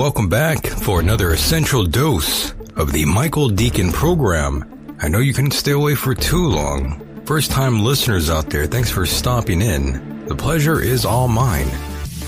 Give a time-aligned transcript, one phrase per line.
[0.00, 4.96] Welcome back for another essential dose of the Michael Deacon program.
[4.98, 7.22] I know you couldn't stay away for too long.
[7.26, 10.24] First time listeners out there, thanks for stopping in.
[10.24, 11.68] The pleasure is all mine.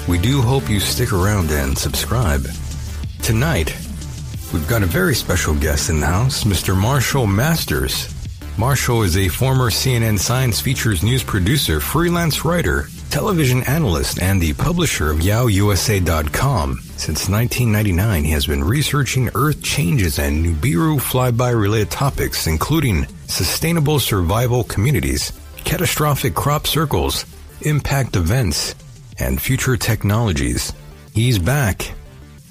[0.06, 2.46] We do hope you stick around and subscribe.
[3.22, 3.74] Tonight,
[4.52, 6.76] we've got a very special guest in the house, Mr.
[6.76, 8.14] Marshall Masters.
[8.58, 14.52] Marshall is a former CNN Science Features news producer, freelance writer, television analyst, and the
[14.52, 16.91] publisher of YowUSA.com.
[17.02, 23.98] Since 1999, he has been researching Earth changes and Nibiru flyby related topics, including sustainable
[23.98, 25.32] survival communities,
[25.64, 27.26] catastrophic crop circles,
[27.62, 28.76] impact events,
[29.18, 30.72] and future technologies.
[31.12, 31.90] He's back.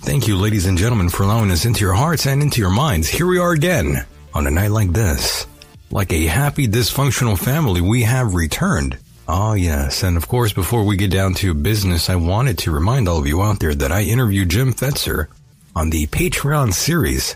[0.01, 3.07] Thank you, ladies and gentlemen, for allowing us into your hearts and into your minds.
[3.07, 5.47] Here we are again on a night like this.
[5.91, 8.97] Like a happy dysfunctional family, we have returned.
[9.33, 10.03] Oh, yes.
[10.03, 13.27] And of course, before we get down to business, I wanted to remind all of
[13.27, 15.27] you out there that I interviewed Jim Fetzer
[15.73, 17.35] on the Patreon series.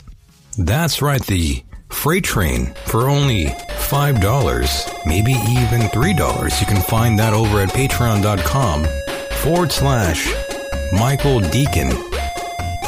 [0.57, 6.59] That's right, the freight train for only $5, maybe even $3.
[6.59, 8.85] You can find that over at patreon.com
[9.43, 10.29] forward slash
[10.91, 11.91] Michael Deacon.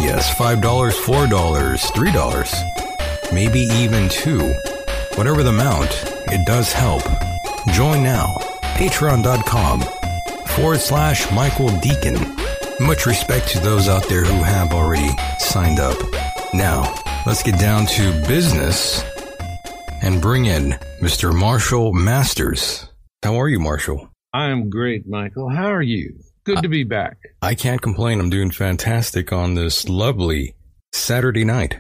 [0.01, 4.53] Yes, $5, $4, $3, maybe even 2
[5.15, 5.91] Whatever the amount,
[6.27, 7.03] it does help.
[7.71, 8.36] Join now.
[8.77, 9.81] Patreon.com
[10.49, 12.35] forward slash Michael Deacon.
[12.79, 15.97] Much respect to those out there who have already signed up.
[16.53, 16.93] Now,
[17.25, 19.03] let's get down to business
[20.03, 21.33] and bring in Mr.
[21.33, 22.87] Marshall Masters.
[23.23, 24.11] How are you, Marshall?
[24.31, 25.49] I am great, Michael.
[25.49, 26.19] How are you?
[26.43, 27.17] Good to be back.
[27.41, 28.19] I can't complain.
[28.19, 30.53] I'm doing fantastic on this lovely
[30.93, 31.79] Saturday night.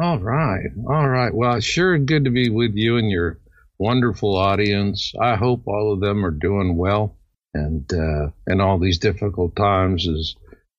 [0.00, 0.66] All right.
[0.88, 1.34] All right.
[1.34, 3.40] Well, it's sure good to be with you and your
[3.78, 5.12] wonderful audience.
[5.20, 7.16] I hope all of them are doing well
[7.54, 10.34] and uh, in all these difficult times as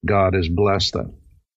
[0.06, 1.14] God has blessed them.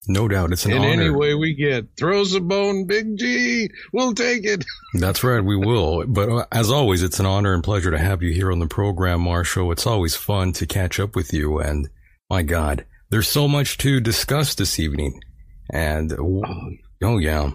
[0.07, 0.51] No doubt.
[0.51, 0.89] It's an In honor.
[0.89, 1.85] any way we get.
[1.97, 3.69] Throws a bone, Big G.
[3.93, 4.65] We'll take it.
[4.95, 5.39] That's right.
[5.43, 6.05] We will.
[6.05, 8.67] But uh, as always, it's an honor and pleasure to have you here on the
[8.67, 9.71] program, Marshall.
[9.71, 11.59] It's always fun to catch up with you.
[11.59, 11.87] And
[12.29, 15.21] my God, there's so much to discuss this evening.
[15.71, 16.43] And oh,
[17.01, 17.51] oh yeah,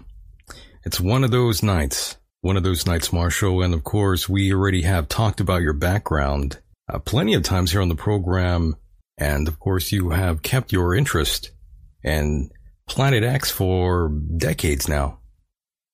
[0.83, 3.61] it's one of those nights, one of those nights, Marshall.
[3.61, 6.59] And of course, we already have talked about your background
[6.91, 8.75] uh, plenty of times here on the program.
[9.17, 11.51] And of course, you have kept your interest
[12.03, 12.49] in
[12.87, 15.19] Planet X for decades now.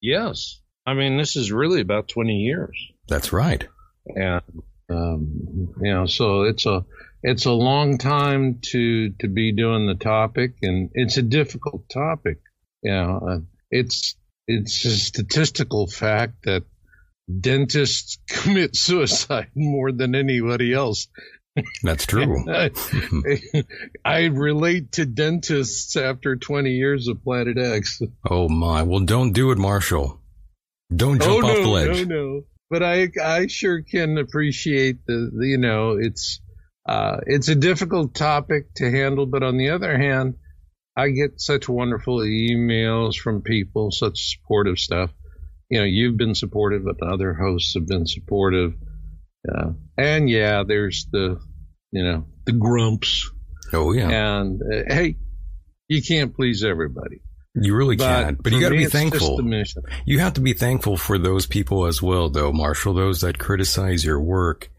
[0.02, 0.62] Yes.
[0.86, 2.78] I mean, this is really about 20 years.
[3.08, 3.68] That's right.
[4.16, 4.42] and
[4.90, 6.86] um, you know, so it's a
[7.24, 12.38] it's a long time to to be doing the topic, and it's a difficult topic.
[12.84, 13.40] You know, uh,
[13.72, 14.16] it's
[14.48, 16.64] it's a statistical fact that
[17.40, 21.08] dentists commit suicide more than anybody else
[21.84, 22.46] That's true.
[22.50, 22.72] I,
[24.04, 28.02] I relate to dentists after 20 years of Planet X.
[28.30, 28.84] Oh my!
[28.84, 30.20] Well, don't do it, Marshall.
[30.94, 32.08] Don't jump oh, off no, the ledge.
[32.08, 32.42] No, no.
[32.70, 36.42] But I, I sure can appreciate the, the you know, it's,
[36.88, 39.26] uh, it's a difficult topic to handle.
[39.26, 40.36] But on the other hand,
[40.98, 45.12] I get such wonderful emails from people, such supportive stuff.
[45.70, 48.74] You know, you've been supportive, but the other hosts have been supportive.
[49.48, 51.40] Uh, and yeah, there's the,
[51.92, 53.30] you know, the grumps.
[53.74, 54.10] Oh yeah.
[54.10, 55.18] And uh, hey,
[55.88, 57.22] you can't please everybody.
[57.56, 58.44] You really But can't.
[58.44, 59.40] But you got to be thankful.
[60.06, 62.94] You have to be thankful for those people as well, though, Marshall.
[62.94, 64.70] Those that criticize your work,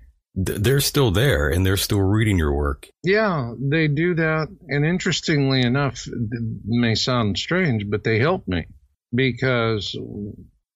[0.45, 2.89] th- they're still there and they're still reading your work.
[3.03, 4.49] Yeah, they do that.
[4.69, 8.67] And interestingly enough, it may sound strange, but they help me
[9.15, 9.97] because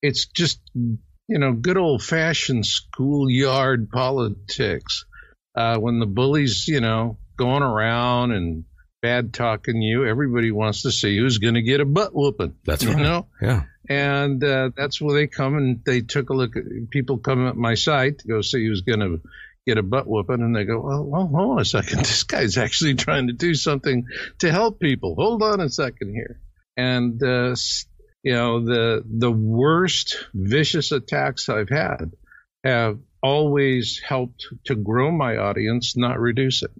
[0.01, 5.05] it's just, you know, good old fashioned schoolyard politics.
[5.55, 8.63] Uh, when the bullies, you know, going around and
[9.01, 12.55] bad talking you, everybody wants to see who's going to get a butt whooping.
[12.63, 13.01] That's you right.
[13.01, 13.27] know?
[13.41, 13.63] Yeah.
[13.89, 17.57] and uh, that's where they come and they took a look at people come at
[17.57, 19.21] my site to go see who's going to
[19.67, 21.99] get a butt whooping and they go well, well hold on a second.
[22.11, 24.05] This guy's actually trying to do something
[24.39, 25.15] to help people.
[25.15, 26.39] Hold on a second here.
[26.77, 27.55] And uh,
[28.23, 32.11] you know the the worst vicious attacks i've had
[32.63, 36.71] have always helped to grow my audience not reduce it.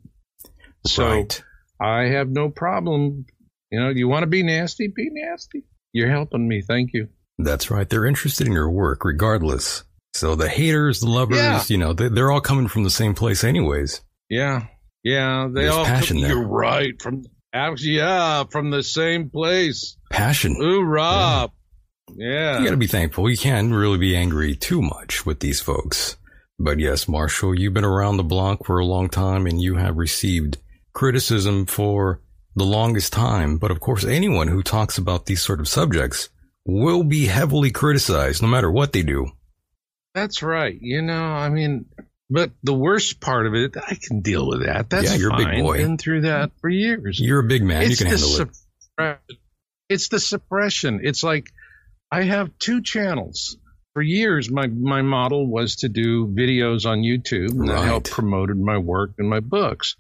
[0.86, 1.44] So right.
[1.80, 3.26] i have no problem.
[3.72, 4.88] You know you want to be nasty?
[4.88, 5.64] Be nasty.
[5.94, 6.62] You're helping me.
[6.62, 7.10] Thank you.
[7.38, 7.90] That's right.
[7.90, 9.84] They're interested in your work regardless.
[10.14, 11.64] So the haters, the lovers, Yeah.
[11.68, 14.02] you know, they, they're all coming from the same place anyways.
[14.30, 14.66] Yeah,
[15.04, 15.86] yeah, they There's all.
[15.86, 16.30] passion there.
[16.32, 17.02] You're right.
[17.02, 17.24] From
[17.54, 19.98] actually, yeah, from the same place.
[20.12, 20.56] Passion.
[20.62, 21.52] Ooh, Rob.
[22.16, 22.60] Yeah.
[22.60, 23.30] You got to be thankful.
[23.30, 26.18] You can't really be angry too much with these folks.
[26.60, 29.98] But yes, Marshall, you've been around the block for a long time and you have
[29.98, 30.58] received
[30.94, 32.22] criticism for
[32.56, 33.58] the longest time.
[33.58, 36.30] But of course, anyone who talks about these sort of subjects
[36.66, 39.28] will be heavily criticized no matter what they do.
[40.14, 40.78] That's right.
[40.80, 41.86] You know, I mean,
[42.30, 44.90] but the worst part of it, I can deal with that.
[44.90, 45.62] That's Yeah, you're a big fine.
[45.64, 45.78] boy.
[45.78, 47.20] Been through that for years.
[47.20, 47.84] You're a big man.
[47.84, 49.38] it's you can handle it.
[49.90, 51.02] It's the suppression.
[51.04, 51.52] It's like
[52.12, 53.58] I have two channels.
[53.94, 57.86] For years, my my model was to do videos on YouTube that Right.
[57.86, 59.98] help promoted my work and my books.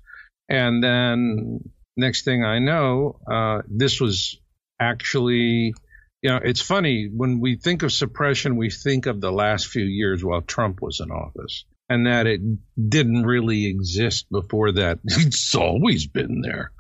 [0.48, 4.40] And then next thing I know, uh, this was
[4.80, 5.74] actually,
[6.21, 9.83] you know, it's funny when we think of suppression, we think of the last few
[9.83, 12.41] years while Trump was in office, and that it
[12.89, 15.00] didn't really exist before that.
[15.06, 16.71] It's always been there.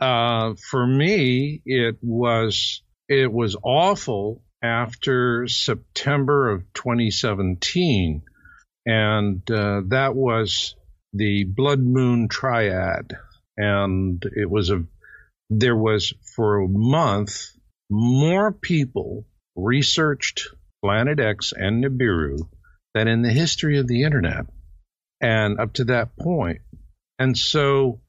[0.00, 8.22] Uh, for me, it was it was awful after September of 2017,
[8.86, 10.74] and uh, that was
[11.12, 13.12] the Blood Moon Triad,
[13.58, 14.84] and it was a
[15.50, 17.55] there was for a month
[17.90, 20.48] more people researched
[20.82, 22.38] Planet X and Nibiru
[22.94, 24.46] than in the history of the internet,
[25.20, 26.60] and up to that point,
[27.18, 28.00] and so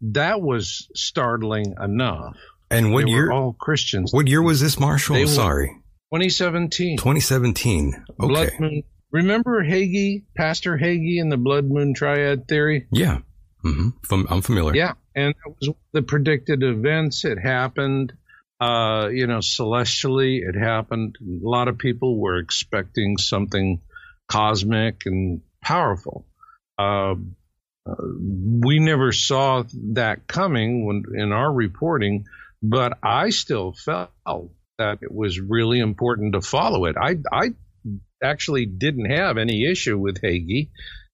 [0.00, 2.36] that was startling enough.
[2.70, 3.26] And what they year?
[3.26, 4.12] were all Christians.
[4.12, 5.16] What year was this, Marshall?
[5.16, 5.68] They Sorry.
[6.12, 6.96] 2017.
[6.96, 8.04] 2017.
[8.20, 8.28] Okay.
[8.28, 8.82] Blood Moon.
[9.10, 12.86] Remember Hagee, Pastor Hagee, and the Blood Moon Triad theory?
[12.90, 13.18] Yeah.
[13.62, 14.74] hmm I'm familiar.
[14.74, 17.24] Yeah, and that was the predicted events.
[17.24, 18.12] It happened,
[18.60, 20.38] uh, you know, celestially.
[20.38, 21.16] It happened.
[21.20, 23.80] A lot of people were expecting something
[24.28, 26.26] cosmic and powerful.
[26.78, 27.14] Uh,
[27.86, 27.94] uh,
[28.62, 32.24] we never saw that coming when in our reporting,
[32.62, 34.10] but I still felt
[34.78, 36.96] that it was really important to follow it.
[36.96, 37.54] I I
[38.22, 40.70] actually didn't have any issue with Hagee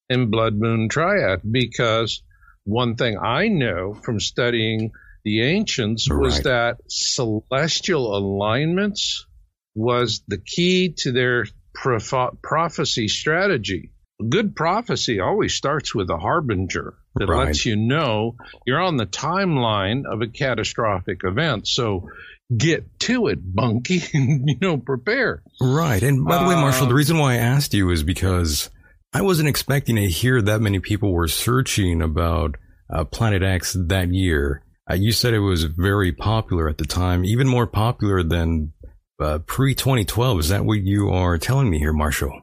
[0.08, 2.22] and Blood Moon Triad because
[2.64, 4.92] one thing I know from studying
[5.24, 9.26] the ancients was that celestial alignments
[9.74, 13.90] was the key to their proph- prophecy strategy.
[14.28, 17.46] Good prophecy always starts with a harbinger that Right.
[17.46, 18.36] lets you know
[18.66, 21.66] you're on the timeline of a catastrophic event.
[21.66, 22.08] So
[22.54, 25.42] get to it, Bunky, and you know, prepare.
[25.60, 26.02] Right.
[26.02, 28.68] And by the way, Marshall, Uh, the reason why I asked you is because
[29.14, 32.56] I wasn't expecting to hear that many people were searching about
[32.92, 34.62] uh, Planet X that year.
[34.90, 38.72] Uh, you said it was very popular at the time, even more popular than
[39.20, 40.40] uh, pre 2012.
[40.40, 42.42] Is that what you are telling me here, Marshall?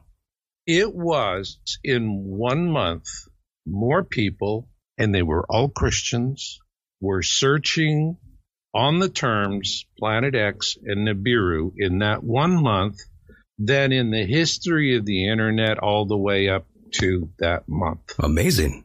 [0.66, 3.06] It was in one month,
[3.66, 6.58] more people, and they were all Christians,
[7.00, 8.16] were searching
[8.74, 13.00] on the terms Planet X and Nibiru in that one month
[13.58, 18.14] than in the history of the internet all the way up to that month.
[18.18, 18.84] Amazing.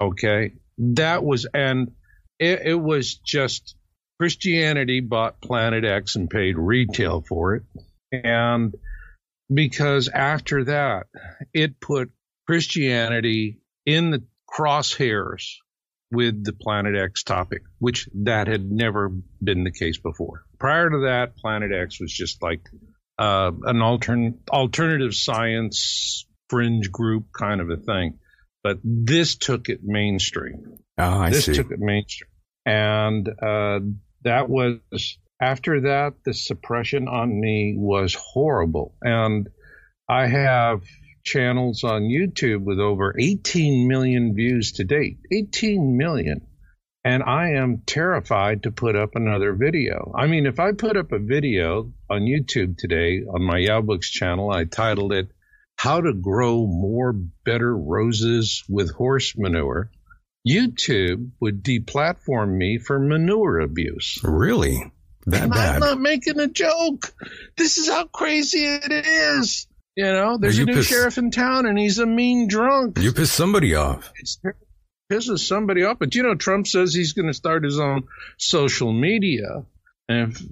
[0.00, 0.52] Okay.
[0.78, 1.92] That was, and
[2.44, 3.74] it, it was just
[4.20, 7.62] Christianity bought Planet X and paid retail for it.
[8.12, 8.74] And
[9.52, 11.06] because after that,
[11.52, 12.10] it put
[12.46, 15.44] Christianity in the crosshairs
[16.12, 19.10] with the Planet X topic, which that had never
[19.42, 20.44] been the case before.
[20.58, 22.60] Prior to that, Planet X was just like
[23.18, 28.18] uh, an altern- alternative science fringe group kind of a thing.
[28.62, 30.78] But this took it mainstream.
[30.96, 31.54] Oh, I this see.
[31.54, 32.30] took it mainstream.
[32.66, 33.80] And uh,
[34.22, 34.78] that was
[35.40, 38.94] after that, the suppression on me was horrible.
[39.02, 39.48] And
[40.08, 40.82] I have
[41.24, 45.18] channels on YouTube with over 18 million views to date.
[45.32, 46.46] 18 million.
[47.04, 50.12] And I am terrified to put up another video.
[50.16, 54.50] I mean, if I put up a video on YouTube today on my Yowbooks channel,
[54.50, 55.28] I titled it
[55.76, 59.90] How to Grow More Better Roses with Horse Manure.
[60.46, 64.20] YouTube would deplatform me for manure abuse.
[64.22, 64.92] Really?
[65.26, 65.74] That bad?
[65.76, 67.14] I'm not making a joke.
[67.56, 69.66] This is how crazy it is.
[69.96, 72.98] You know, there's You a new piss- sheriff in town and he's a mean drunk.
[72.98, 74.12] You pissed somebody off.
[74.16, 74.38] It's
[75.10, 75.98] pisses somebody off.
[75.98, 78.02] But you know, Trump says he's going to start his own
[78.38, 79.64] social media.
[80.08, 80.42] And if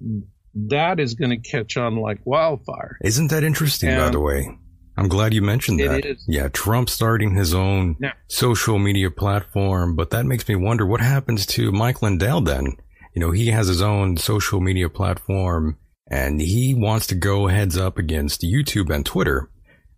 [0.71, 2.97] that is going to catch on like wildfire.
[3.03, 4.57] Isn't that interesting, by the way?
[4.97, 6.05] I'm glad you mentioned It that.
[6.05, 6.25] is.
[6.29, 8.13] Yeah, Trump starting his own Yeah.
[8.29, 12.67] social media platform, but that makes me wonder what happens to Mike Lindell then.
[13.15, 15.79] You know, he has his own social media platform
[16.11, 19.51] and he wants to go heads up against YouTube and Twitter.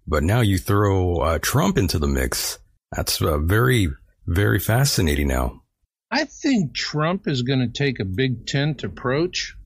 [0.06, 2.58] But now you throw uh, Trump into the mix.
[2.92, 3.88] That's uh, very,
[4.26, 5.62] very fascinating now.
[6.10, 9.56] I think Trump is going to take a big tent approach.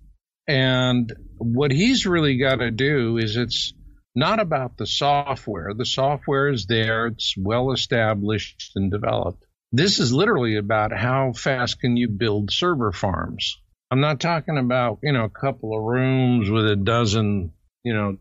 [0.46, 3.74] And what he's really got to do is it's
[4.18, 5.72] not about the software.
[5.74, 9.44] The software is there, it's well established and developed.
[9.70, 13.60] This is literally about how fast can you build server farms.
[13.90, 17.52] I'm not talking about, you know, a couple of rooms with a dozen,
[17.84, 18.16] you know,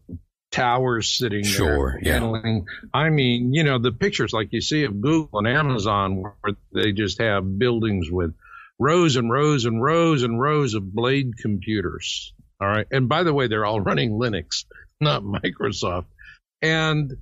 [0.51, 2.60] towers sitting Sure, there yeah.
[2.94, 6.92] I mean, you know, the pictures like you see of Google and Amazon where they
[6.92, 8.34] just have buildings with
[8.80, 12.34] rows and rows and rows and rows of blade computers.
[12.62, 12.88] All right.
[12.92, 14.66] And by the way, they're all running Linux,
[15.01, 16.06] not Microsoft.
[16.62, 17.18] And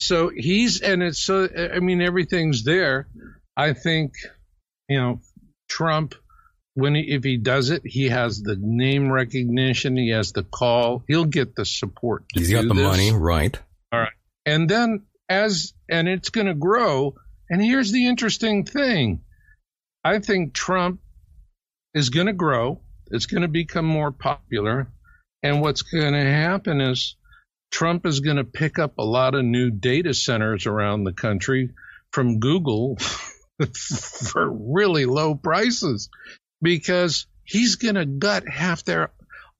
[0.00, 3.08] so he's, and it's so, I mean, everything's there.
[3.56, 4.14] I think,
[4.88, 5.20] you know,
[5.68, 6.14] Trump,
[6.74, 11.02] when he, if he does it, he has the name recognition, he has the call,
[11.08, 12.24] he'll get the support.
[12.30, 12.82] To He's got the this.
[12.82, 13.58] money, right?
[13.92, 14.12] All right.
[14.46, 17.16] And then as, and it's going to grow.
[17.50, 19.20] And here's the interesting thing.
[20.04, 21.00] I think Trump
[21.94, 22.80] is going to grow.
[23.10, 24.88] It's going to become more popular.
[25.42, 27.16] And what's going to happen is
[27.70, 31.70] Trump is going to pick up a lot of new data centers around the country
[32.12, 32.96] from Google
[33.76, 36.08] for really low prices
[36.62, 39.10] because he's going to gut half their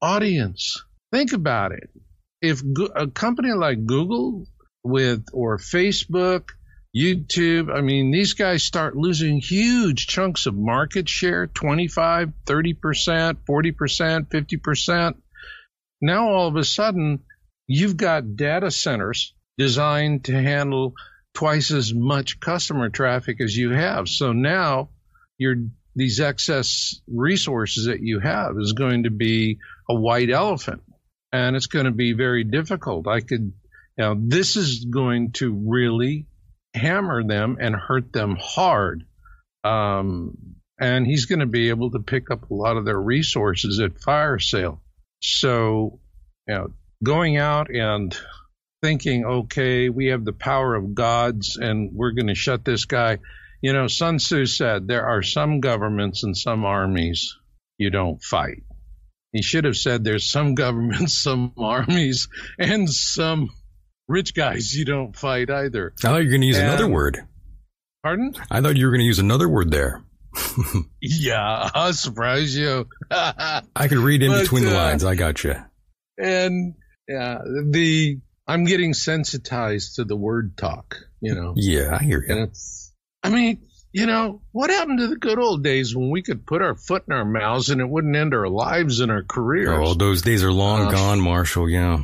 [0.01, 0.83] audience.
[1.13, 1.91] Think about it.
[2.41, 2.63] If
[2.95, 4.47] a company like Google
[4.85, 6.51] with or Facebook,
[6.97, 14.27] YouTube, I mean, these guys start losing huge chunks of market share 25, 30%, 40%,
[14.29, 15.15] 50%.
[16.01, 17.21] Now all of a sudden,
[17.69, 20.95] you've got data centers designed to handle
[21.35, 24.09] twice as much customer traffic as you have.
[24.09, 24.89] So now
[25.37, 25.55] your
[25.95, 29.59] these excess resources that you have is going to be
[29.89, 30.83] a white elephant
[31.33, 33.07] and it's going to be very difficult.
[33.07, 33.53] I could
[33.97, 36.27] you know this is going to really
[36.75, 39.05] hammer them and hurt them hard.
[39.65, 40.37] Um,
[40.81, 44.01] and he's going to be able to pick up a lot of their resources at
[44.01, 44.81] fire sale.
[45.21, 45.99] So,
[46.47, 48.17] you know, going out and
[48.83, 53.19] thinking, okay, we have the power of gods and we're going to shut this guy.
[53.61, 57.37] You know, Sun Tzu said there are some governments and some armies
[57.77, 58.63] you don't fight.
[59.33, 62.29] He should have said there's some governments, some armies,
[62.59, 63.51] and some
[64.07, 65.93] rich guys you don't fight either.
[66.05, 67.19] I thought you were going to use another word.
[68.05, 68.33] Pardon?
[68.51, 70.03] I thought you were going to use another word there.
[71.01, 72.87] Yeah, I'll surprise you.
[73.11, 75.05] I could read in But, between the uh, lines.
[75.05, 75.55] I got you.
[76.17, 76.75] and
[77.09, 81.55] yeah, the I'm getting sensitized to the word talk, you know.
[81.57, 82.51] Yeah, I hear you.
[83.23, 83.63] I mean,
[83.93, 87.05] you know, what happened to the good old days when we could put our foot
[87.09, 89.69] in our mouths and it wouldn't end our lives and our careers?
[89.73, 91.69] Oh, those days are long Uh, gone, Marshall.
[91.69, 92.01] Yeah.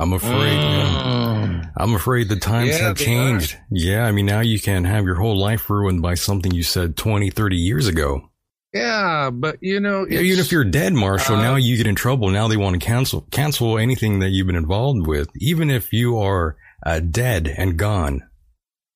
[0.00, 0.58] I'm afraid.
[0.58, 1.72] Mm.
[1.76, 3.56] I'm afraid the times Yeah, have changed.
[3.70, 6.96] Yeah, I mean, now you can have your whole life ruined by something you said
[6.96, 8.27] 20, 30 years ago.
[8.72, 12.28] Yeah, but you know, Even if you're dead, Marshall, uh, now you get in trouble.
[12.30, 16.18] Now they want to cancel cancel anything that you've been involved with, even if you
[16.18, 18.28] are uh, dead and gone.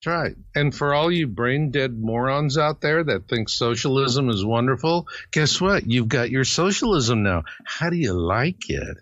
[0.05, 0.37] That's right.
[0.55, 5.61] And for all you brain dead morons out there that think socialism is wonderful, guess
[5.61, 5.87] what?
[5.87, 7.45] You've got your socialism now.
[7.65, 8.99] How do you like it?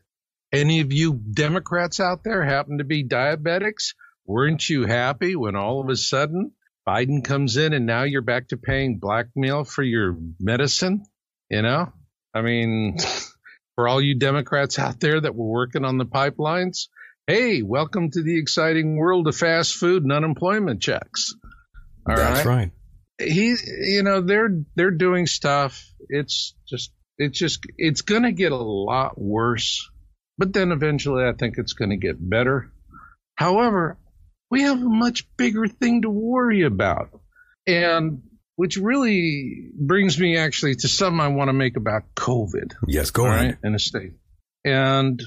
[0.53, 3.95] Any of you Democrats out there happen to be diabetics?
[4.27, 6.53] Weren't you happy when all of a sudden
[6.89, 11.05] Biden comes in and now you're back to paying blackmail for your medicine?
[11.51, 11.93] You know?
[12.35, 12.97] I mean,
[13.75, 16.89] for all you Democrats out there that were working on the pipelines,
[17.27, 21.35] hey, welcome to the exciting world of fast food and unemployment checks.
[22.09, 22.47] All That's right.
[22.47, 22.71] right.
[23.19, 25.87] He, you know, they're they're doing stuff.
[26.09, 29.91] It's just, it's just, it's going to get a lot worse,
[30.39, 32.73] but then eventually, I think it's going to get better.
[33.37, 33.99] However,
[34.51, 37.11] we have a much bigger thing to worry about,
[37.67, 38.23] and
[38.57, 42.75] which really brings me actually to something I want to make about COVID.
[42.87, 43.45] Yes, go ahead.
[43.45, 44.13] Right, in a state,
[44.65, 45.23] and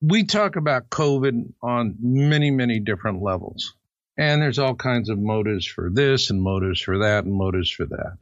[0.00, 3.74] we talk about COVID on many, many different levels.
[4.16, 7.86] And there's all kinds of motives for this and motives for that and motives for
[7.86, 8.18] that.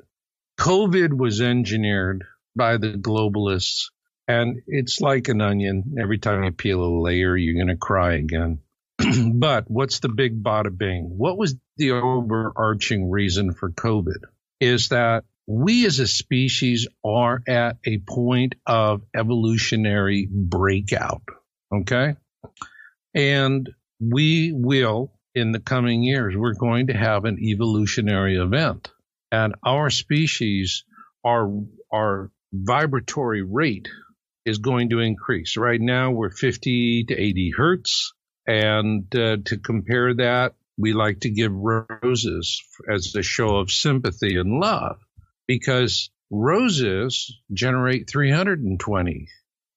[0.61, 3.91] COVID was engineered by the globalists
[4.27, 5.97] and it's like an onion.
[6.01, 8.59] Every time you peel a layer, you're going to cry again.
[9.35, 11.05] but what's the big bada bing?
[11.17, 14.25] What was the overarching reason for COVID?
[14.61, 21.23] Is that we as a species are at a point of evolutionary breakout.
[21.75, 22.17] Okay.
[23.15, 28.91] And we will, in the coming years, we're going to have an evolutionary event.
[29.33, 30.85] And our species,
[31.25, 31.51] our,
[31.91, 33.89] our vibratory rate
[34.45, 35.57] is going to increase.
[35.57, 38.13] Right now, we're 50 to 80 hertz.
[38.49, 42.63] And uh, to compare that, we like to give roses
[42.93, 44.99] as a show of sympathy and love
[45.47, 49.29] because roses generate 320.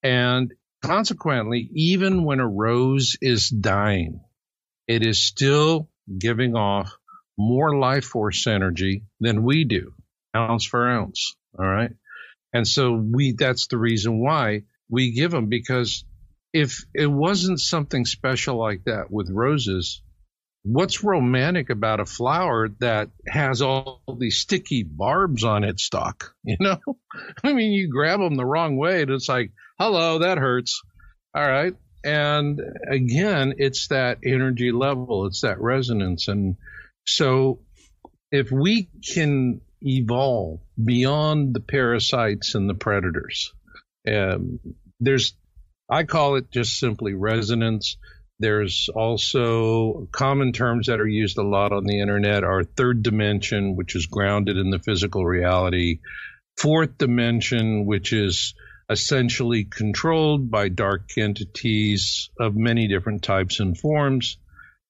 [0.03, 4.21] And Consequently, even when a rose is dying,
[4.87, 6.97] it is still giving off
[7.37, 9.93] more life force energy than we do,
[10.35, 11.35] ounce for ounce.
[11.57, 11.91] All right.
[12.51, 16.03] And so we, that's the reason why we give them because
[16.53, 20.01] if it wasn't something special like that with roses,
[20.63, 26.33] what's romantic about a flower that has all these sticky barbs on its stalk?
[26.43, 26.79] You know,
[27.43, 30.81] I mean, you grab them the wrong way and it's like, hello, that hurts.
[31.33, 31.73] All right.
[32.03, 32.59] And
[32.89, 36.27] again, it's that energy level, it's that resonance.
[36.27, 36.57] And
[37.05, 37.59] so
[38.31, 43.53] if we can evolve beyond the parasites and the predators,
[44.07, 44.59] um,
[44.99, 45.35] there's,
[45.91, 47.97] I call it just simply resonance.
[48.39, 53.75] There's also common terms that are used a lot on the internet are third dimension,
[53.75, 55.99] which is grounded in the physical reality,
[56.57, 58.55] fourth dimension, which is
[58.89, 64.37] essentially controlled by dark entities of many different types and forms,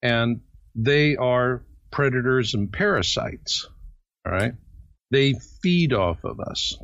[0.01, 0.41] and
[0.75, 3.67] they are predators and parasites.
[4.25, 4.53] All right,
[5.09, 6.77] they feed off of us.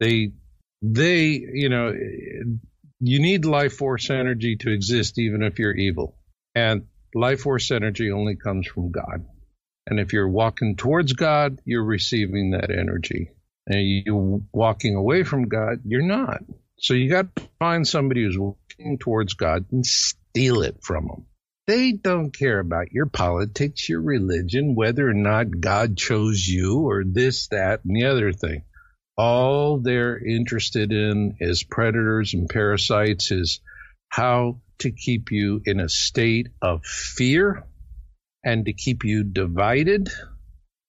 [0.00, 0.32] They,
[0.82, 1.94] they, you know,
[3.00, 6.16] you need life force energy to exist, even if you're evil,
[6.54, 9.24] and life force energy only comes from God.
[9.86, 13.30] And if you're walking towards God, you're receiving that energy.
[13.66, 16.42] And you walking away from God, you're not.
[16.78, 21.26] So you got to find somebody who's walking towards God and steal it from them.
[21.66, 27.04] They don't care about your politics, your religion, whether or not God chose you or
[27.06, 28.64] this, that, and the other thing.
[29.16, 33.60] All they're interested in as predators and parasites is
[34.08, 37.64] how to keep you in a state of fear
[38.44, 40.08] and to keep you divided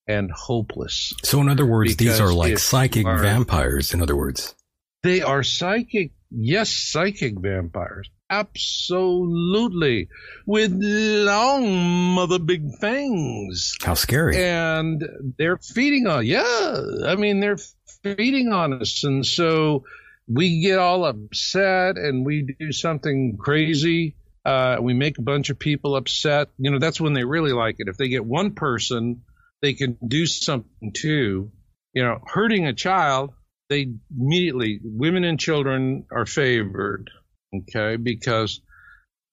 [0.08, 1.12] and hopeless.
[1.22, 4.54] So, in other words, because these are like psychic are, vampires, in other words.
[5.02, 8.08] They are psychic, yes, psychic vampires.
[8.30, 10.08] Absolutely.
[10.46, 13.74] With long mother big fangs.
[13.82, 14.42] How scary.
[14.42, 15.04] And
[15.36, 17.58] they're feeding on, yeah, I mean, they're
[18.02, 19.04] feeding on us.
[19.04, 19.84] And so
[20.28, 24.16] we get all upset and we do something crazy.
[24.44, 26.48] Uh, we make a bunch of people upset.
[26.58, 27.88] You know, that's when they really like it.
[27.88, 29.22] If they get one person,
[29.60, 31.52] they can do something too.
[31.94, 33.32] You know, hurting a child
[33.72, 37.10] they immediately women and children are favored,
[37.56, 38.60] okay, because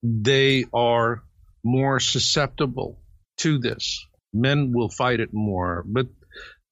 [0.02, 1.22] they are
[1.62, 2.98] more susceptible
[3.36, 4.02] to this.
[4.32, 6.06] Men will fight it more, but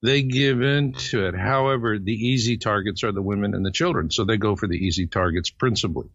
[0.01, 1.35] they give in to it.
[1.35, 4.77] However, the easy targets are the women and the children, so they go for the
[4.77, 6.09] easy targets principally.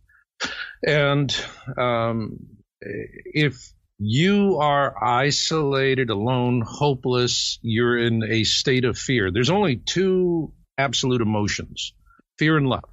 [0.86, 1.34] And
[1.76, 2.38] um,
[2.80, 9.30] if you are isolated, alone, hopeless, you're in a state of fear.
[9.30, 11.92] There's only two absolute emotions
[12.38, 12.88] fear and love.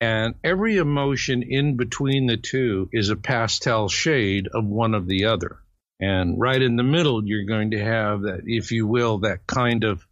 [0.00, 5.26] And every emotion in between the two is a pastel shade of one of the
[5.26, 5.58] other.
[5.98, 9.84] And right in the middle, you're going to have that, if you will, that kind
[9.84, 10.06] of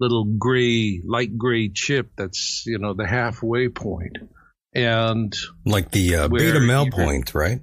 [0.00, 4.18] little gray, light gray chip that's, you know, the halfway point.
[4.74, 7.60] And like the uh, beta male point, right?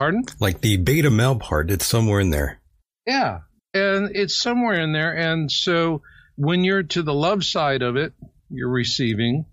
[0.00, 0.24] Pardon?
[0.40, 2.60] Like the beta male part, it's somewhere in there.
[3.06, 3.40] Yeah.
[3.72, 5.16] And it's somewhere in there.
[5.16, 6.02] And so
[6.36, 8.12] when you're to the love side of it,
[8.50, 9.46] you're receiving.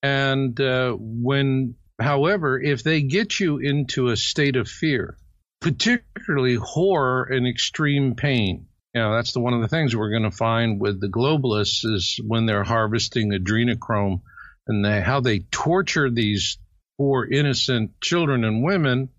[0.00, 5.18] And uh, when, however, if they get you into a state of fear,
[5.60, 10.30] particularly horror and extreme pain, you know, that's the one of the things we're going
[10.30, 14.22] to find with the globalists is when they're harvesting adrenochrome
[14.66, 16.58] and they, how they torture these
[16.98, 19.10] poor innocent children and women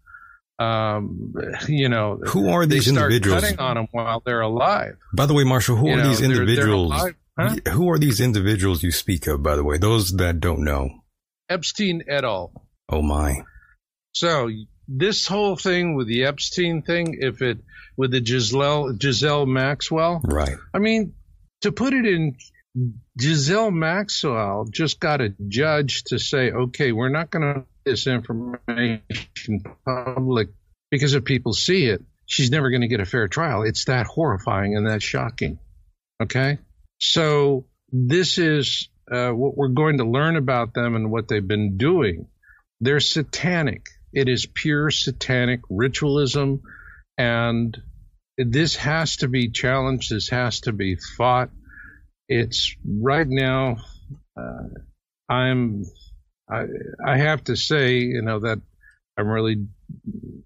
[0.60, 1.34] um,
[1.68, 3.42] you know, who are these individuals?
[3.42, 4.98] Cutting on them while they're alive.
[5.14, 6.92] By the way, Marshall, who you are know, these individuals?
[6.92, 7.72] They're, they're huh?
[7.72, 9.42] Who are these individuals you speak of?
[9.42, 10.90] By the way, those that don't know.
[11.50, 12.52] Epstein et al.
[12.90, 13.44] Oh my.
[14.12, 14.50] So
[14.91, 17.60] this whole thing with the Epstein thing, if it
[17.95, 20.58] with the Giselle Giselle Maxwell, right?
[20.73, 21.13] I mean,
[21.62, 22.36] to put it in
[23.19, 29.02] Giselle Maxwell just got a judge to say, okay, we're not going to this information
[29.86, 30.49] public
[30.91, 33.63] because if people see it, she's never going to get a fair trial.
[33.63, 35.60] It's that horrifying and that shocking.
[36.21, 36.60] Okay.
[36.99, 41.78] So this is uh, what we're going to learn about them and what they've been
[41.78, 42.28] doing.
[42.82, 43.88] They're satanic.
[44.13, 46.62] It is pure satanic ritualism.
[47.17, 47.78] And
[48.38, 50.12] this has to be challenged.
[50.12, 51.50] This has to be fought.
[52.28, 53.78] It's right now,
[54.38, 54.69] uh,
[55.28, 55.84] I'm
[56.50, 56.65] I,
[57.06, 58.60] I have to say, you know, that
[59.17, 59.67] I'm really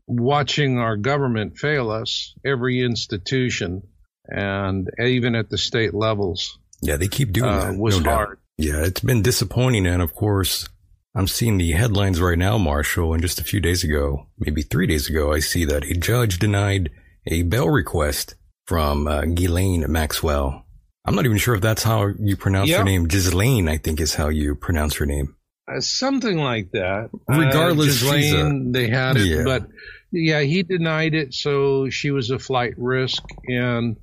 [0.08, 3.84] watching our government fail us, every institution,
[4.26, 6.58] and even at the state levels.
[6.82, 7.78] Yeah, they keep doing uh, that.
[7.78, 8.30] Was no hard.
[8.30, 8.38] Doubt.
[8.58, 10.68] Yeah, it's been disappointing, and of course,
[11.16, 13.14] I'm seeing the headlines right now, Marshall.
[13.14, 16.40] And just a few days ago, maybe three days ago, I see that a judge
[16.40, 16.90] denied
[17.28, 20.66] a bail request from uh, Ghislaine Maxwell.
[21.06, 22.80] I'm not even sure if that's how you pronounce yep.
[22.80, 23.08] her name.
[23.08, 25.36] Ghislaine, I think, is how you pronounce her name.
[25.68, 27.10] Uh, something like that.
[27.28, 29.44] Regardless, uh, Ghislaine, a, they had it, yeah.
[29.44, 29.68] but
[30.12, 33.98] yeah, he denied it, so she was a flight risk, and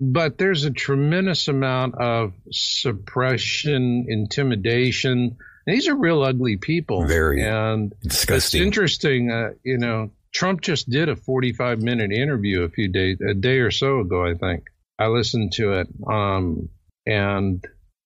[0.00, 5.36] but there's a tremendous amount of suppression, intimidation.
[5.66, 7.06] These are real ugly people.
[7.06, 8.60] Very and disgusting.
[8.60, 10.10] It's interesting, uh, you know.
[10.32, 14.26] Trump just did a 45 minute interview a few days, a day or so ago,
[14.26, 14.64] I think.
[14.98, 16.68] I listened to it, um,
[17.06, 17.64] and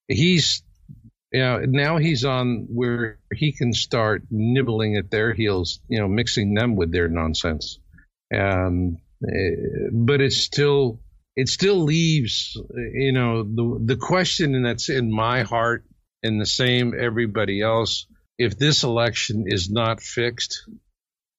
[0.09, 0.63] he's
[1.33, 6.09] you know, now he's on where he can start nibbling at their heels, you know,
[6.09, 7.79] mixing them with their nonsense.
[8.31, 11.01] And, uh, but it's still,
[11.37, 15.85] it still leaves, you know, the, the question that's in my heart
[16.23, 18.07] and the same everybody else.
[18.39, 20.69] If this election is not fixed,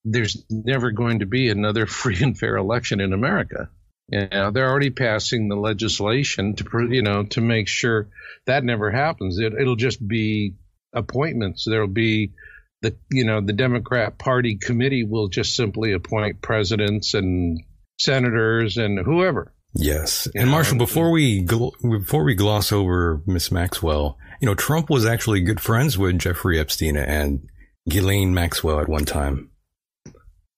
[0.04, 3.70] there's never going to be another free and fair election in America.
[4.12, 8.10] You know, they're already passing the legislation to, you know, to make sure
[8.48, 9.38] that never happens.
[9.40, 10.56] It, it'll just be
[10.94, 11.66] appointments.
[11.66, 12.34] There'll be
[12.82, 17.62] the, you know, the Democrat Party committee will just simply appoint presidents and
[18.00, 19.54] senators and whoever.
[19.76, 20.28] Yes.
[20.34, 25.42] And Marshall, before we before we gloss over Miss Maxwell, you know, Trump was actually
[25.42, 27.50] good friends with Jeffrey Epstein and
[27.88, 29.52] Ghislaine Maxwell at one time.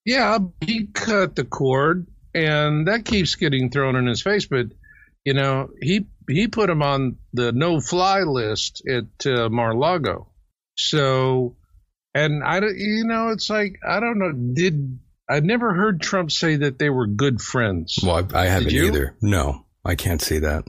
[0.06, 4.46] Yeah, he cut the cord and that keeps getting thrown in his face.
[4.46, 4.68] But
[5.26, 10.28] you know, he he put him on the no-fly list at uh, Mar-Lago.
[10.76, 11.58] So,
[12.14, 14.32] and I don't, you know, it's like I don't know.
[14.32, 18.00] Did I never heard Trump say that they were good friends?
[18.02, 19.16] Well, I, I haven't either.
[19.22, 20.66] No, I can't say that.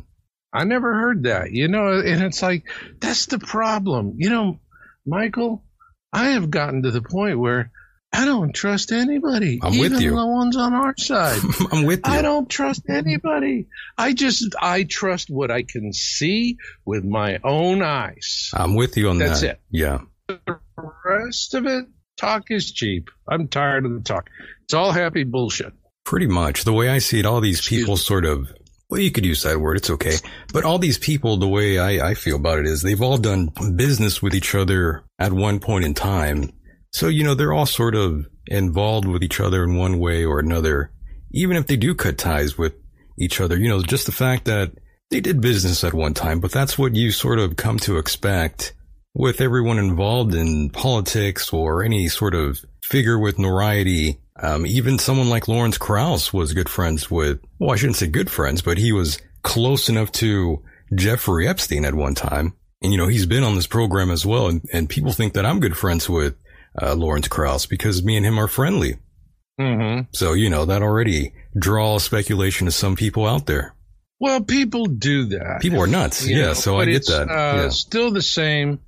[0.52, 1.52] I never heard that.
[1.52, 2.64] You know, and it's like
[3.00, 4.14] that's the problem.
[4.18, 4.60] You know,
[5.06, 5.64] Michael,
[6.12, 7.70] I have gotten to the point where
[8.12, 9.58] I don't trust anybody.
[9.62, 10.10] I'm even with you.
[10.10, 11.40] The ones on our side.
[11.72, 12.12] I'm with you.
[12.12, 13.68] I don't trust anybody.
[13.96, 18.50] I just I trust what I can see with my own eyes.
[18.52, 19.46] I'm with you on That's that.
[19.46, 19.60] That's it.
[19.70, 19.98] Yeah.
[20.28, 20.60] The
[21.04, 21.86] rest of it,
[22.18, 23.10] talk is cheap.
[23.26, 24.28] I'm tired of the talk.
[24.64, 25.72] It's all happy bullshit.
[26.04, 26.64] Pretty much.
[26.64, 28.52] The way I see it, all these people sort of
[28.92, 29.78] well, you could use that word.
[29.78, 30.16] It's okay.
[30.52, 33.50] But all these people, the way I, I feel about it is they've all done
[33.74, 36.52] business with each other at one point in time
[36.92, 40.38] so, you know, they're all sort of involved with each other in one way or
[40.38, 40.92] another,
[41.32, 42.74] even if they do cut ties with
[43.18, 43.56] each other.
[43.56, 44.72] You know, just the fact that
[45.10, 48.74] they did business at one time, but that's what you sort of come to expect
[49.14, 54.18] with everyone involved in politics or any sort of figure with notoriety.
[54.40, 58.30] Um, even someone like Lawrence Krauss was good friends with, well, I shouldn't say good
[58.30, 60.62] friends, but he was close enough to
[60.94, 62.54] Jeffrey Epstein at one time.
[62.80, 64.48] And, you know, he's been on this program as well.
[64.48, 66.34] And, and people think that I'm good friends with
[66.80, 68.98] uh, Lawrence Krauss because me and him are friendly.
[69.60, 70.08] Mm-hmm.
[70.12, 73.74] So, you know, that already draws speculation to some people out there.
[74.18, 75.60] Well, people do that.
[75.60, 76.26] People are nuts.
[76.26, 77.28] You yeah, know, so I get that.
[77.28, 77.68] Uh, yeah.
[77.68, 78.80] Still the same.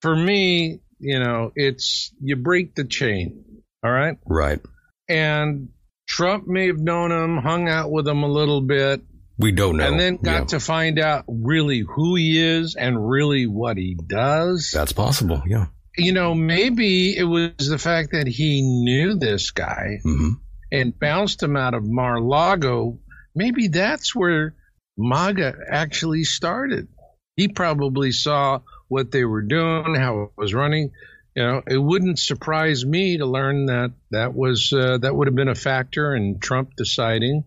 [0.00, 3.44] For me, you know, it's you break the chain.
[3.84, 4.16] All right.
[4.24, 4.60] Right.
[5.08, 5.68] And
[6.08, 9.02] Trump may have known him, hung out with him a little bit,
[9.38, 9.86] We don't know.
[9.86, 10.44] and then got Yeah.
[10.46, 14.70] to find out really who he is and really what he does.
[14.72, 15.42] That's possible.
[15.46, 15.66] Yeah.
[15.98, 20.32] you know, maybe it was the fact that he knew this guy hmm
[20.72, 22.98] and bounced him out of Mar-Lago.
[23.36, 24.54] Maybe that's where
[24.98, 26.88] MAGA actually started.
[27.36, 30.90] He probably saw what they were doing, how it was running.
[31.36, 35.34] You know, it wouldn't surprise me to learn that that was uh, that would have
[35.34, 37.44] been a factor in Trump deciding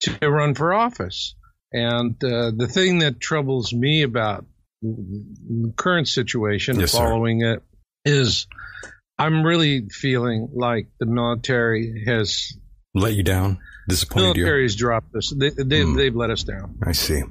[0.00, 1.34] to run for office.
[1.72, 4.44] And uh, the thing that troubles me about
[4.82, 6.98] the current situation, Yes, sir.
[6.98, 7.62] following it,
[8.04, 8.46] is
[9.18, 12.52] I'm really feeling like the military has
[12.94, 13.58] Let you down.
[13.88, 14.42] Disappointed you.
[14.42, 15.32] military has dropped us.
[15.34, 15.96] They, they, Hmm.
[15.96, 16.76] They've let us down.
[16.84, 17.22] I see.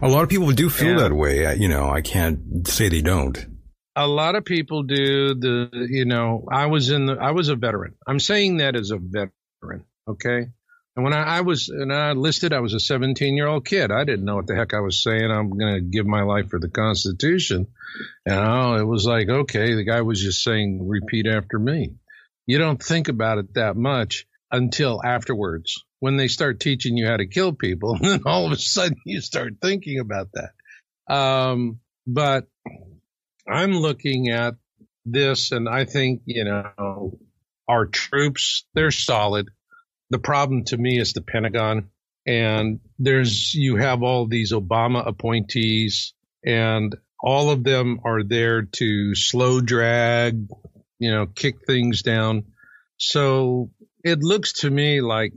[0.00, 1.08] A lot of people do feel Yeah.
[1.08, 1.46] that way.
[1.46, 3.36] I- You know, I can't say they don't.
[3.96, 5.34] A lot of people do.
[5.34, 7.14] The you know, I was in the.
[7.14, 7.94] I was a veteran.
[8.06, 9.84] I'm saying that as a veteran.
[10.08, 10.48] Okay.
[10.96, 13.90] And when I, I was and I listed, I was a 17 year old kid.
[13.90, 15.30] I didn't know what the heck I was saying.
[15.30, 17.66] I'm going to give my life for the Constitution.
[18.24, 21.96] And oh, it was like, okay, the guy was just saying, repeat after me.
[22.46, 27.16] You don't think about it that much until afterwards when they start teaching you how
[27.16, 27.94] to kill people.
[28.00, 31.12] And then all of a sudden you start thinking about that.
[31.12, 32.46] Um, but
[33.48, 34.54] I'm looking at
[35.04, 37.18] this and I think, you know,
[37.68, 39.50] our troops, they're solid.
[40.10, 41.90] The problem to me is the Pentagon.
[42.26, 49.14] And there's, you have all these Obama appointees and all of them are there to
[49.14, 50.46] slow drag,
[50.98, 52.44] you know, kick things down.
[52.98, 53.70] So
[54.04, 55.34] it looks to me like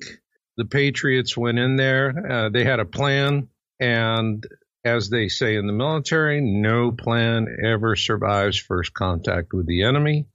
[0.57, 3.47] the Patriots went in there, uh, they had a plan,
[3.79, 4.45] and
[4.87, 10.27] as they say in the military, no plan ever survives first contact with the enemy.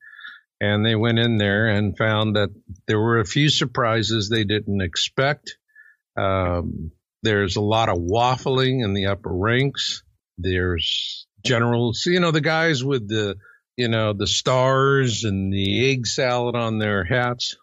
[0.60, 2.50] And they went in there and found that
[2.86, 5.56] there were a few surprises they didn't expect.
[6.16, 10.02] Um, there's a lot of waffling in the upper ranks.
[10.38, 13.36] There's generals, you know, the guys with the,
[13.76, 17.56] you know, the stars and the egg salad on their hats.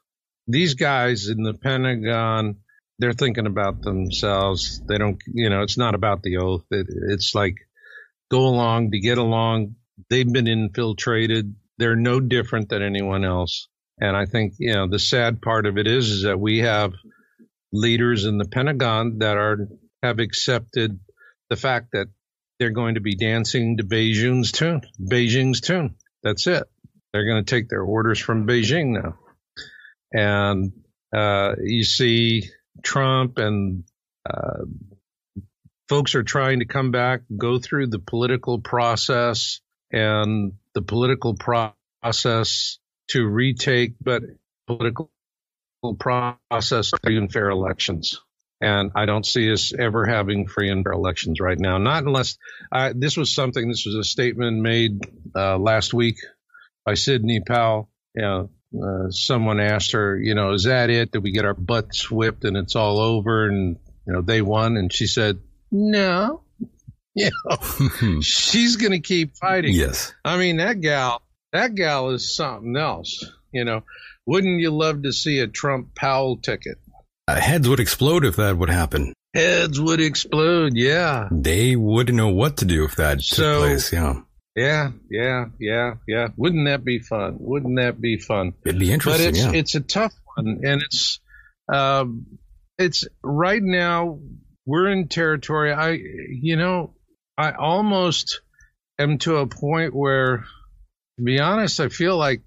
[0.48, 2.58] These guys in the Pentagon,
[3.00, 4.82] they're thinking about themselves.
[4.88, 6.66] They don't, you know, it's not about the oath.
[6.70, 7.56] It, it's like
[8.30, 9.76] go along to get along.
[10.10, 11.56] They've been infiltrated.
[11.78, 13.70] They're no different than anyone else.
[14.00, 16.94] And I think, you know, the sad part of it is, is that we have
[17.72, 19.68] leaders in the Pentagon that are,
[20.04, 21.00] have accepted
[21.50, 22.08] the fact that
[22.60, 25.96] they're going to be dancing to Beijing's tune, Beijing's tune.
[26.24, 26.64] That's it.
[27.14, 29.18] They're going to take their orders from Beijing now.
[30.14, 30.74] And,
[31.16, 32.50] uh, you see
[32.84, 33.84] Trump and,
[34.30, 34.66] uh,
[35.90, 39.60] folks are trying to come back, go through the political process
[39.92, 42.78] and the political process
[43.10, 44.22] to retake, but
[44.68, 45.10] political
[46.00, 48.22] process free and fair elections.
[48.62, 51.78] And I don't see us ever having free and fair elections right now.
[51.78, 52.38] Not unless
[52.72, 53.68] uh, this was something.
[53.68, 55.00] This was a statement made
[55.36, 56.18] uh, last week
[56.86, 57.90] by Sidney Powell.
[58.14, 61.12] You know, uh, someone asked her, you know, is that it?
[61.12, 63.48] Did we get our butts whipped and it's all over?
[63.48, 64.78] And you know, they won.
[64.78, 65.40] And she said,
[65.72, 66.42] no.
[67.16, 69.74] You know, she's going to keep fighting.
[69.74, 70.14] yes.
[70.24, 73.26] I mean, that gal, that gal is something else.
[73.52, 73.82] You know,
[74.28, 76.78] wouldn't you love to see a Trump Powell ticket?
[77.28, 79.14] Uh, heads would explode if that would happen.
[79.34, 80.74] Heads would explode.
[80.76, 81.28] Yeah.
[81.32, 83.92] They wouldn't know what to do if that So- took place.
[83.92, 84.22] Yeah.
[84.60, 84.92] Yeah.
[85.10, 85.46] Yeah.
[85.60, 85.94] Yeah.
[86.08, 86.28] Yeah.
[86.36, 87.38] Wouldn't that be fun?
[87.40, 88.54] Wouldn't that be fun?
[88.66, 89.26] It'd be interesting.
[89.26, 89.52] But it's, yeah.
[89.54, 90.62] it's a tough one.
[90.64, 91.20] And it's,
[91.72, 92.26] um,
[92.78, 94.20] it's right now
[94.66, 95.72] we're in territory.
[95.74, 96.94] I, you know,
[97.38, 98.42] I almost
[99.00, 100.46] am to a point where,
[101.18, 102.42] to be honest, I feel like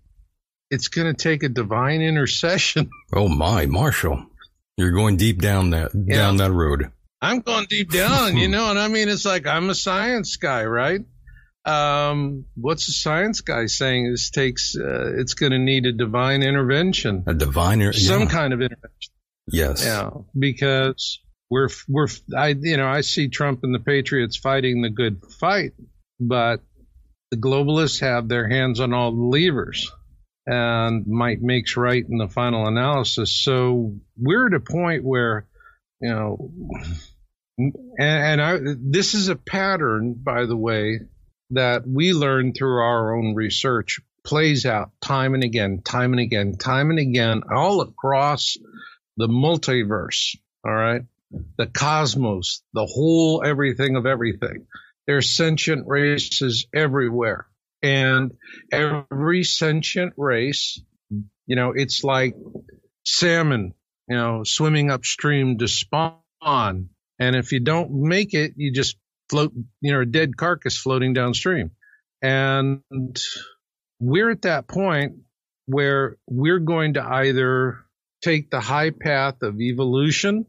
[0.70, 2.90] it's going to take a divine intercession.
[3.14, 4.26] oh my, Marshall.
[4.76, 6.16] You're going deep down that Yeah.
[6.16, 6.90] down that road.
[7.20, 10.64] I'm going deep down, you know, and I mean, it's like I'm a science guy,
[10.64, 11.00] right?
[11.64, 14.10] Um, what's the science guy saying?
[14.10, 17.92] This takes, uh, it's going to need a divine intervention, A diviner.
[17.92, 18.28] some yeah.
[18.28, 19.12] kind of intervention.
[19.46, 19.84] Yes.
[19.84, 21.20] Yeah, because
[21.50, 25.72] we're we're I you know I see Trump and the Patriots fighting the good fight,
[26.18, 26.62] but
[27.30, 29.90] the globalists have their hands on all the levers,
[30.46, 33.32] and might makes right in the final analysis.
[33.32, 35.46] So we're at a point where,
[36.00, 36.50] you know,
[37.58, 41.00] and, and I this is a pattern, by the way,
[41.52, 44.00] that we learned through our own research.
[44.24, 48.56] plays out time and again, time and again, time and again, all across
[49.16, 50.36] the multiverse.
[50.64, 51.02] All right.
[51.56, 54.66] The cosmos, the whole everything of everything.
[55.06, 57.46] There's sentient races everywhere.
[57.82, 58.32] And
[58.70, 60.80] every sentient race,
[61.46, 62.36] you know, it's like
[63.04, 63.74] salmon,
[64.08, 66.90] you know, swimming upstream to spawn.
[67.18, 68.96] And if you don't make it, you just
[69.32, 71.70] float, you know, a dead carcass floating downstream.
[72.22, 72.82] And
[73.98, 75.14] we're at that point
[75.66, 77.78] where we're going to either
[78.22, 80.44] take the high path of evolution.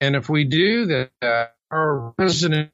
[0.00, 2.70] And if we do that, our resonance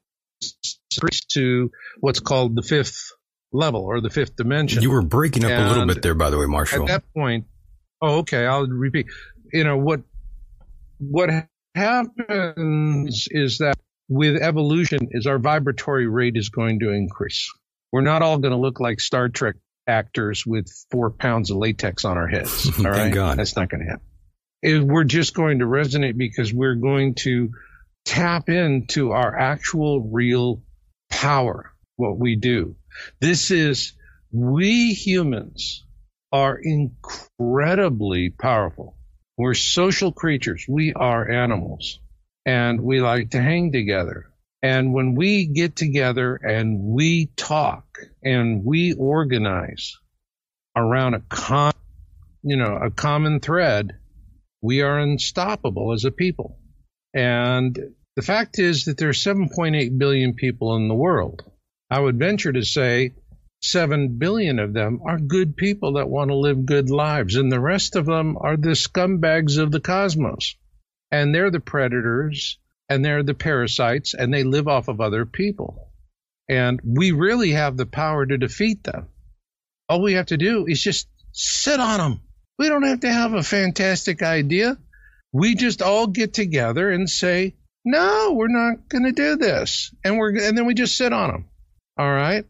[1.31, 3.13] to what's called the fifth
[3.53, 4.83] level or the fifth dimension.
[4.83, 6.83] You were breaking up and a little bit there, by the way, Marshall.
[6.83, 7.47] At that point,
[8.03, 9.07] oh, okay, I'll repeat.
[9.53, 10.03] You know what?
[10.99, 11.31] What
[11.75, 13.77] happens is that
[14.09, 17.53] with evolution, is our vibratory rate is going to increase.
[17.93, 22.05] We're not all going to look like Star Trek actors with four pounds of latex
[22.05, 22.71] on our heads.
[22.79, 23.39] All right, God.
[23.39, 24.07] that's not going to happen.
[24.63, 27.51] It, we're just going to resonate because we're going to
[28.05, 30.63] tap into our actual real
[31.09, 31.73] power.
[31.97, 32.77] What we do.
[33.21, 33.93] This is
[34.33, 35.85] we humans
[36.33, 38.97] are incredibly powerful.
[39.39, 40.67] We're social creatures.
[40.69, 42.01] We are animals
[42.47, 44.31] and we like to hang together.
[44.63, 49.99] And when we get together and we talk and we organize
[50.77, 51.73] around a com-
[52.43, 53.97] you know, a common thread,
[54.63, 56.59] we are unstoppable as a people.
[57.13, 57.77] And
[58.15, 61.43] the fact is that there are 7.8 billion people in the world.
[61.91, 63.15] I would venture to say
[63.63, 67.61] 7 billion of them are good people that want to live good lives, and the
[67.61, 70.57] rest of them are the scumbags of the cosmos.
[71.11, 75.91] And they're the predators, and they're the parasites, and they live off of other people.
[76.49, 79.09] And we really have the power to defeat them.
[79.89, 82.21] All we have to do is just sit on them.
[82.59, 84.79] We don't have to have a fantastic idea.
[85.33, 89.95] We just all get together and say, no, we're not going to do this.
[90.05, 91.45] And we're, and then we just sit on them.
[91.99, 92.45] All right.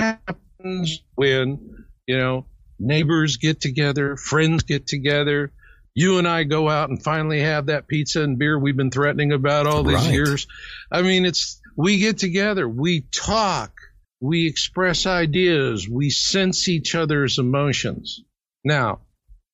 [0.00, 2.46] Happens when, you know,
[2.78, 5.52] neighbors get together, friends get together.
[5.94, 9.32] You and I go out and finally have that pizza and beer we've been threatening
[9.32, 10.12] about all these Right.
[10.14, 10.46] years.
[10.90, 13.72] I mean, it's, we get together, we talk,
[14.20, 18.20] we express ideas, we sense each other's emotions.
[18.64, 19.00] Now,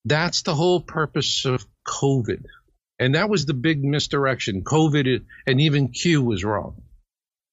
[0.05, 2.43] that's the whole purpose of COVID.
[2.99, 4.63] And that was the big misdirection.
[4.63, 6.81] COVID and even Q was wrong.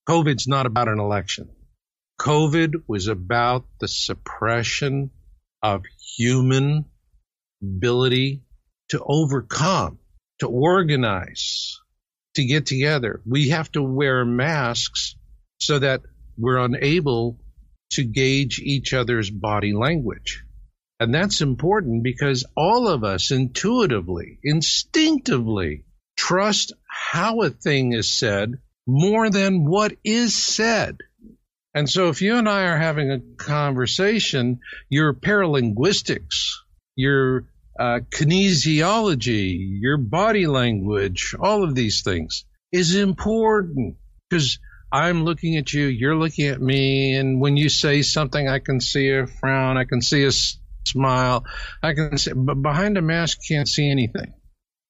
[0.09, 1.49] COVID's not about an election.
[2.20, 5.11] COVID was about the suppression
[5.62, 5.83] of
[6.16, 6.85] human
[7.62, 8.42] ability
[8.90, 9.99] to overcome,
[10.40, 11.81] to organize,
[12.35, 13.20] to get together.
[13.27, 15.16] We have to wear masks
[15.59, 16.03] so that
[16.37, 17.38] we're unable
[17.92, 20.44] to gauge each other's body language.
[20.99, 25.85] And that's important because all of us intuitively, instinctively
[26.16, 28.55] trust how a thing is said
[28.87, 30.99] more than what is said.
[31.75, 36.53] And so if you and I are having a conversation, your paralinguistics,
[36.94, 37.44] your
[37.78, 43.96] uh, kinesiology, your body language, all of these things is important
[44.28, 44.58] because
[44.92, 48.80] I'm looking at you, you're looking at me, and when you say something, I can
[48.80, 50.32] see a frown, I can see a
[50.86, 51.44] smile,
[51.82, 54.34] I can see, but behind a mask, you can't see anything.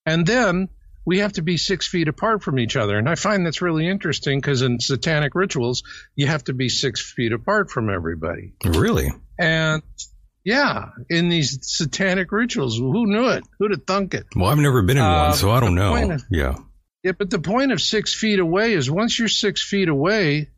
[0.05, 0.69] And then
[1.07, 2.99] we have to be six feet apart from each other.
[2.99, 5.83] And I find that's really interesting because in satanic rituals,
[6.15, 8.55] you have to be six feet apart from everybody.
[8.65, 9.13] Really?
[9.39, 9.83] And
[10.47, 13.43] yeah, in these satanic rituals, who knew it?
[13.59, 14.27] Who'd have thunk it?
[14.37, 16.13] Well, I've never been in Uh, one, so I don't know.
[16.13, 16.55] of- yeah.
[17.03, 20.49] Yeah, but the point of six feet away is once you're six feet away,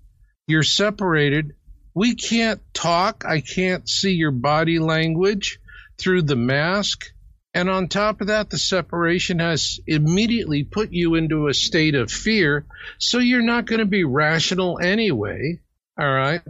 [0.47, 1.55] you're separated.
[1.95, 3.25] We can't talk.
[3.27, 5.59] I can't see your body language
[5.99, 7.07] through the mask.
[7.55, 12.11] And on top of that, the separation has immediately put you into a state of
[12.13, 12.67] fear.
[12.99, 15.61] So you're not going to be rational anyway.
[15.99, 16.43] All right.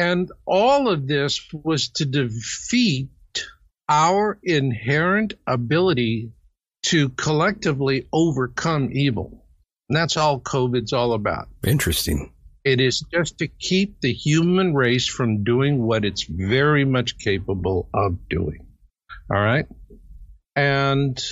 [0.00, 3.10] And all of this was to defeat
[3.86, 6.32] our inherent ability
[6.84, 9.44] to collectively overcome evil.
[9.90, 11.48] And that's all COVID's all about.
[11.66, 12.32] Interesting.
[12.64, 17.90] It is just to keep the human race from doing what it's very much capable
[17.92, 18.68] of doing.
[19.30, 19.66] All right.
[20.56, 21.22] And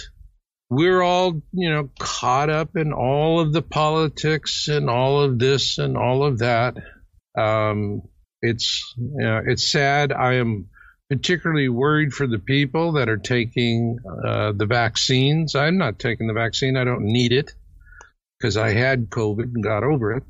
[0.69, 5.79] we're all, you know, caught up in all of the politics and all of this
[5.79, 6.77] and all of that.
[7.35, 8.03] Um,
[8.43, 10.13] it's, know, it's sad.
[10.13, 10.69] I am
[11.09, 15.55] particularly worried for the people that are taking uh, the vaccines.
[15.55, 16.77] I'm not taking the vaccine.
[16.77, 17.53] I don't need it
[18.39, 20.23] because I had COVID and got over it.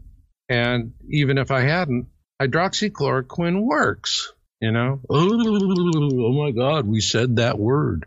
[0.48, 2.06] And even if I hadn't,
[2.40, 4.32] hydroxychloroquine works.
[4.60, 8.06] You know, oh my God, we said that word.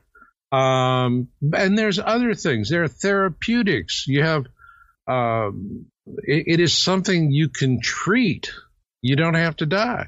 [0.51, 2.69] Um, and there's other things.
[2.69, 4.05] There are therapeutics.
[4.07, 4.47] You have,
[5.07, 8.51] um, it, it is something you can treat.
[9.01, 10.07] You don't have to die.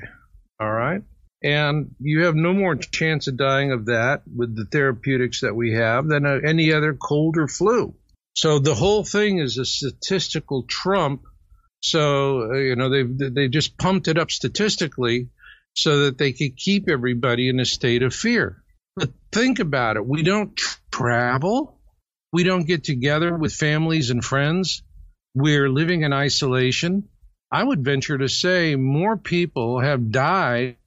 [0.59, 1.01] All right.
[1.43, 5.73] And you have no more chance of dying of that with the therapeutics that we
[5.73, 7.95] have than any other cold or flu.
[8.35, 11.23] So the whole thing is a statistical trump.
[11.81, 15.29] So, uh, you know, they they just pumped it up statistically
[15.75, 18.63] so that they could keep everybody in a state of fear.
[18.95, 20.05] But think about it.
[20.05, 20.59] We don't
[20.91, 21.79] travel.
[22.31, 24.81] We don't get together with families and friends.
[25.35, 27.09] We're living in isolation.
[27.53, 30.77] I would venture to say more people have died.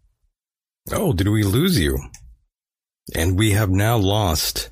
[0.90, 1.96] Oh, did we lose you?
[3.14, 4.70] And we have now lost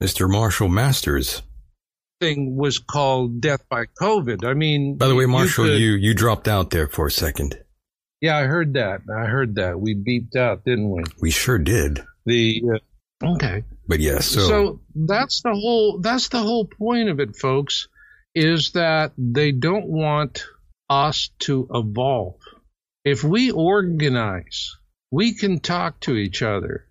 [0.00, 0.30] Mr.
[0.30, 1.42] Marshall Masters.
[2.20, 4.44] Thing was called death by COVID.
[4.44, 7.10] I mean, by the way, Marshall, you, could, you, you dropped out there for a
[7.10, 7.58] second.
[8.20, 9.00] Yeah, I heard that.
[9.12, 9.80] I heard that.
[9.80, 11.02] We beeped out, didn't we?
[11.20, 12.04] We sure did.
[12.26, 12.62] The
[13.24, 14.36] uh, okay, but yes.
[14.36, 14.48] Yeah, so.
[14.48, 15.98] so that's the whole.
[15.98, 17.88] That's the whole point of it, folks.
[18.36, 20.44] Is that they don't want
[20.94, 22.40] us to evolve.
[23.04, 24.76] If we organize,
[25.10, 26.86] we can talk to each other.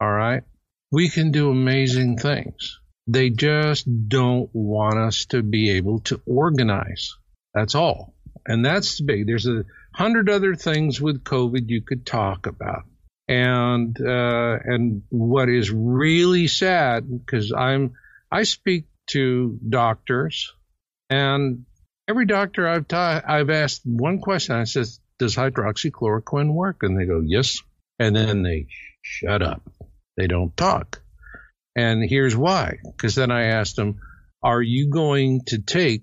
[0.00, 0.44] All right,
[0.90, 2.78] we can do amazing things.
[3.06, 7.16] They just don't want us to be able to organize.
[7.52, 8.14] That's all.
[8.46, 9.26] And that's big.
[9.26, 12.84] There's a hundred other things with COVID you could talk about.
[13.28, 17.94] And uh, and what is really sad because I'm
[18.30, 20.52] I speak to doctors,
[21.08, 21.64] and
[22.10, 24.56] every doctor I've ta- I've asked one question.
[24.56, 27.62] I says, "Does hydroxychloroquine work?" And they go, "Yes,"
[27.98, 28.66] and then they
[29.00, 29.62] shut up.
[30.16, 31.02] They don't talk.
[31.76, 32.78] And here's why.
[32.84, 34.00] Because then I asked them,
[34.42, 36.02] "Are you going to take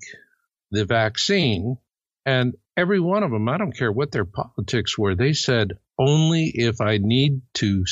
[0.71, 1.77] the vaccine?"
[2.25, 6.51] And every one of them, I don't care what their politics were, they said only
[6.53, 7.83] if I need to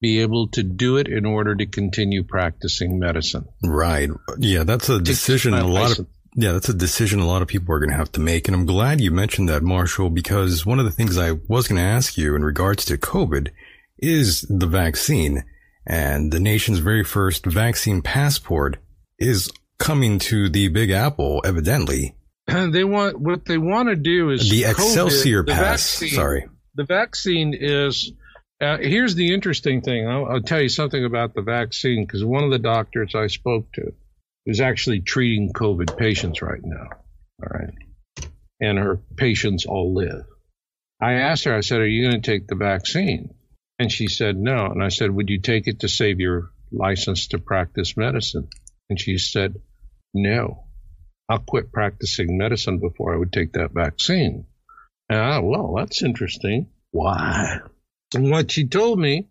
[0.00, 3.46] be able to do it in order to continue practicing medicine.
[3.62, 4.10] Right.
[4.38, 7.74] Yeah, that's a decision a lot of yeah, that's a decision a lot of people
[7.74, 8.48] are going to have to make.
[8.48, 11.78] And I'm glad you mentioned that, Marshall, because one of the things I was going
[11.80, 13.50] to ask you in regards to COVID
[13.98, 15.44] is the vaccine.
[15.86, 18.78] And the nation's very first vaccine passport
[19.18, 22.16] is coming to the Big Apple, evidently.
[22.48, 25.98] And they want what they want to do is the Excelsior COVID, Pass.
[25.98, 28.12] The vaccine, sorry, the vaccine is.
[28.60, 30.08] Uh, here's the interesting thing.
[30.08, 33.70] I'll, I'll, tell you something about the vaccine because one of the doctors I spoke
[33.74, 33.92] to
[34.46, 36.88] is actually treating COVID patients right now.
[37.42, 37.74] All right,
[38.60, 40.24] and her patients all live.
[41.00, 41.54] I asked her.
[41.54, 43.34] I said, "Are you going to take the vaccine?"
[43.78, 47.28] And she said, "No." And I said, "Would you take it to save your license
[47.28, 48.48] to practice medicine?"
[48.88, 49.60] And she said,
[50.12, 50.64] "No."
[51.28, 54.46] I'll quit practicing medicine before I would take that vaccine.
[55.10, 56.68] Ah, well, that's interesting.
[56.90, 57.60] Why?
[58.14, 59.28] And what she told me,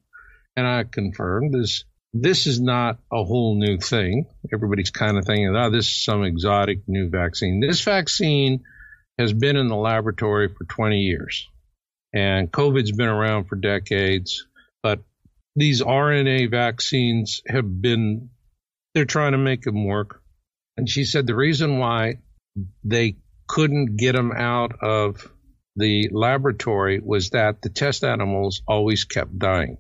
[0.55, 4.28] and I confirmed, is this is not a whole new thing.
[4.53, 7.59] Everybody's kind of thinking, oh, this is some exotic new vaccine.
[7.59, 8.64] This vaccine
[9.18, 11.49] has been in the laboratory for 20 years,
[12.14, 14.45] and COVID's been around for decades.
[14.84, 14.99] But
[15.55, 18.30] these RNA vaccines have been,
[18.93, 20.22] they're trying to make them work.
[20.78, 22.20] And she said the reason why
[22.84, 25.30] they couldn't get them out of
[25.76, 29.78] the laboratory was that the test animals always kept dying.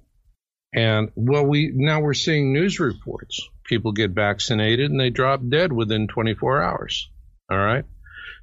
[0.73, 3.47] And well, we now we're seeing news reports.
[3.63, 7.09] People get vaccinated and they drop dead within 24 hours.
[7.49, 7.85] All right.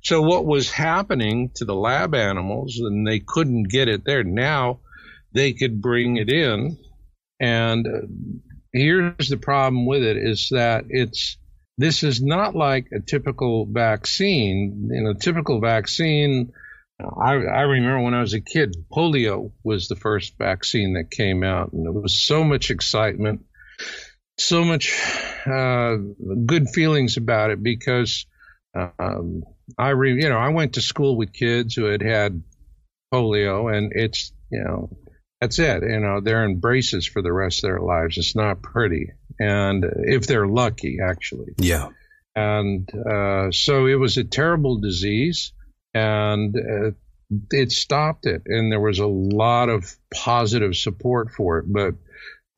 [0.03, 4.25] So what was happening to the lab animals and they couldn't get it there.
[4.25, 4.81] Now
[5.35, 6.79] they could bring it in.
[7.39, 8.07] And uh,
[8.73, 11.37] here's the problem with it is that it's
[11.77, 14.91] this is not like a typical vaccine.
[14.93, 16.53] In a typical vaccine,
[17.01, 21.43] I, I, remember when I was a kid, polio was the first vaccine that came
[21.43, 23.45] out, and there was so much excitement,
[24.39, 24.93] so much
[25.47, 25.97] uh,
[26.47, 28.27] good feelings about it because
[28.75, 29.43] um,
[29.79, 32.43] I, re, you know, I went to school with kids who had had
[33.13, 34.97] polio, and it's, you know,
[35.41, 35.83] that's it.
[35.83, 38.19] You know, they're in braces for the rest of their lives.
[38.19, 41.55] It's not pretty and if they're lucky, actually.
[41.57, 41.89] Yeah.
[42.37, 45.53] And uh, so it was a terrible disease,
[45.95, 46.91] and uh,
[47.51, 51.73] it stopped it, and there was a lot of positive support for it.
[51.73, 51.95] But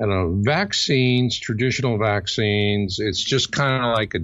[0.00, 4.20] you know, vaccines, traditional vaccines, it's just kind of like a,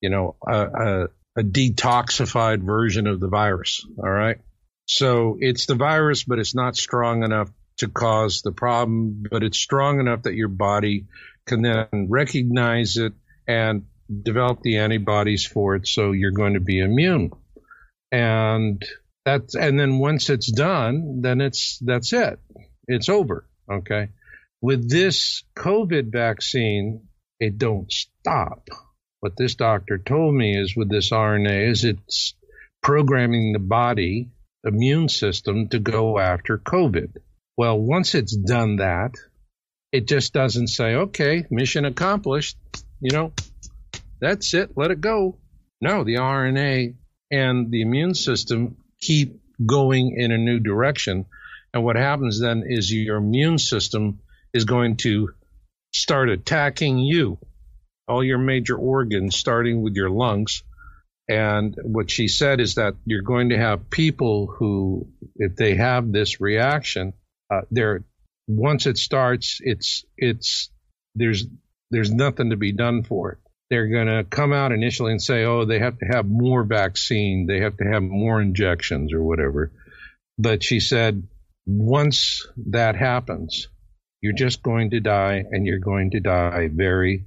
[0.00, 3.86] you know, a, a, a detoxified version of the virus.
[3.98, 4.38] All right.
[4.86, 7.48] So it's the virus, but it's not strong enough
[7.78, 11.06] to cause the problem, but it's strong enough that your body
[11.46, 13.14] can then recognize it
[13.48, 13.86] and
[14.22, 17.30] develop the antibodies for it so you're going to be immune.
[18.14, 18.80] And
[19.24, 22.38] that's and then once it's done, then it's that's it.
[22.86, 23.44] It's over.
[23.68, 24.10] Okay.
[24.62, 27.08] With this COVID vaccine,
[27.40, 28.68] it don't stop.
[29.18, 32.34] What this doctor told me is with this RNA is it's
[32.82, 34.30] programming the body
[34.62, 37.16] immune system to go after COVID.
[37.56, 39.16] Well, once it's done that,
[39.90, 42.56] it just doesn't say, okay, mission accomplished.
[43.00, 43.32] You know,
[44.20, 45.38] that's it, let it go.
[45.80, 46.94] No, the RNA
[47.34, 51.26] and the immune system keep going in a new direction.
[51.72, 54.20] And what happens then is your immune system
[54.52, 55.30] is going to
[55.92, 57.38] start attacking you,
[58.06, 60.62] all your major organs, starting with your lungs.
[61.28, 66.12] And what she said is that you're going to have people who, if they have
[66.12, 67.14] this reaction,
[67.50, 68.04] uh, they're
[68.46, 70.70] once it starts, it's it's
[71.14, 71.46] there's
[71.90, 73.38] there's nothing to be done for it.
[73.74, 77.46] They're going to come out initially and say, oh, they have to have more vaccine,
[77.48, 79.72] they have to have more injections or whatever.
[80.38, 81.26] But she said,
[81.66, 83.66] once that happens,
[84.20, 87.24] you're just going to die, and you're going to die very,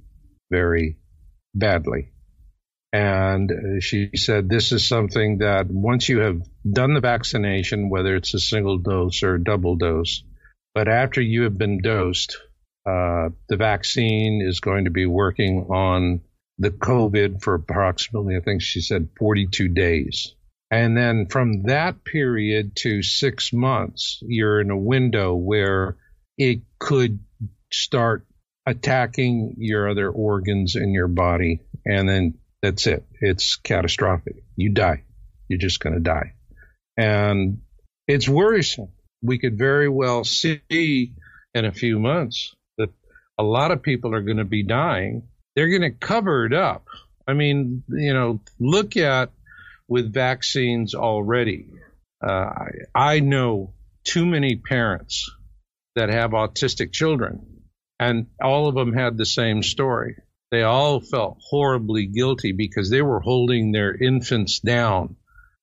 [0.50, 0.96] very
[1.54, 2.12] badly.
[2.94, 8.32] And she said, This is something that once you have done the vaccination, whether it's
[8.32, 10.24] a single dose or a double dose,
[10.74, 12.38] but after you have been dosed,
[12.86, 16.22] uh, the vaccine is going to be working on
[16.58, 20.34] the COVID for approximately, I think she said 42 days.
[20.70, 25.96] And then from that period to six months, you're in a window where
[26.36, 27.20] it could
[27.72, 28.26] start
[28.66, 31.60] attacking your other organs in your body.
[31.86, 33.06] And then that's it.
[33.20, 34.42] It's catastrophic.
[34.56, 35.04] You die.
[35.48, 36.34] You're just going to die.
[36.98, 37.62] And
[38.06, 38.90] it's worrisome
[39.22, 41.12] we could very well see
[41.54, 42.90] in a few months that
[43.38, 45.28] a lot of people are going to be dying.
[45.58, 46.86] They're going to cover it up.
[47.26, 49.32] I mean, you know, look at
[49.88, 51.66] with vaccines already.
[52.24, 53.72] Uh, I, I know
[54.04, 55.28] too many parents
[55.96, 57.64] that have autistic children,
[57.98, 60.18] and all of them had the same story.
[60.52, 65.16] They all felt horribly guilty because they were holding their infants down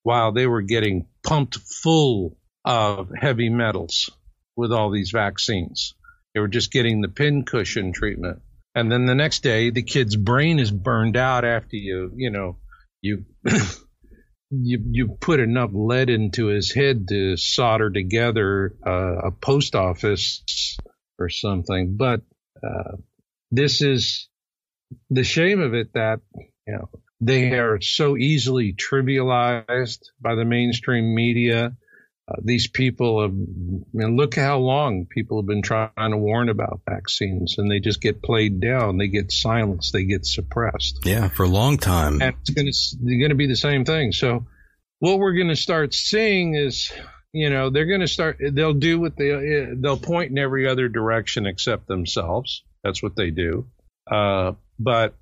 [0.03, 2.35] while they were getting pumped full
[2.65, 4.09] of heavy metals
[4.57, 5.93] with all these vaccines.
[6.33, 8.41] They were just getting the pincushion treatment.
[8.75, 12.57] And then the next day, the kid's brain is burned out after you, you know,
[13.01, 13.25] you,
[14.51, 20.77] you, you put enough lead into his head to solder together uh, a post office
[21.17, 21.95] or something.
[21.97, 22.21] But
[22.61, 22.97] uh,
[23.49, 24.27] this is
[25.09, 26.19] the shame of it that,
[26.67, 26.89] you know,
[27.21, 31.77] they are so easily trivialized by the mainstream media
[32.27, 33.35] uh, these people have, I
[33.93, 38.01] mean, look how long people have been trying to warn about vaccines and they just
[38.01, 38.97] get played down.
[38.97, 39.93] They get silenced.
[39.93, 41.01] They get suppressed.
[41.05, 42.21] Yeah, for a long time.
[42.21, 44.11] And it's going to, going to be the same thing.
[44.11, 44.47] So
[44.99, 46.91] what we're going to start seeing is,
[47.31, 50.89] you know, they're going to start, they'll do what they, they'll point in every other
[50.89, 52.63] direction except themselves.
[52.83, 53.67] That's what they do.
[54.09, 55.15] Uh, but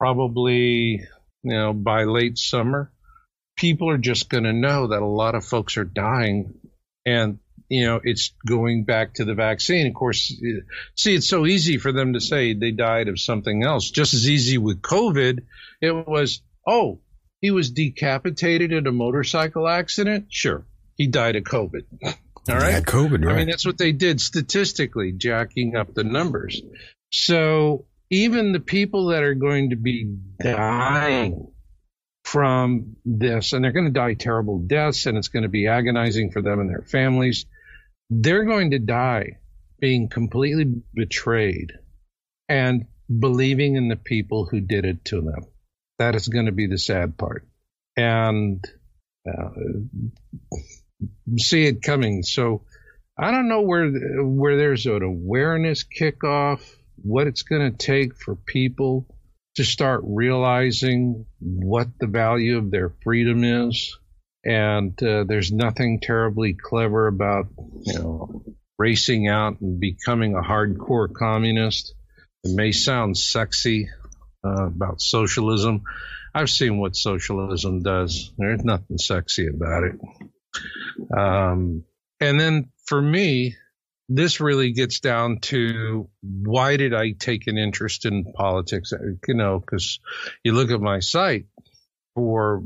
[0.00, 1.06] probably,
[1.44, 2.90] you know, by late summer,
[3.56, 6.54] people are just going to know that a lot of folks are dying
[7.06, 7.38] and
[7.68, 9.86] you know it's going back to the vaccine.
[9.86, 10.32] Of course
[10.96, 13.90] see it's so easy for them to say they died of something else.
[13.90, 15.40] Just as easy with covid
[15.80, 17.00] it was oh
[17.40, 20.26] he was decapitated in a motorcycle accident?
[20.30, 20.66] Sure.
[20.96, 21.82] He died of covid.
[22.48, 26.04] All right had covid right i mean that's what they did statistically jacking up the
[26.04, 26.60] numbers.
[27.10, 31.53] So even the people that are going to be dying
[32.24, 36.32] from this, and they're going to die terrible deaths, and it's going to be agonizing
[36.32, 37.46] for them and their families.
[38.10, 39.38] They're going to die
[39.78, 41.72] being completely betrayed
[42.48, 45.44] and believing in the people who did it to them.
[45.98, 47.46] That is going to be the sad part.
[47.96, 48.64] And
[49.28, 49.50] uh,
[51.38, 52.22] see it coming.
[52.22, 52.62] So
[53.18, 53.90] I don't know where
[54.22, 56.60] where there's an awareness kickoff,
[56.96, 59.06] what it's going to take for people
[59.56, 63.98] to start realizing what the value of their freedom is.
[64.44, 67.46] And uh, there's nothing terribly clever about,
[67.82, 68.42] you know,
[68.78, 71.94] racing out and becoming a hardcore communist.
[72.42, 73.88] It may sound sexy
[74.44, 75.82] uh, about socialism.
[76.34, 78.32] I've seen what socialism does.
[78.36, 81.16] There's nothing sexy about it.
[81.16, 81.84] Um,
[82.20, 83.56] and then for me,
[84.08, 88.92] this really gets down to why did I take an interest in politics?
[88.92, 90.00] Uh, you know, because
[90.42, 91.46] you look at my site
[92.14, 92.62] for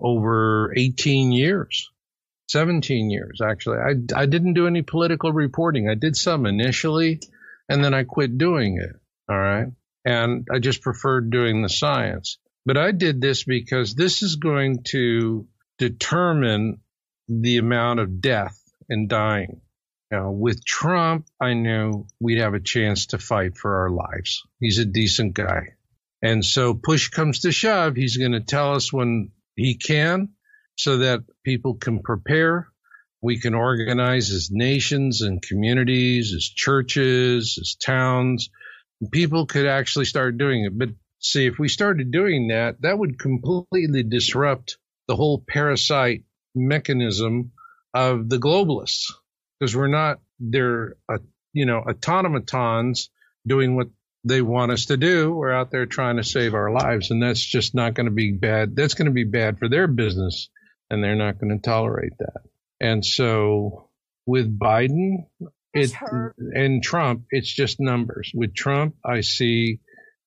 [0.00, 1.90] over 18 years,
[2.48, 3.78] 17 years actually.
[3.78, 5.88] I, I didn't do any political reporting.
[5.88, 7.20] I did some initially,
[7.68, 8.94] and then I quit doing it.
[9.28, 9.68] All right.
[10.04, 12.38] And I just preferred doing the science.
[12.64, 15.46] But I did this because this is going to
[15.78, 16.80] determine
[17.28, 19.60] the amount of death and dying
[20.10, 24.44] Now, with Trump, I knew we'd have a chance to fight for our lives.
[24.60, 25.74] He's a decent guy.
[26.22, 30.30] And so push comes to shove, he's going to tell us when he can
[30.76, 32.68] so that people can prepare.
[33.20, 38.50] We can organize as nations and communities, as churches, as towns.
[39.10, 40.78] People could actually start doing it.
[40.78, 44.78] But see, if we started doing that, that would completely disrupt
[45.08, 47.52] the whole parasite mechanism
[47.92, 49.10] of the globalists
[49.58, 51.18] because we're not they're uh,
[51.52, 53.10] you know automatons
[53.46, 53.88] doing what
[54.24, 55.32] they want us to do.
[55.32, 58.32] We're out there trying to save our lives, and that's just not going to be
[58.32, 58.74] bad.
[58.74, 60.48] That's going to be bad for their business,
[60.90, 62.42] and they're not going to tolerate that.
[62.80, 63.88] And so
[64.26, 65.26] with Biden
[65.72, 65.92] it,
[66.38, 68.32] and Trump, it's just numbers.
[68.34, 69.80] With Trump, I see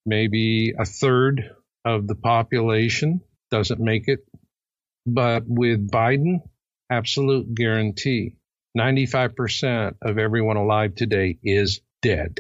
[0.06, 1.52] maybe a third
[1.86, 3.22] of the population
[3.52, 4.20] doesn't make it.
[5.06, 6.42] But with Biden,
[6.90, 8.36] absolute guarantee
[8.78, 12.40] 95% of everyone alive today is dead.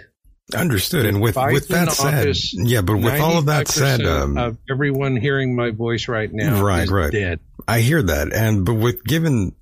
[0.56, 1.06] Understood.
[1.06, 5.16] And with, with that said, yeah, but with all of that said, um, of everyone
[5.16, 7.40] hearing my voice right now, right, right, dead.
[7.68, 8.34] I hear that.
[8.34, 9.56] And, but with given,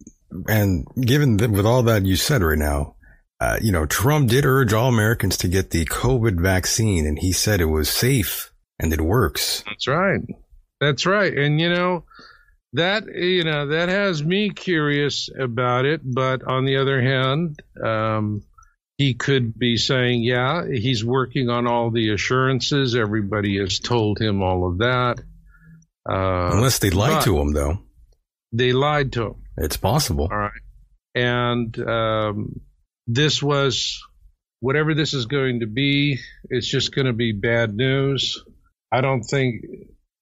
[0.48, 2.96] and given that with all that you said right now,
[3.40, 7.34] uh, you know, Trump did urge all Americans to get the COVID vaccine and he
[7.34, 9.64] said it was safe and it works.
[9.68, 10.22] That's right.
[10.80, 11.38] That's right.
[11.38, 12.06] And, you know,
[12.78, 18.42] that you know that has me curious about it but on the other hand um,
[18.98, 22.96] he could be saying yeah he's working on all the assurances.
[22.96, 25.20] Everybody has told him all of that.
[26.10, 27.80] Uh, unless they lied to him though.
[28.54, 29.36] They lied to him.
[29.58, 30.30] It's possible.
[30.32, 30.52] All right.
[31.14, 32.62] And um,
[33.06, 34.02] this was
[34.60, 36.20] whatever this is going to be
[36.50, 38.44] it's just going to be bad news.
[38.92, 39.66] I don't think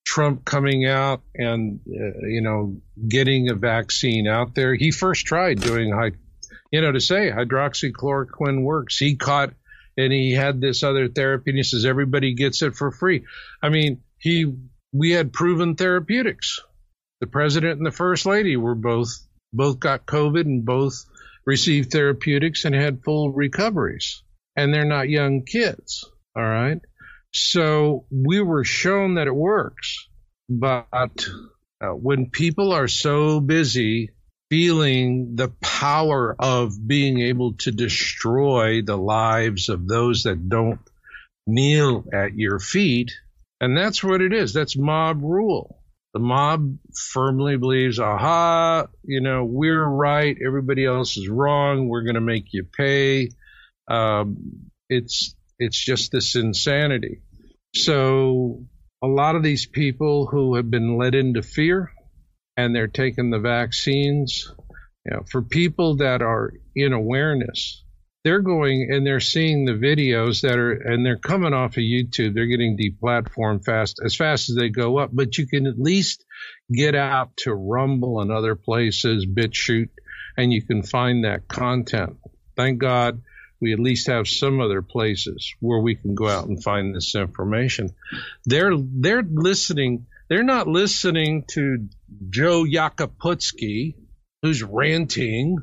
[0.05, 2.77] Trump coming out and uh, you know
[3.07, 4.75] getting a vaccine out there.
[4.75, 6.11] He first tried doing high,
[6.71, 8.97] you know, to say hydroxychloroquine works.
[8.97, 9.53] He caught
[9.97, 13.25] and he had this other therapy and he says everybody gets it for free.
[13.61, 14.53] I mean, he
[14.93, 16.59] we had proven therapeutics.
[17.21, 19.09] The president and the first lady were both
[19.51, 21.05] both got COVID and both
[21.45, 24.21] received therapeutics and had full recoveries.
[24.55, 26.05] And they're not young kids.
[26.35, 26.79] All right.
[27.37, 30.07] So we were shown that it works.
[30.47, 31.27] But
[31.81, 34.11] uh, when people are so busy
[34.49, 40.79] feeling the power of being able to destroy the lives of those that don't
[41.45, 43.11] kneel at your feet,
[43.59, 44.53] and that's what it is.
[44.53, 45.81] That's mob rule.
[46.13, 46.77] The mob
[47.11, 52.53] firmly believes, aha, you know, we're right, everybody else is wrong, we're going to make
[52.53, 53.31] you pay.
[53.89, 57.21] Um, it's it's just this insanity.
[57.73, 58.65] So
[59.03, 61.91] a lot of these people who have been led into fear
[62.57, 64.51] and they're taking the vaccines,
[65.05, 67.83] you know, for people that are in awareness,
[68.23, 72.33] they're going and they're seeing the videos that are and they're coming off of YouTube.
[72.33, 76.25] They're getting deplatformed fast as fast as they go up, but you can at least
[76.73, 79.91] get out to Rumble and other places, BitChute,
[80.37, 82.17] and you can find that content.
[82.57, 83.21] Thank God
[83.65, 87.15] we at least have some other places where we can go out and find this
[87.15, 87.89] information.
[88.45, 90.05] They're they're listening.
[90.29, 91.87] They're not listening to
[92.29, 93.95] Joe Yakaputsky,
[94.43, 95.57] who's ranting.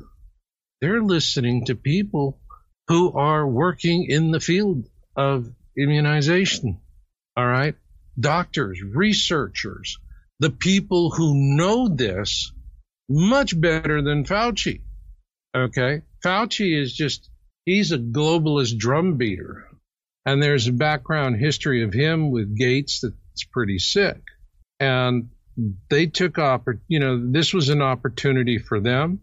[0.81, 2.41] They're listening to people
[2.89, 6.81] who are working in the field of immunization.
[7.37, 7.75] All right,
[8.19, 9.97] doctors, researchers,
[10.41, 12.51] the people who know this
[13.07, 14.81] much better than Fauci.
[15.55, 17.29] Okay, Fauci is just
[17.65, 19.67] he's a globalist drum beater.
[20.25, 24.21] And there's a background history of him with Gates that's pretty sick.
[24.79, 25.29] And
[25.89, 29.19] they took oppor- you know, this was an opportunity for them.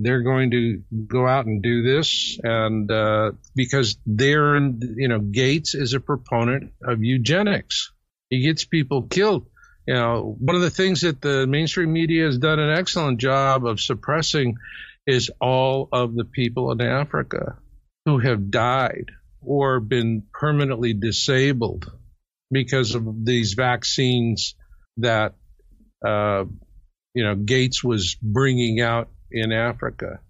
[0.00, 5.74] They're going to go out and do this, and uh, because they're, you know, Gates
[5.74, 7.90] is a proponent of eugenics.
[8.30, 9.48] He gets people killed.
[9.88, 13.66] You know, one of the things that the mainstream media has done an excellent job
[13.66, 14.56] of suppressing
[15.04, 17.58] is all of the people in Africa
[18.08, 19.10] who have died
[19.42, 21.92] or been permanently disabled
[22.50, 24.54] because of these vaccines
[24.96, 25.34] that
[26.04, 26.44] uh,
[27.14, 30.20] you know Gates was bringing out in Africa.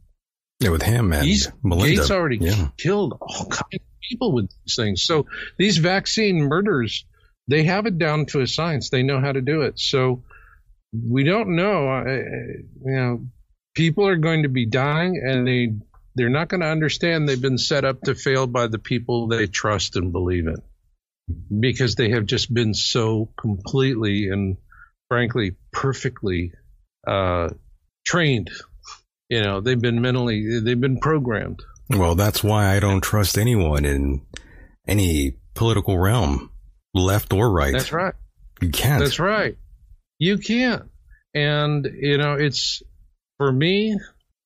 [0.59, 1.97] Yeah, with him and He's, Melinda.
[1.97, 2.69] Gates already yeah.
[2.77, 5.03] killed all kinds of people with these things.
[5.05, 5.27] So
[5.57, 7.05] these vaccine murders,
[7.47, 8.91] they have it down to a science.
[8.91, 9.79] They know how to do it.
[9.79, 10.25] So
[10.93, 12.03] we don't know.
[12.85, 13.27] You know,
[13.77, 15.75] people are going to be dying, and they
[16.19, 19.47] they're not going to understand they've been set up to fail by the people they
[19.47, 20.61] trust and believe in
[21.61, 24.57] because they have just been so completely and
[25.09, 26.53] frankly perfectly
[27.07, 27.49] uh,
[28.05, 28.51] trained
[29.29, 31.63] You know, they've been mentally, they've been programmed.
[31.91, 34.23] Well, that's why I don't trust anyone in
[34.87, 36.51] any political realm,
[36.95, 37.73] left or right.
[37.73, 38.15] That's right.
[38.61, 39.03] You can't.
[39.03, 39.57] That's right.
[40.19, 40.85] You can't.
[41.35, 42.83] And, you know, it's
[43.37, 43.99] for me,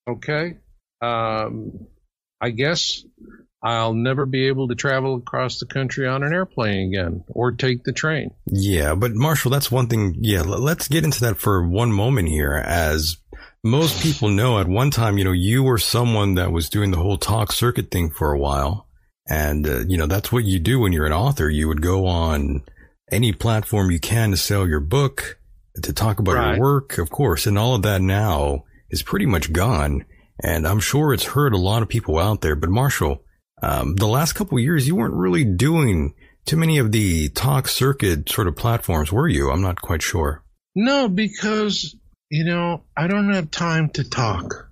[0.08, 0.56] okay,
[1.02, 1.86] um,
[2.40, 3.04] I guess
[3.62, 7.84] I'll never be able to travel across the country on an airplane again or take
[7.84, 8.30] the train.
[8.46, 10.16] Yeah, but Marshall, that's one thing.
[10.18, 12.54] Yeah, let's get into that for one moment here.
[12.54, 13.18] As
[13.62, 16.96] most people know, at one time, you know, you were someone that was doing the
[16.96, 18.88] whole talk circuit thing for a while.
[19.28, 21.48] And, uh, you know, that's what you do when you're an author.
[21.48, 22.64] You would go on
[23.12, 25.38] any platform you can to sell your book,
[25.80, 26.56] to talk about right.
[26.56, 27.46] your work, of course.
[27.46, 30.04] And all of that now is pretty much gone.
[30.42, 32.56] And I'm sure it's hurt a lot of people out there.
[32.56, 33.22] But Marshall,
[33.62, 36.14] um, the last couple years, you weren't really doing
[36.44, 39.50] too many of the talk circuit sort of platforms, were you?
[39.50, 40.42] I'm not quite sure.
[40.74, 41.94] No, because,
[42.30, 44.68] you know, I don't have time to talk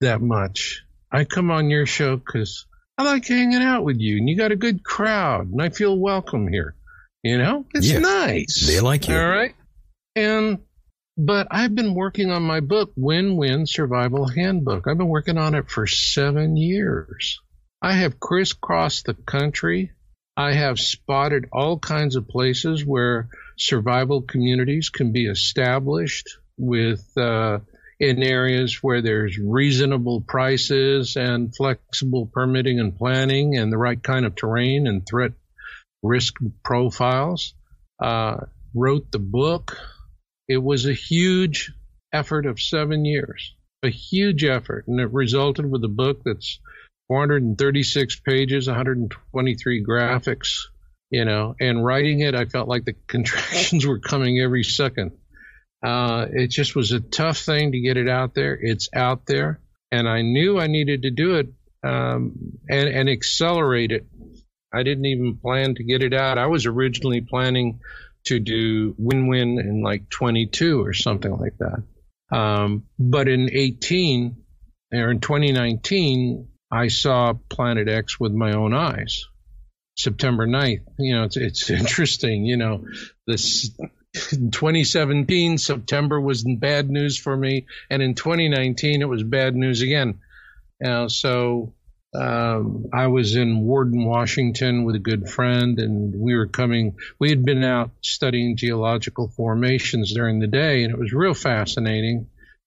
[0.00, 0.82] that much.
[1.12, 2.66] I come on your show because
[2.96, 5.98] I like hanging out with you and you got a good crowd and I feel
[5.98, 6.76] welcome here.
[7.22, 8.66] You know, it's yeah, nice.
[8.66, 9.16] They like you.
[9.16, 9.54] All right.
[10.16, 10.60] And,
[11.16, 14.86] but I've been working on my book, Win Win Survival Handbook.
[14.86, 17.40] I've been working on it for seven years.
[17.82, 19.92] I have crisscrossed the country.
[20.36, 27.58] I have spotted all kinds of places where survival communities can be established with uh,
[27.98, 34.24] in areas where there's reasonable prices and flexible permitting and planning and the right kind
[34.24, 35.32] of terrain and threat
[36.02, 37.54] risk profiles.
[38.02, 38.38] Uh,
[38.74, 39.76] wrote the book.
[40.50, 41.72] It was a huge
[42.12, 46.58] effort of seven years, a huge effort, and it resulted with a book that's
[47.06, 50.62] 436 pages, 123 graphics,
[51.08, 55.12] you know, and writing it, I felt like the contractions were coming every second.
[55.84, 58.58] Uh, it just was a tough thing to get it out there.
[58.60, 59.60] It's out there,
[59.92, 61.46] and I knew I needed to do it
[61.84, 64.04] um, and, and accelerate it.
[64.74, 66.38] I didn't even plan to get it out.
[66.38, 67.78] I was originally planning
[68.24, 72.36] to do win-win in like 22 or something like that.
[72.36, 74.36] Um, but in 18
[74.92, 79.24] or in 2019, I saw Planet X with my own eyes.
[79.96, 80.84] September 9th.
[80.98, 82.44] You know, it's, it's interesting.
[82.44, 82.84] You know,
[83.26, 83.70] this
[84.14, 87.66] 2017, September was bad news for me.
[87.90, 90.20] And in 2019, it was bad news again.
[90.84, 91.74] Uh, so
[92.14, 96.96] um, I was in Warden, Washington with a good friend, and we were coming.
[97.18, 102.26] We had been out studying geological formations during the day, and it was real fascinating.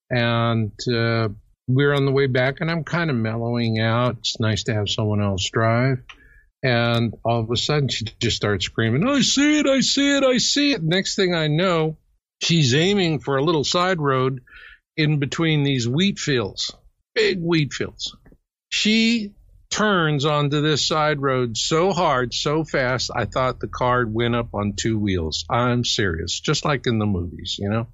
[0.10, 1.30] And uh,
[1.68, 4.18] we're on the way back and I'm kind of mellowing out.
[4.20, 6.04] It's nice to have someone else drive.
[6.62, 10.24] And all of a sudden she just starts screaming, I see it, I see it,
[10.24, 10.82] I see it.
[10.82, 11.98] Next thing I know,
[12.42, 14.42] she's aiming for a little side road
[14.96, 16.74] in between these wheat fields,
[17.16, 18.16] big wheat fields.
[18.74, 19.36] She
[19.70, 24.56] turns onto this side road so hard, so fast, I thought the car went up
[24.56, 25.46] on two wheels.
[25.48, 27.88] I'm serious, just like in the movies, you know?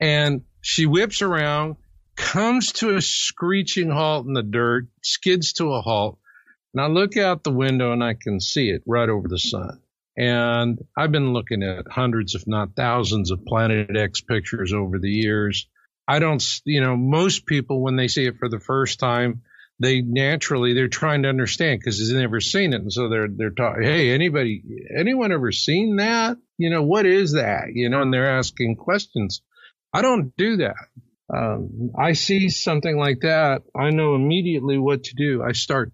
[0.00, 1.76] And she whips around
[2.16, 6.18] comes to a screeching halt in the dirt, skids to a halt.
[6.72, 9.82] And I look out the window and I can see it right over the sun.
[10.16, 15.12] And I've been looking at hundreds, if not thousands, of Planet X pictures over the
[15.12, 15.68] years.
[16.08, 19.42] I don't, you know, most people, when they see it for the first time,
[19.78, 23.50] they naturally they're trying to understand because they've never seen it, and so they're they're
[23.50, 23.82] talking.
[23.82, 24.62] Hey, anybody,
[24.96, 26.36] anyone ever seen that?
[26.58, 27.66] You know, what is that?
[27.74, 29.42] You know, and they're asking questions.
[29.92, 30.76] I don't do that
[31.34, 35.42] um, I see something like that, I know immediately what to do.
[35.42, 35.92] I start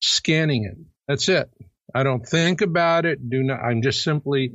[0.00, 0.78] scanning it.
[1.06, 1.50] That's it.
[1.94, 3.28] I don't think about it.
[3.28, 3.60] Do not.
[3.60, 4.52] I'm just simply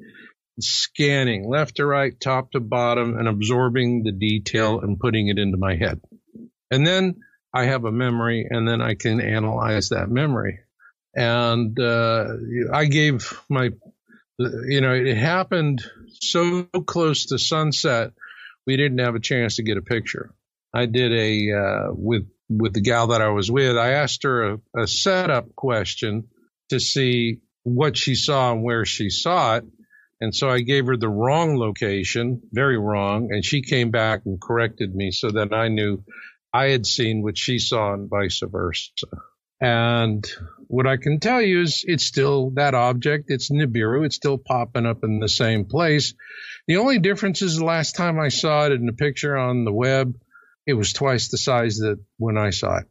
[0.59, 5.57] scanning left to right, top to bottom, and absorbing the detail and putting it into
[5.57, 6.01] my head.
[6.72, 7.18] And then
[7.57, 10.59] I have a memory, and then I can analyze that memory.
[11.15, 12.27] And uh,
[12.73, 13.71] I gave my,
[14.37, 15.83] you know, it happened
[16.21, 18.11] so close to sunset
[18.67, 20.31] we didn't have a chance to get a picture.
[20.73, 23.77] I did a uh, with with the gal that I was with.
[23.77, 26.27] I asked her a, a setup question
[26.69, 29.65] to see what she saw and where she saw it.
[30.19, 34.41] And so I gave her the wrong location, very wrong, and she came back and
[34.41, 36.03] corrected me so that I knew
[36.53, 39.07] I had seen what she saw and vice versa.
[39.59, 40.25] And
[40.67, 43.25] what I can tell you is it's still that object.
[43.29, 44.05] It's Nibiru.
[44.05, 46.13] It's still popping up in the same place.
[46.67, 49.73] The only difference is the last time I saw it in the picture on the
[49.73, 50.13] web,
[50.67, 52.85] it was twice the size that when I saw it.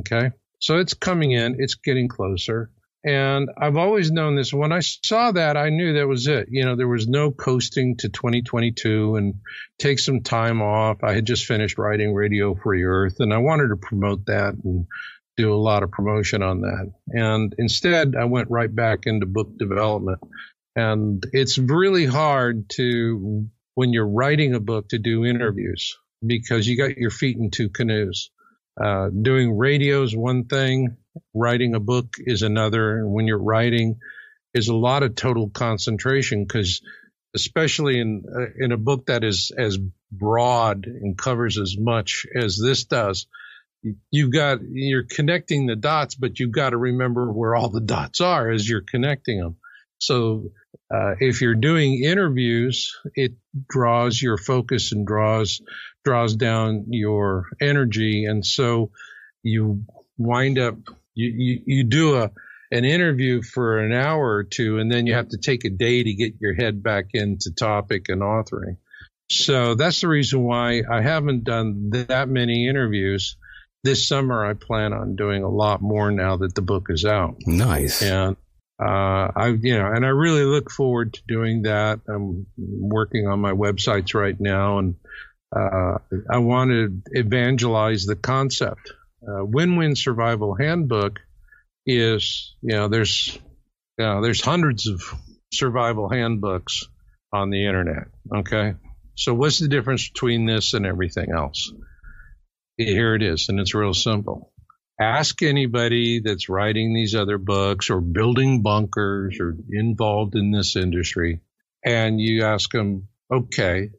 [0.00, 0.32] Okay.
[0.58, 2.70] So it's coming in, it's getting closer.
[3.02, 4.52] And I've always known this.
[4.52, 6.48] When I saw that, I knew that was it.
[6.50, 9.34] You know, there was no coasting to 2022 and
[9.78, 11.02] take some time off.
[11.02, 14.86] I had just finished writing Radio Free Earth and I wanted to promote that and
[15.38, 16.92] do a lot of promotion on that.
[17.08, 20.18] And instead, I went right back into book development.
[20.76, 26.76] And it's really hard to, when you're writing a book, to do interviews because you
[26.76, 28.30] got your feet in two canoes.
[28.80, 30.96] Uh, doing radio is one thing,
[31.34, 32.98] writing a book is another.
[32.98, 33.98] And when you're writing,
[34.54, 36.82] is a lot of total concentration because,
[37.34, 39.78] especially in uh, in a book that is as
[40.10, 43.26] broad and covers as much as this does,
[44.10, 48.20] you've got you're connecting the dots, but you've got to remember where all the dots
[48.20, 49.56] are as you're connecting them.
[49.98, 50.50] So
[50.92, 53.34] uh, if you're doing interviews, it
[53.68, 55.60] draws your focus and draws
[56.04, 58.90] draws down your energy, and so
[59.42, 59.84] you
[60.18, 60.76] wind up
[61.20, 62.30] you, you, you do a
[62.72, 66.02] an interview for an hour or two, and then you have to take a day
[66.02, 68.76] to get your head back into topic and authoring.
[69.30, 73.36] So that's the reason why I haven't done that many interviews.
[73.82, 77.36] This summer, I plan on doing a lot more now that the book is out.
[77.46, 78.02] Nice.
[78.02, 78.36] And
[78.80, 82.00] uh, I, you know, and I really look forward to doing that.
[82.08, 84.94] I'm working on my websites right now, and
[85.54, 85.98] uh,
[86.30, 88.92] I want to evangelize the concept
[89.22, 91.20] uh, Win-Win Survival Handbook
[91.86, 93.38] is, you know, there's,
[93.98, 95.02] you know, there's hundreds of
[95.52, 96.84] survival handbooks
[97.32, 98.08] on the internet.
[98.34, 98.74] Okay.
[99.14, 101.72] So what's the difference between this and everything else?
[102.76, 104.52] Here it is, and it's real simple.
[104.98, 111.40] Ask anybody that's writing these other books or building bunkers or involved in this industry,
[111.84, 113.90] and you ask them, okay,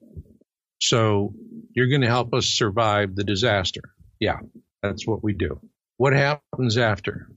[0.80, 1.34] so
[1.76, 3.82] you're going to help us survive the disaster.
[4.20, 4.40] Yeah.
[4.82, 5.60] That's what we do.
[5.98, 7.28] What happens after?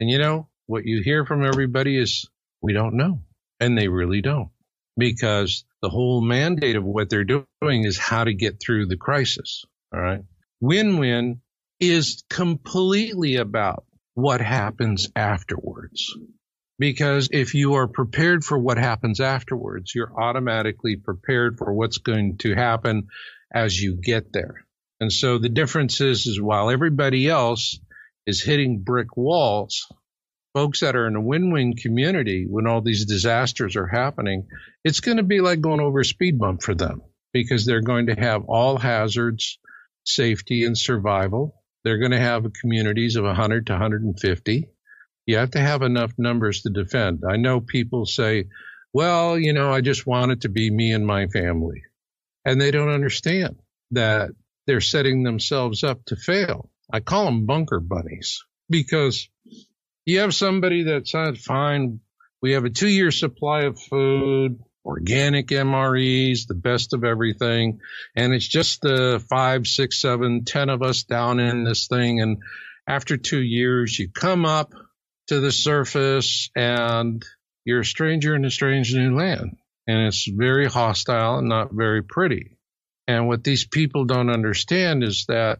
[0.00, 2.28] And you know, what you hear from everybody is,
[2.62, 3.22] we don't know.
[3.60, 4.50] And they really don't.
[4.96, 9.64] Because the whole mandate of what they're doing is how to get through the crisis.
[9.94, 10.22] All right.
[10.60, 11.40] Win win
[11.78, 13.84] is completely about
[14.14, 16.14] what happens afterwards.
[16.78, 22.38] Because if you are prepared for what happens afterwards, you're automatically prepared for what's going
[22.38, 23.08] to happen
[23.52, 24.64] as you get there.
[25.00, 27.78] And so the difference is, is while everybody else
[28.26, 29.86] is hitting brick walls,
[30.54, 34.46] folks that are in a win-win community when all these disasters are happening,
[34.84, 38.06] it's going to be like going over a speed bump for them because they're going
[38.06, 39.58] to have all hazards,
[40.04, 41.54] safety and survival.
[41.84, 44.68] They're going to have communities of 100 to 150.
[45.26, 47.22] You have to have enough numbers to defend.
[47.28, 48.46] I know people say,
[48.92, 51.82] well, you know, I just want it to be me and my family.
[52.44, 53.56] And they don't understand
[53.92, 54.30] that
[54.70, 56.70] they're setting themselves up to fail.
[56.92, 59.28] I call them bunker bunnies because
[60.06, 61.98] you have somebody that said, fine,
[62.40, 67.80] we have a two year supply of food, organic MREs, the best of everything.
[68.14, 72.20] And it's just the five, six, seven, ten of us down in this thing.
[72.20, 72.38] And
[72.86, 74.72] after two years, you come up
[75.26, 77.24] to the surface and
[77.64, 79.56] you're a stranger in a strange new land.
[79.88, 82.56] And it's very hostile and not very pretty.
[83.10, 85.58] And what these people don't understand is that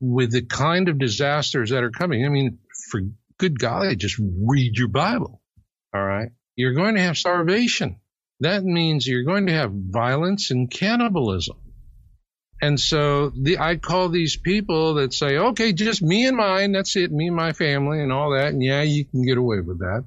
[0.00, 2.58] with the kind of disasters that are coming, I mean,
[2.88, 3.00] for
[3.38, 5.42] good golly, just read your Bible.
[5.92, 6.30] All right.
[6.54, 7.96] You're going to have starvation.
[8.40, 11.56] That means you're going to have violence and cannibalism.
[12.60, 16.70] And so the, I call these people that say, okay, just me and mine.
[16.70, 17.10] That's it.
[17.10, 18.52] Me and my family and all that.
[18.52, 20.04] And yeah, you can get away with that,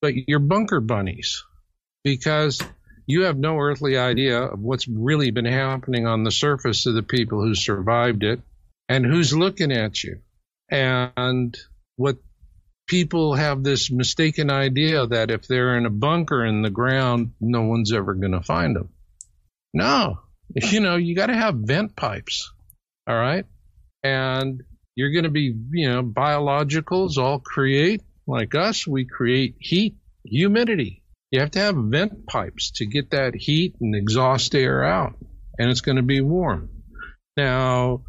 [0.00, 1.44] but you're bunker bunnies
[2.02, 2.62] because
[3.08, 7.02] you have no earthly idea of what's really been happening on the surface of the
[7.02, 8.42] people who survived it
[8.86, 10.20] and who's looking at you.
[10.70, 11.56] And
[11.96, 12.18] what
[12.86, 17.62] people have this mistaken idea that if they're in a bunker in the ground, no
[17.62, 18.90] one's ever going to find them.
[19.72, 20.20] No,
[20.54, 22.52] you know, you got to have vent pipes.
[23.08, 23.46] All right.
[24.04, 24.62] And
[24.94, 28.86] you're going to be, you know, biologicals all create like us.
[28.86, 29.96] We create heat,
[30.26, 35.14] humidity, you have to have vent pipes to get that heat and exhaust air out,
[35.58, 36.70] and it's going to be warm.
[37.36, 38.02] Now,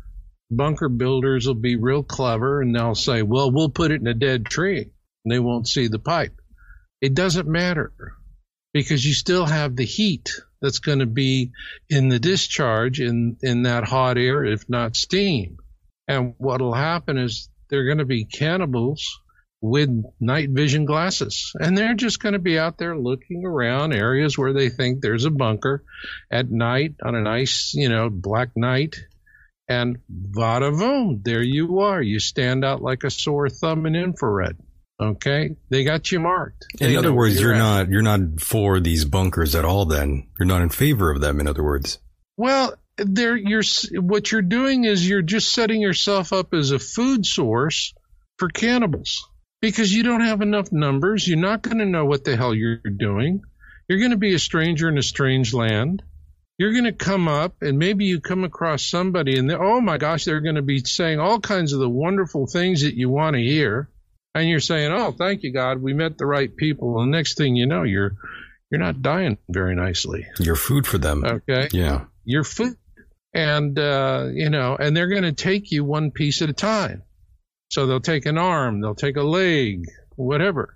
[0.50, 4.14] bunker builders will be real clever and they'll say, well, we'll put it in a
[4.14, 4.90] dead tree
[5.24, 6.34] and they won't see the pipe.
[7.02, 7.94] It doesn't matter
[8.74, 11.52] because you still have the heat that's going to be
[11.90, 15.58] in the discharge in, in that hot air, if not steam.
[16.08, 19.20] And what'll happen is they're going to be cannibals
[19.62, 19.90] with
[20.20, 21.52] night vision glasses.
[21.60, 25.26] And they're just going to be out there looking around areas where they think there's
[25.26, 25.84] a bunker
[26.32, 28.96] at night on a nice, you know, black night.
[29.68, 32.02] And vada voom, there you are.
[32.02, 34.58] You stand out like a sore thumb in infrared.
[35.02, 36.66] Okay, they got you marked.
[36.80, 39.86] In They other know words, where you're not you're not for these bunkers at all.
[39.86, 41.40] Then you're not in favor of them.
[41.40, 42.00] In other words,
[42.36, 43.64] Well, there you're
[44.02, 47.94] what you're doing is you're just setting yourself up as a food source
[48.38, 49.29] for cannibals
[49.62, 51.28] because you don't have enough numbers.
[51.28, 53.42] You're not going to know what the hell you're doing.
[53.88, 56.04] You're going to be a stranger in a strange land.
[56.58, 59.98] You're going to come up and maybe you come across somebody and they oh my
[59.98, 63.36] gosh, they're going to be saying all kinds of the wonderful things that you want
[63.36, 63.90] to hear.
[64.36, 67.56] And you're saying, "Oh, thank you God, we met the right people." And next thing
[67.56, 68.16] you know, you're
[68.70, 70.28] you're not dying very nicely.
[70.40, 71.24] you're food for them.
[71.26, 72.06] Okay Yeah.
[72.26, 72.76] your food
[73.34, 77.02] and uh, you know and they're going to take you one piece at a time
[77.70, 80.76] so they'll take an arm they'll take a leg whatever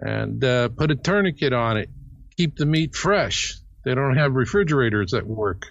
[0.00, 1.90] and uh, put a tourniquet on it
[2.36, 5.66] keep the meat fresh they don't have refrigerators that work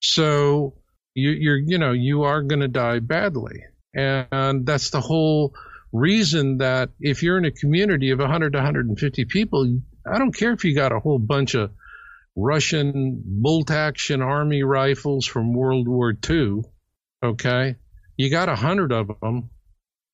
[0.00, 0.74] so
[1.14, 3.62] you, you're you know you are going to die badly
[3.94, 5.54] and that's the whole
[5.92, 10.52] reason that if you're in a community of 100 to 150 people i don't care
[10.52, 11.70] if you got a whole bunch of
[12.36, 16.62] Russian bolt action army rifles from World War II.
[17.24, 17.76] Okay.
[18.18, 19.48] You got a hundred of them.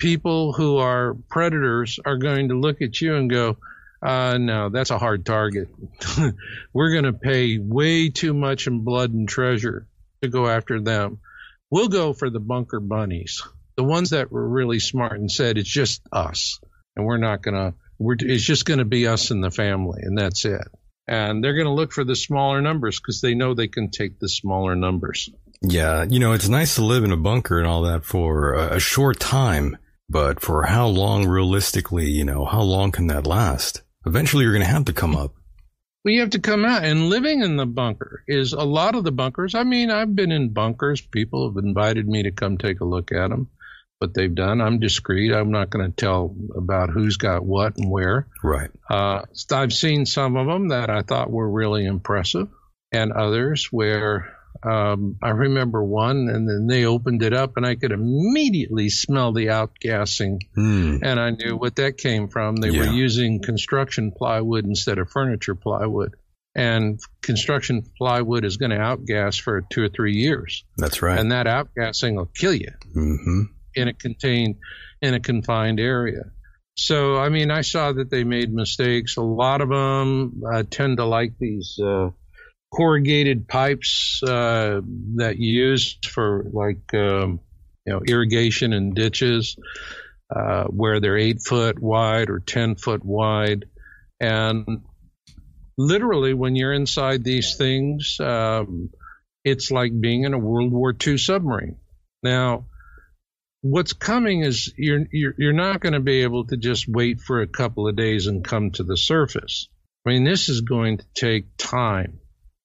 [0.03, 3.57] People who are predators are going to look at you and go,
[4.05, 5.69] uh, no, that's a hard target.
[6.73, 9.87] We're going to pay way too much in blood and treasure
[10.21, 11.21] to go after them.
[11.71, 13.43] We'll go for the bunker bunnies,
[13.77, 16.59] the ones that were really smart and said, it's just us.
[16.97, 17.75] And we're not going to,
[18.27, 20.67] it's just going to be us and the family, and that's it
[21.09, 24.19] and they're going to look for the smaller numbers because they know they can take
[24.19, 25.31] the smaller numbers.
[25.61, 26.05] Yeah.
[26.09, 28.81] You know, it's nice to live in a bunker and all that for a, a
[28.81, 29.77] short time,
[30.13, 33.81] but for how long realistically, you know, how long can that last?
[34.05, 35.35] Eventually you're going to have to come up.
[36.05, 39.05] Well, you have to come out and living in the bunker is a lot of
[39.05, 39.55] the bunkers.
[39.55, 41.01] I mean, I've been in bunkers.
[41.01, 43.49] People have invited me to come take a look at them,
[44.01, 44.61] what they've done.
[44.61, 45.33] I'm discreet.
[45.33, 48.29] I'm not going to tell about who's got what and where.
[48.43, 48.71] Right.
[48.91, 52.49] Uh, I've seen some of them that I thought were really impressive,
[52.93, 57.75] and others where um, I remember one, and then they opened it up, and I
[57.75, 60.99] could immediately smell the outgassing, Hmm.
[61.03, 62.57] and I knew what that came from.
[62.57, 62.81] They Yeah.
[62.81, 66.15] were using construction plywood instead of furniture plywood,
[66.55, 71.19] and construction plywood is going to outgas for two or three years, That's right.
[71.19, 73.43] and that outgassing will kill you hmm
[73.75, 74.57] in a contained
[75.01, 76.25] in a confined area.
[76.77, 79.17] So I mean, I saw that they made mistakes.
[79.17, 82.11] A lot of them uh, tend to like these uh,
[82.73, 84.81] corrugated pipes uh,
[85.17, 87.41] that you use for like um,
[87.85, 89.57] you know irrigation and ditches,
[90.35, 93.67] uh, where they're eight foot wide or ten foot wide,
[94.21, 94.83] and
[95.77, 98.91] literally when you're inside these things, um,
[99.45, 101.77] it's like being in a World War II submarine.
[102.23, 102.67] Now
[103.63, 107.41] what's coming is you're you're, you're not going to be able to just wait for
[107.41, 109.69] a couple of days and come to the surface.
[110.05, 112.19] I mean, this is going to take time.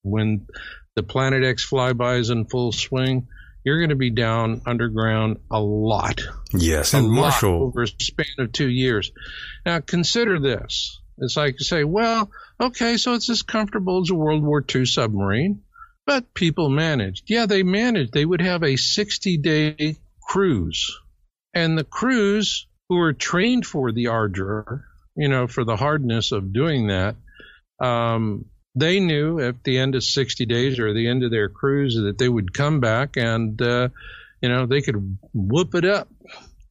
[0.03, 0.47] When
[0.95, 3.27] the Planet X flyby is in full swing,
[3.63, 6.21] you're going to be down underground a lot,
[6.53, 6.93] Yes.
[6.93, 9.11] a And Marshall, over a span of two years.
[9.65, 11.01] Now, consider this.
[11.17, 12.29] It's like you say, well,
[12.61, 15.63] okay, so it's as comfortable as a World War II submarine,
[16.05, 17.23] but people managed.
[17.27, 18.13] Yeah, they managed.
[18.13, 20.97] They would have a 60 day cruise.
[21.53, 24.85] And the crews who are trained for the ardor,
[25.15, 27.15] you know, for the hardness of doing that,
[27.81, 28.45] um,
[28.79, 32.17] they knew at the end of 60 days or the end of their cruise that
[32.17, 33.89] they would come back and, uh,
[34.41, 36.07] you know, they could whoop it up,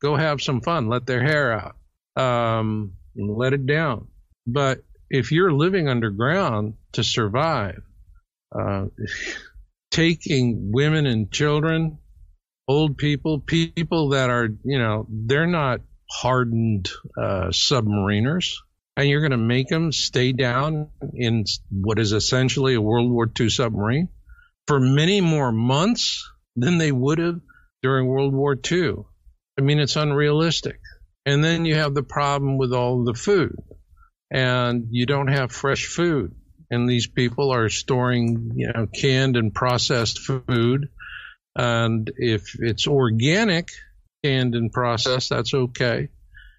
[0.01, 1.77] go have some fun, let their hair out,
[2.23, 4.07] um, let it down.
[4.47, 7.83] But if you're living underground to survive,
[8.57, 8.87] uh,
[9.91, 11.99] taking women and children,
[12.69, 16.89] old people, people that are, you know, they're not hardened
[17.19, 18.55] uh, submariners,
[18.97, 23.31] and you're going to make them stay down in what is essentially a World War
[23.39, 24.09] II submarine
[24.67, 27.41] for many more months than they would have
[27.83, 28.95] during World War II.
[29.59, 30.81] I mean, it's unrealistic.
[31.27, 33.57] And then you have the problem with all the food,
[34.31, 36.35] and you don't have fresh food.
[36.71, 40.89] And these people are storing, you know, canned and processed food.
[41.55, 43.69] And if it's organic,
[44.25, 46.09] canned and processed, that's okay.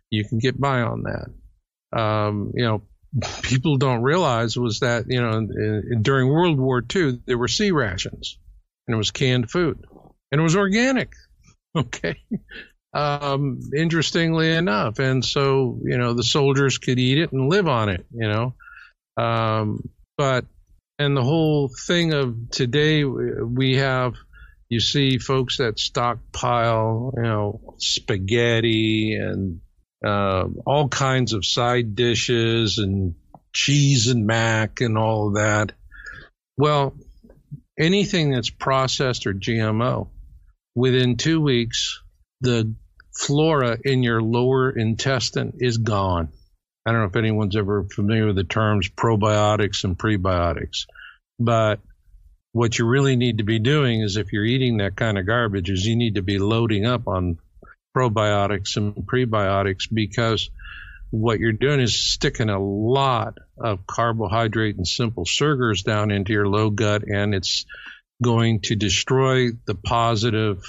[0.10, 1.28] You can get by on that.
[1.94, 2.82] Um, you know,
[3.42, 7.48] people don't realize was that, you know, in, in, during World War II, there were
[7.48, 8.38] C rations
[8.88, 9.86] and it was canned food
[10.32, 11.14] and it was organic.
[11.76, 12.16] Okay.
[12.92, 14.98] Um, interestingly enough.
[14.98, 18.56] And so, you know, the soldiers could eat it and live on it, you know.
[19.16, 20.46] Um, but,
[20.98, 24.16] and the whole thing of today, we have,
[24.70, 29.60] you see folks that stockpile, you know, spaghetti and
[30.06, 33.16] uh, all kinds of side dishes and
[33.54, 35.72] cheese and mac and all of that.
[36.58, 36.96] Well,
[37.78, 40.10] anything that's processed or GMO,
[40.76, 42.02] within two weeks,
[42.42, 42.74] the
[43.16, 46.30] flora in your lower intestine is gone.
[46.86, 50.86] I don't know if anyone's ever familiar with the terms probiotics and prebiotics,
[51.40, 51.80] but
[52.54, 55.70] what you really need to be doing is if you're eating that kind of garbage
[55.70, 57.40] is you need to be loading up on
[57.98, 60.50] probiotics and prebiotics because
[61.10, 66.48] what you're doing is sticking a lot of carbohydrate and simple sugars down into your
[66.48, 67.66] low gut and it's
[68.22, 70.64] going to destroy the positive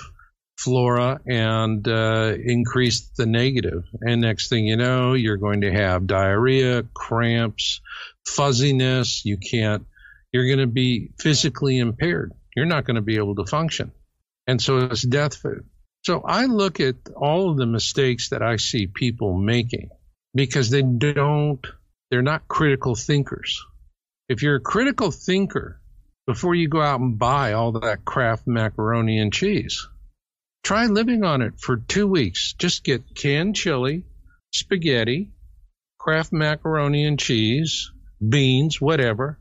[0.57, 3.85] flora and uh, increase the negative.
[4.01, 7.81] And next thing you know, you're going to have diarrhea, cramps,
[8.26, 9.24] fuzziness.
[9.24, 9.87] You can't,
[10.33, 12.33] you're going to be physically impaired.
[12.57, 13.93] You're not going to be able to function.
[14.47, 15.66] And so it's death food.
[16.05, 19.91] So I look at all of the mistakes that I see people making
[20.35, 21.65] because they don't,
[22.11, 23.63] they're not critical thinkers.
[24.29, 25.81] If you're a critical thinker,
[26.27, 29.89] before you go out and buy all that Kraft macaroni and cheese,
[30.63, 32.55] try living on it for two weeks.
[32.59, 34.05] Just get canned chili,
[34.53, 35.33] spaghetti,
[35.99, 37.91] Kraft macaroni and cheese,
[38.27, 39.39] beans, whatever.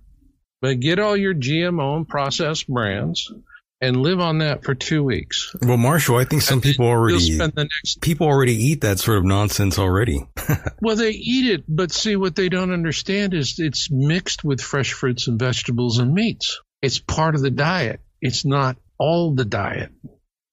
[0.62, 3.32] But get all your GMO and processed brands
[3.80, 5.56] and live on that for two weeks.
[5.62, 8.02] Well, Marshall, I think some people already next...
[8.02, 10.28] people already eat that sort of nonsense already.
[10.82, 14.94] well, they eat it, but see what they don't understand is it's mixed with fresh
[14.94, 16.60] fruits and vegetables and meats.
[16.82, 18.02] It's part of the diet.
[18.22, 19.92] It's not all the diet.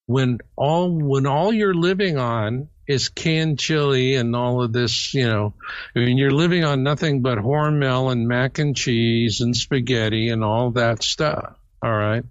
[0.06, 5.26] When all when all you're living on is canned chili and all of this, you
[5.26, 5.54] know,
[5.96, 10.44] I mean, you're living on nothing but Hormel and mac and cheese and spaghetti and
[10.44, 11.56] all that stuff.
[11.82, 12.24] All right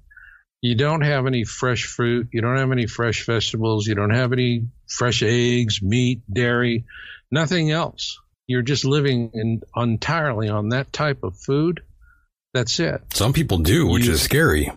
[0.64, 4.32] you don't have any fresh fruit, you don't have any fresh vegetables, you don't have
[4.32, 6.86] any fresh eggs, meat, dairy,
[7.30, 8.18] nothing else.
[8.48, 11.82] You're just living in, entirely on that type of food.
[12.54, 13.02] That's it.
[13.14, 14.72] Some people do, which you, is scary.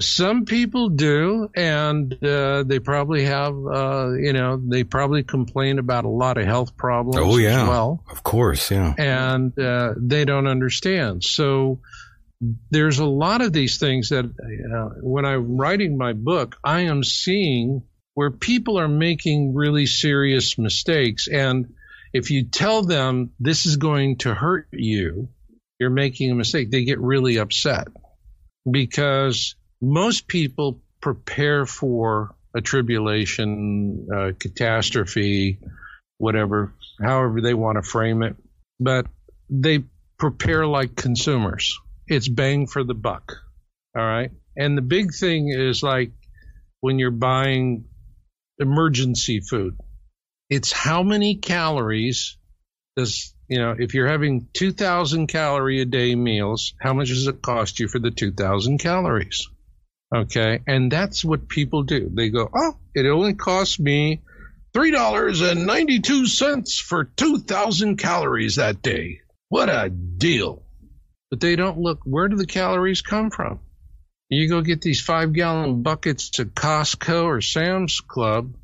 [0.00, 6.04] Some people do, and uh, they probably have, uh, you know, they probably complain about
[6.04, 7.16] a lot of health problems.
[7.18, 11.24] Oh yeah, well, of course, yeah, and uh, they don't understand.
[11.24, 11.80] So
[12.40, 17.02] there's a lot of these things that uh, when I'm writing my book, I am
[17.02, 17.82] seeing
[18.14, 21.28] where people are making really serious mistakes.
[21.28, 21.74] And
[22.12, 25.28] if you tell them this is going to hurt you,
[25.78, 27.88] you're making a mistake, they get really upset
[28.68, 35.60] because most people prepare for a tribulation, a catastrophe,
[36.18, 38.36] whatever, however they want to frame it,
[38.80, 39.06] but
[39.48, 39.84] they
[40.18, 41.78] prepare like consumers
[42.08, 43.36] it's bang for the buck.
[43.96, 44.30] All right.
[44.56, 46.12] And the big thing is like
[46.80, 47.84] when you're buying
[48.58, 49.76] emergency food,
[50.50, 52.36] it's how many calories
[52.96, 57.42] does, you know, if you're having 2,000 calorie a day meals, how much does it
[57.42, 59.48] cost you for the 2,000 calories?
[60.14, 60.60] Okay.
[60.66, 62.10] And that's what people do.
[62.12, 64.22] They go, oh, it only costs me
[64.74, 69.20] $3.92 for 2,000 calories that day.
[69.48, 70.62] What a deal
[71.30, 73.60] but they don't look where do the calories come from?
[74.28, 78.54] You go get these five gallon buckets at Costco or Sam's Club.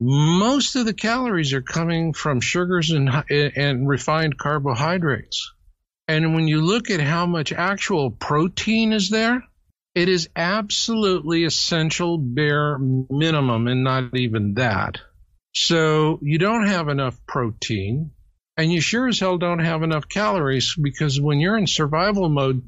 [0.00, 5.52] Most of the calories are coming from sugars and, and refined carbohydrates.
[6.08, 9.42] And when you look at how much actual protein is there,
[9.94, 14.98] it is absolutely essential bare minimum and not even that.
[15.54, 18.10] So you don't have enough protein
[18.56, 22.62] and you sure as hell don't have enough calories because when you're in survival mode,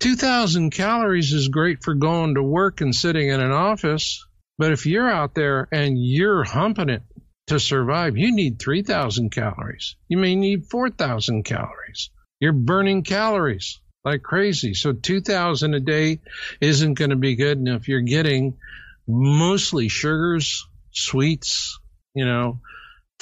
[0.00, 4.26] 2,000 calories is great for going to work and sitting in an office.
[4.58, 7.02] But if you're out there and you're humping it
[7.46, 9.96] to survive, you need 3,000 calories.
[10.08, 12.10] You may need 4,000 calories.
[12.40, 14.74] You're burning calories like crazy.
[14.74, 16.20] So 2,000 a day
[16.60, 17.58] isn't going to be good.
[17.58, 18.58] And if you're getting
[19.06, 21.78] mostly sugars, sweets,
[22.14, 22.60] you know,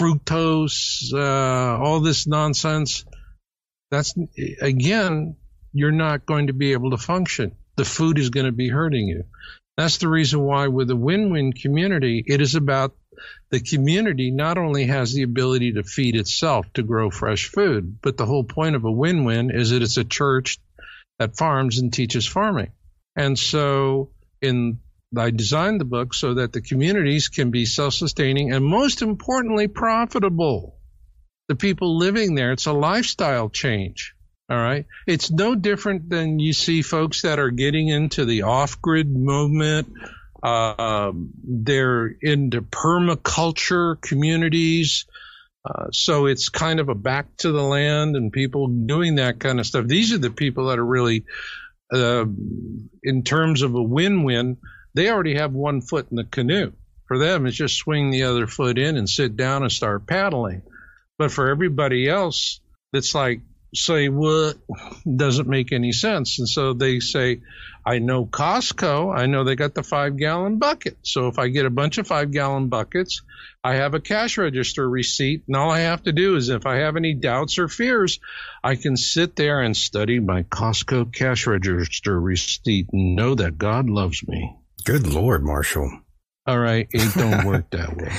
[0.01, 3.05] fructose, uh, all this nonsense,
[3.91, 4.15] that's
[4.63, 5.37] again,
[5.73, 7.55] you're not going to be able to function.
[7.77, 9.25] The food is going to be hurting you.
[9.77, 12.95] That's the reason why, with a win win community, it is about
[13.51, 18.17] the community not only has the ability to feed itself to grow fresh food, but
[18.17, 20.59] the whole point of a win win is that it's a church
[21.19, 22.73] that farms and teaches farming.
[23.17, 24.11] And so,
[24.41, 24.79] in
[25.17, 29.67] I designed the book so that the communities can be self sustaining and, most importantly,
[29.67, 30.79] profitable.
[31.49, 34.15] The people living there, it's a lifestyle change.
[34.49, 34.87] All right.
[35.07, 39.93] It's no different than you see folks that are getting into the off grid movement.
[40.43, 41.13] Uh,
[41.45, 45.07] they're into permaculture communities.
[45.65, 49.61] Uh, so it's kind of a back to the land and people doing that kind
[49.61, 49.87] of stuff.
[49.87, 51.27] These are the people that are really,
[51.93, 52.25] uh,
[53.03, 54.57] in terms of a win-win,
[54.95, 56.73] they already have one foot in the canoe.
[57.07, 60.63] For them, it's just swing the other foot in and sit down and start paddling.
[61.19, 62.61] But for everybody else,
[62.93, 63.41] it's like,
[63.75, 64.57] say what
[65.05, 66.39] doesn't make any sense.
[66.39, 67.41] And so they say,
[67.85, 70.99] I know Costco, I know they got the five gallon bucket.
[71.03, 73.23] So if I get a bunch of five gallon buckets,
[73.63, 75.45] I have a cash register receipt.
[75.47, 78.21] And all I have to do is if I have any doubts or fears,
[78.63, 83.89] I can sit there and study my Costco cash register receipt and know that God
[83.89, 84.57] loves me.
[84.85, 86.01] Good Lord, Marshall.
[86.47, 86.89] All right.
[86.91, 88.13] It don't work that way.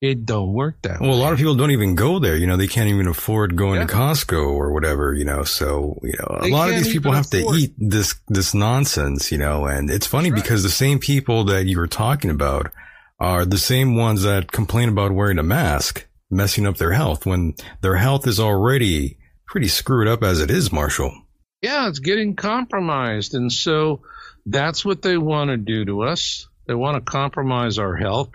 [0.00, 1.16] It don't work that well, way.
[1.16, 2.36] Well, a lot of people don't even go there.
[2.36, 3.86] You know, they can't even afford going yeah.
[3.86, 7.12] to Costco or whatever, you know, so, you know, they a lot of these people
[7.12, 7.54] have afford.
[7.54, 10.42] to eat this, this nonsense, you know, and it's funny right.
[10.42, 12.70] because the same people that you were talking about
[13.18, 17.54] are the same ones that complain about wearing a mask, messing up their health when
[17.80, 19.16] their health is already
[19.46, 21.14] pretty screwed up as it is, Marshall.
[21.62, 23.34] Yeah, it's getting compromised.
[23.34, 24.02] And so
[24.46, 26.48] that's what they want to do to us.
[26.66, 28.30] They want to compromise our health.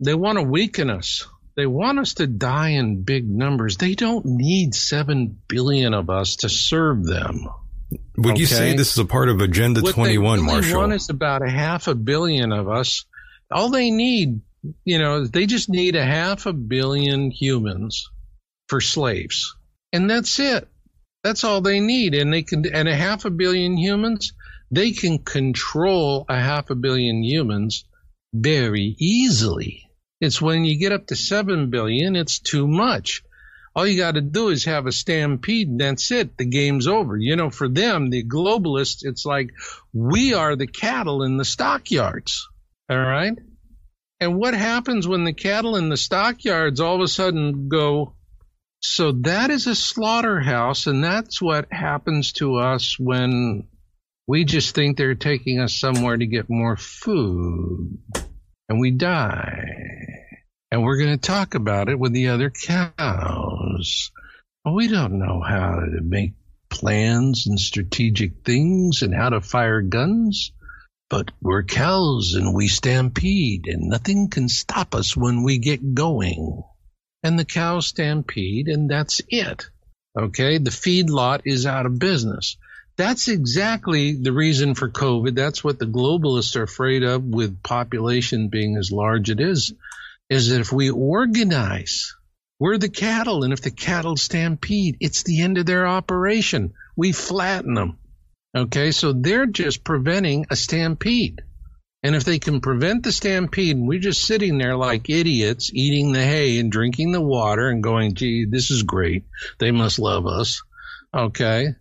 [0.00, 1.26] They want to weaken us.
[1.56, 3.76] They want us to die in big numbers.
[3.76, 7.48] They don't need 7 billion of us to serve them.
[8.16, 8.40] Would okay?
[8.40, 10.80] you say this is a part of Agenda what 21, they really Marshall?
[10.80, 13.04] want is about a half a billion of us.
[13.50, 14.40] All they need,
[14.84, 18.08] you know, they just need a half a billion humans
[18.68, 19.56] for slaves.
[19.92, 20.68] And that's it.
[21.24, 22.14] That's all they need.
[22.14, 24.32] And they can, and a half a billion humans,
[24.70, 27.84] they can control a half a billion humans
[28.32, 29.90] very easily.
[30.20, 33.22] It's when you get up to 7 billion, it's too much.
[33.74, 36.36] All you got to do is have a stampede and that's it.
[36.36, 37.16] The game's over.
[37.16, 39.50] You know, for them, the globalists, it's like
[39.92, 42.48] we are the cattle in the stockyards.
[42.88, 43.38] All right.
[44.20, 48.14] And what happens when the cattle in the stockyards all of a sudden go,
[48.80, 50.86] so that is a slaughterhouse.
[50.86, 53.68] And that's what happens to us when
[54.30, 57.98] we just think they're taking us somewhere to get more food
[58.68, 59.64] and we die.
[60.70, 64.12] And we're going to talk about it with the other cows.
[64.64, 66.34] We don't know how to make
[66.68, 70.52] plans and strategic things and how to fire guns,
[71.08, 76.62] but we're cows and we stampede and nothing can stop us when we get going.
[77.24, 79.64] And the cows stampede and that's it.
[80.16, 80.58] Okay.
[80.58, 82.56] The feedlot is out of business.
[83.00, 85.34] That's exactly the reason for COVID.
[85.34, 89.72] That's what the globalists are afraid of with population being as large it is,
[90.28, 92.14] is that if we organize,
[92.58, 96.74] we're the cattle, and if the cattle stampede, it's the end of their operation.
[96.94, 97.96] We flatten them.
[98.54, 101.40] Okay, so they're just preventing a stampede.
[102.02, 106.22] And if they can prevent the stampede, we're just sitting there like idiots eating the
[106.22, 109.24] hay and drinking the water and going, gee, this is great.
[109.58, 110.62] They must love us.
[111.14, 111.76] Okay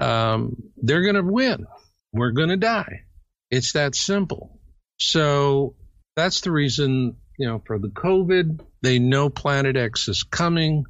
[0.00, 1.66] um, they're going to win.
[2.12, 3.04] We're going to die.
[3.50, 4.60] It's that simple.
[4.98, 5.74] So
[6.16, 10.84] that's the reason, you know, for the COVID, they know Planet X is coming.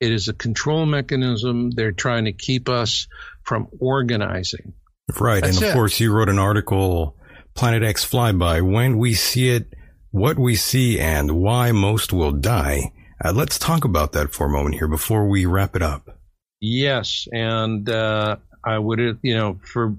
[0.00, 1.70] It is a control mechanism.
[1.70, 3.08] They're trying to keep us
[3.42, 4.74] from organizing.
[5.18, 5.42] Right.
[5.42, 5.74] That's and of it.
[5.74, 7.16] course, you wrote an article,
[7.54, 9.72] Planet X Flyby, when we see it,
[10.10, 12.92] what we see, and why most will die.
[13.24, 16.18] Uh, let's talk about that for a moment here before we wrap it up.
[16.60, 17.26] Yes.
[17.32, 18.36] And uh,
[18.66, 19.96] I would, you know, for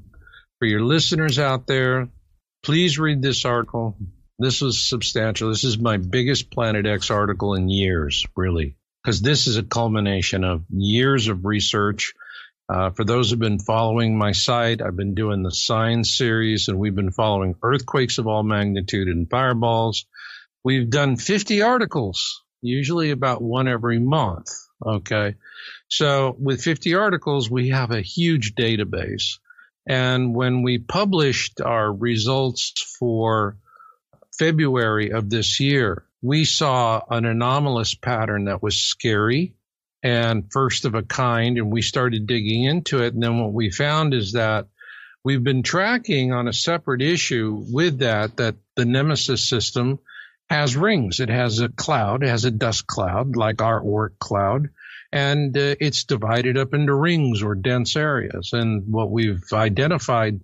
[0.59, 2.09] for your listeners out there,
[2.63, 3.95] please read this article.
[4.39, 5.49] This is substantial.
[5.49, 10.43] This is my biggest Planet X article in years, really, because this is a culmination
[10.43, 12.13] of years of research.
[12.69, 16.77] Uh, for those who've been following my site, I've been doing the Signs series, and
[16.77, 20.05] we've been following earthquakes of all magnitude and fireballs.
[20.65, 24.49] We've done 50 articles, usually about one every month.
[24.85, 25.35] Okay.
[25.89, 29.39] So with 50 articles, we have a huge database.
[29.87, 33.57] And when we published our results for
[34.37, 39.53] February of this year, we saw an anomalous pattern that was scary
[40.03, 41.57] and first of a kind.
[41.57, 43.13] And we started digging into it.
[43.13, 44.67] And then what we found is that
[45.23, 49.99] we've been tracking on a separate issue with that, that the Nemesis system
[50.49, 51.21] has rings.
[51.21, 54.69] It has a cloud, it has a dust cloud like our Oort cloud
[55.11, 58.51] and uh, it's divided up into rings or dense areas.
[58.53, 60.41] And what we've identified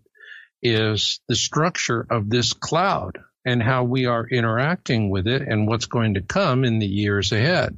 [0.62, 5.88] is the structure of this cloud and how we are interacting with it and what's
[5.88, 7.78] going to come in the years ahead.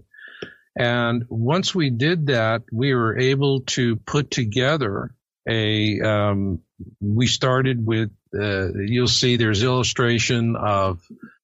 [0.78, 5.16] And once we did that, we were able to put together
[5.48, 6.60] a, um,
[7.00, 11.02] we started with, uh, you'll see there's illustration of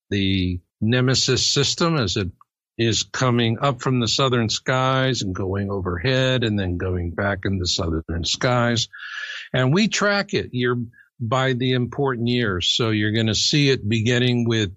[0.10, 2.30] the Nemesis system as it
[2.78, 7.66] is coming up from the southern skies and going overhead and then going back into
[7.66, 8.88] southern skies.
[9.54, 10.78] And we track it year
[11.20, 12.68] by the important years.
[12.68, 14.74] So you're going to see it beginning with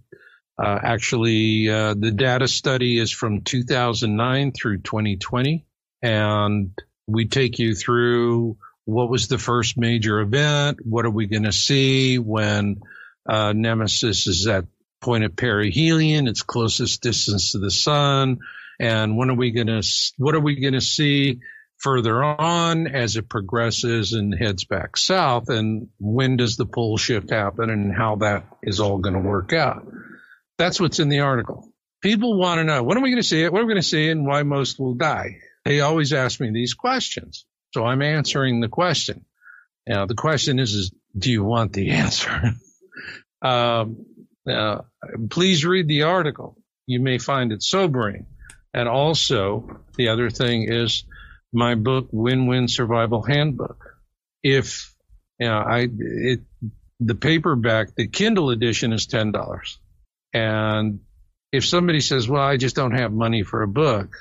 [0.63, 5.65] uh, actually uh, the data study is from 2009 through 2020.
[6.03, 6.71] And
[7.07, 10.79] we take you through what was the first major event?
[10.85, 12.83] What are we going to see when
[13.27, 14.67] uh, Nemesis is at
[15.05, 18.39] point of perihelion, its closest distance to the sun?
[18.81, 19.83] And when are we going to,
[20.17, 21.41] what are we going to see
[21.77, 25.51] further on as it progresses and heads back south?
[25.51, 29.53] And when does the pole shift happen and how that is all going to work
[29.53, 29.87] out?
[30.57, 31.69] That's what's in the article.
[32.01, 33.53] People want to know when are we going to see it?
[33.53, 35.37] What are we going to see and why most will die?
[35.67, 37.45] They always ask me these questions.
[37.75, 39.27] So I'm answering the question.
[39.87, 42.55] Now, the question is, is do you want the answer?
[43.43, 44.07] um,
[44.47, 44.87] now,
[45.31, 46.57] please read the article.
[46.87, 48.27] You may find it sobering.
[48.73, 51.05] And also, the other thing is
[51.53, 53.97] my book, Win Win Survival Handbook.
[54.43, 54.95] If
[55.39, 56.41] you know, I it
[57.01, 59.79] the paperback, the Kindle edition is ten dollars,
[60.33, 61.01] and
[61.53, 64.17] if somebody says, "Well, I just don't have money for a book,"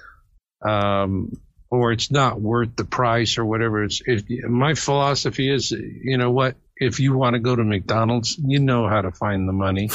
[0.64, 1.34] um,
[1.70, 3.84] or it's not worth the price or whatever.
[3.84, 4.02] It's
[4.48, 6.56] my philosophy is, you know what?
[6.78, 9.90] If you want to go to McDonald's, you know how to find the money.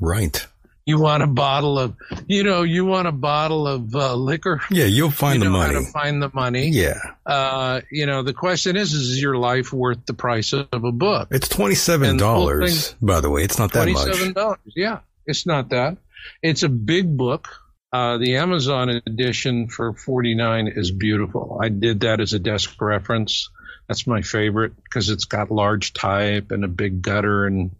[0.00, 0.46] right.
[0.86, 1.96] You want a bottle of,
[2.26, 4.60] you know, you want a bottle of uh, liquor.
[4.70, 5.74] Yeah, you'll find you the money.
[5.74, 6.68] How to find the money.
[6.68, 6.98] Yeah.
[7.24, 11.28] Uh, you know, the question is, is your life worth the price of a book?
[11.30, 12.94] It's twenty seven dollars.
[13.00, 14.02] By the way, it's not that much.
[14.02, 14.58] Twenty seven dollars.
[14.76, 15.96] Yeah, it's not that.
[16.42, 17.48] It's a big book.
[17.90, 21.60] Uh, the Amazon edition for 49 is beautiful.
[21.62, 23.50] I did that as a desk reference.
[23.88, 27.70] That's my favorite because it's got large type and a big gutter and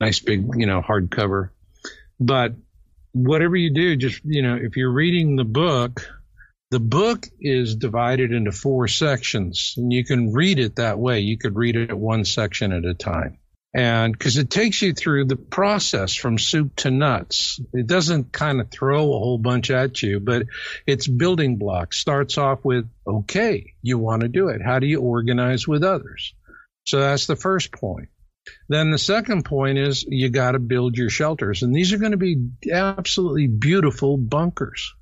[0.00, 1.50] nice big, you know, hardcover.
[2.20, 2.54] But
[3.12, 6.08] whatever you do, just, you know, if you're reading the book,
[6.70, 11.20] the book is divided into four sections and you can read it that way.
[11.20, 13.38] You could read it one section at a time
[13.74, 17.60] and because it takes you through the process from soup to nuts.
[17.72, 20.46] It doesn't kind of throw a whole bunch at you but
[20.86, 21.98] it's building blocks.
[21.98, 24.62] Starts off with okay you want to do it.
[24.64, 26.34] How do you organize with others?
[26.84, 28.08] So that's the first point.
[28.68, 31.62] Then the second point is you got to build your shelters.
[31.62, 34.94] And these are going to be absolutely beautiful bunkers.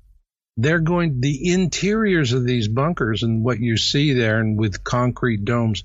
[0.57, 5.45] They're going the interiors of these bunkers and what you see there and with concrete
[5.45, 5.83] domes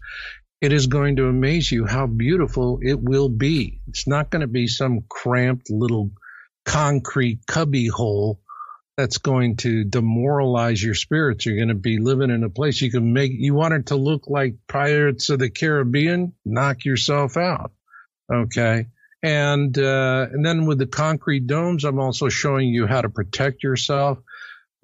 [0.62, 3.80] it is going to amaze you how beautiful it will be.
[3.89, 6.12] It's not going to be some cramped little
[6.64, 8.40] concrete cubby hole
[8.97, 11.44] that's going to demoralize your spirits.
[11.44, 13.97] You're going to be living in a place you can make, you want it to
[13.97, 17.72] look like Pirates of the Caribbean, knock yourself out.
[18.32, 18.86] Okay.
[19.20, 23.64] And, uh, and then with the concrete domes, I'm also showing you how to protect
[23.64, 24.18] yourself.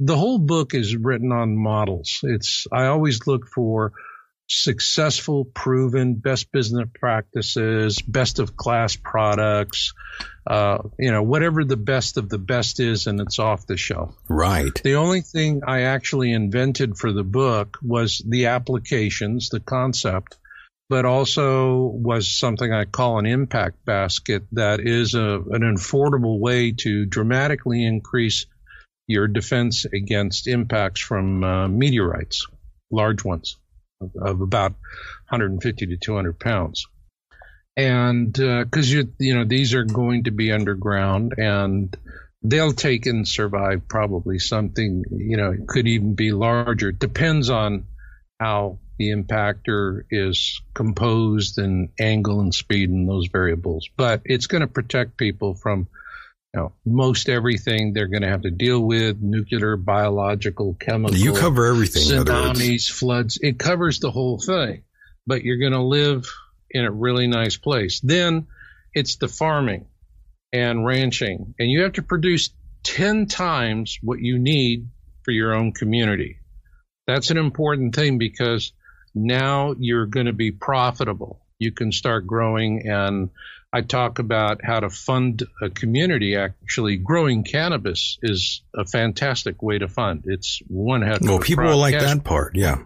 [0.01, 2.19] The whole book is written on models.
[2.25, 3.93] It's, I always look for
[4.49, 9.93] successful, proven, best business practices, best of class products,
[10.47, 14.17] uh, you know, whatever the best of the best is, and it's off the shelf.
[14.29, 14.75] Right.
[14.83, 20.37] The only thing I actually invented for the book was the applications, the concept,
[20.89, 25.21] but also was something I call an impact basket that is a,
[25.51, 28.47] an affordable way to dramatically increase
[29.07, 32.47] your defense against impacts from uh, meteorites,
[32.91, 33.57] large ones
[34.01, 34.73] of, about
[35.29, 36.87] 150 to 200 pounds.
[37.77, 41.97] And because uh, you you know these are going to be underground and
[42.43, 46.91] they'll take and survive probably something you know it could even be larger.
[46.91, 47.87] Depends on
[48.41, 53.89] how the impactor is composed and angle and speed and those variables.
[53.97, 55.87] But it's going to protect people from
[56.55, 61.17] you know, most everything they're going to have to deal with nuclear, biological, chemical.
[61.17, 62.03] You cover everything.
[62.03, 63.39] Tsunamis, floods.
[63.41, 64.83] It covers the whole thing,
[65.27, 66.27] but you're going to live
[66.71, 68.01] in a really nice place.
[68.01, 68.47] Then
[68.95, 69.87] it's the farming
[70.53, 72.51] and ranching, and you have to produce
[72.85, 74.89] 10 times what you need
[75.25, 76.39] for your own community.
[77.07, 78.73] That's an important thing because
[79.15, 81.45] now you're going to be profitable.
[81.59, 83.31] You can start growing and
[83.73, 86.37] I talk about how to fund a community.
[86.37, 90.23] Actually, growing cannabis is a fantastic way to fund.
[90.25, 91.21] It's one heck.
[91.21, 92.57] Well, people will like that part.
[92.57, 92.79] Yeah.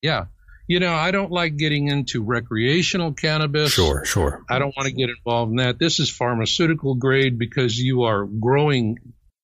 [0.00, 0.26] Yeah.
[0.66, 3.72] You know, I don't like getting into recreational cannabis.
[3.72, 4.44] Sure, sure.
[4.50, 5.78] I don't want to get involved in that.
[5.78, 8.98] This is pharmaceutical grade because you are growing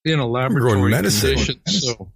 [0.05, 1.61] in a laboratory condition.
[1.67, 2.13] So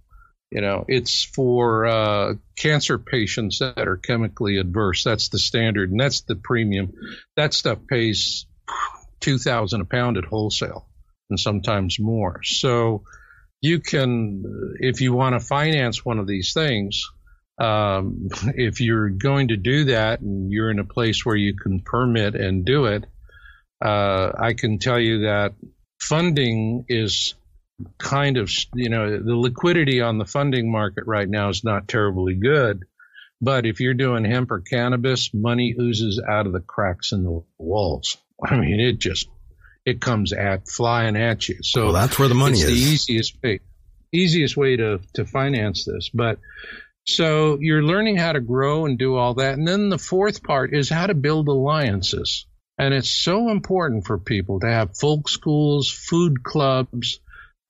[0.51, 5.03] you know, it's for uh, cancer patients that are chemically adverse.
[5.03, 6.93] That's the standard, and that's the premium.
[7.35, 8.45] That stuff pays
[9.19, 10.87] two thousand a pound at wholesale,
[11.29, 12.41] and sometimes more.
[12.43, 13.03] So,
[13.61, 14.43] you can,
[14.79, 17.03] if you want to finance one of these things,
[17.59, 21.81] um, if you're going to do that and you're in a place where you can
[21.81, 23.05] permit and do it,
[23.83, 25.53] uh, I can tell you that
[25.99, 27.35] funding is
[27.97, 32.35] kind of, you know, the liquidity on the funding market right now is not terribly
[32.35, 32.85] good.
[33.41, 37.43] But if you're doing hemp or cannabis, money oozes out of the cracks in the
[37.57, 38.17] walls.
[38.43, 39.29] I mean, it just
[39.85, 41.59] it comes at flying at you.
[41.61, 42.65] So well, that's where the money is.
[42.65, 43.59] The easiest way,
[44.11, 46.09] easiest way to to finance this.
[46.09, 46.39] But
[47.05, 50.73] so you're learning how to grow and do all that, and then the fourth part
[50.73, 52.45] is how to build alliances.
[52.77, 57.19] And it's so important for people to have folk schools, food clubs.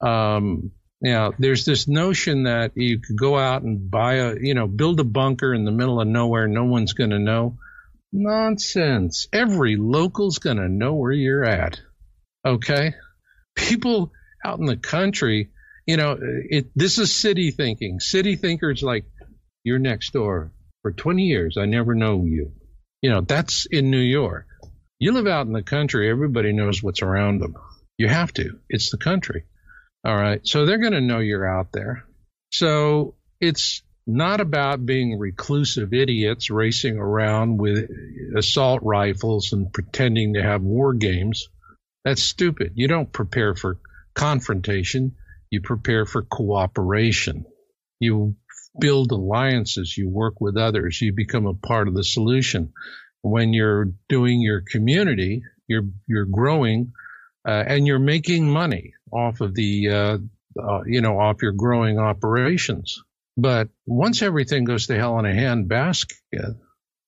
[0.02, 0.72] Um,
[1.02, 5.00] you there's this notion that you could go out and buy a, you know, build
[5.00, 6.48] a bunker in the middle of nowhere.
[6.48, 7.58] No one's going to know.
[8.12, 9.28] Nonsense.
[9.32, 11.80] Every local's going to know where you're at.
[12.46, 12.96] Okay.
[13.56, 14.12] People
[14.44, 15.50] out in the country,
[15.86, 18.00] you know, it, this is city thinking.
[18.00, 19.06] City thinkers like,
[19.64, 20.52] you're next door
[20.82, 21.58] for 20 years.
[21.58, 22.54] I never know you.
[23.02, 24.48] You know, that's in New York.
[25.00, 27.56] You live out in the country, everybody knows what's around them.
[27.98, 28.60] You have to.
[28.70, 29.46] It's the country.
[30.06, 30.46] All right.
[30.48, 32.06] So they're going to know you're out there.
[32.52, 37.90] So it's not about being reclusive idiots racing around with
[38.36, 41.48] assault rifles and pretending to have war games.
[42.06, 42.74] That's stupid.
[42.76, 43.80] You don't prepare for
[44.16, 45.16] confrontation,
[45.52, 47.46] you prepare for cooperation.
[48.00, 48.36] You
[48.80, 52.74] build alliances, you work with others, you become a part of the solution.
[53.22, 56.94] When you're doing your community, you're you're growing
[57.48, 60.18] uh, and you're making money off of the uh,
[60.62, 63.02] uh, you know off your growing operations.
[63.38, 66.58] But once everything goes to hell in a handbasket,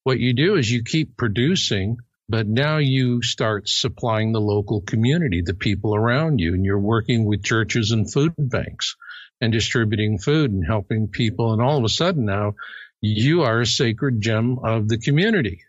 [0.03, 1.98] what you do is you keep producing
[2.32, 7.26] but now you start supplying the local community, the people around you, and you're working
[7.26, 8.95] with churches and food banks
[9.41, 11.52] and distributing food and helping people.
[11.52, 12.53] And all of a sudden now
[13.02, 15.64] you are a sacred gem of the community.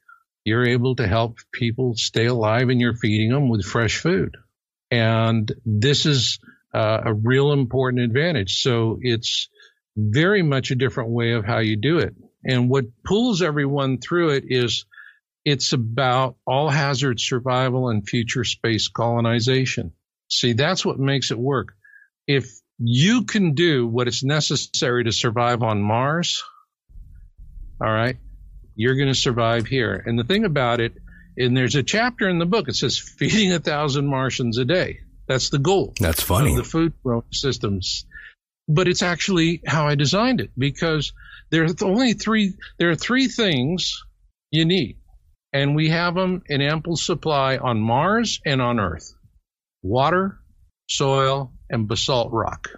[0.45, 4.37] You're able to help people stay alive and you're feeding them with fresh food.
[4.93, 6.39] And this is
[6.75, 8.61] uh, a real important advantage.
[8.61, 9.49] So it's
[9.97, 12.15] very much a different way of how you do it.
[12.45, 14.85] And what pulls everyone through it is
[15.47, 19.93] it's about all hazard survival and future space colonization.
[20.29, 21.73] See, that's what makes it work.
[22.27, 26.43] If you can do what is necessary to survive on Mars,
[27.81, 28.19] all right,
[28.75, 30.03] you're going to survive here.
[30.05, 30.95] And the thing about it,
[31.37, 35.01] and there's a chapter in the book, it says feeding a thousand Martians a day.
[35.27, 35.95] That's the goal.
[36.01, 36.57] That's funny.
[36.57, 36.93] the food
[37.33, 38.07] systems.
[38.69, 41.13] But it's actually how I designed it because
[41.51, 44.05] there's only three, there are three things
[44.51, 44.97] you need
[45.53, 49.15] and we have them in ample supply on Mars and on Earth
[49.83, 50.39] water,
[50.89, 52.71] soil, and basalt rock.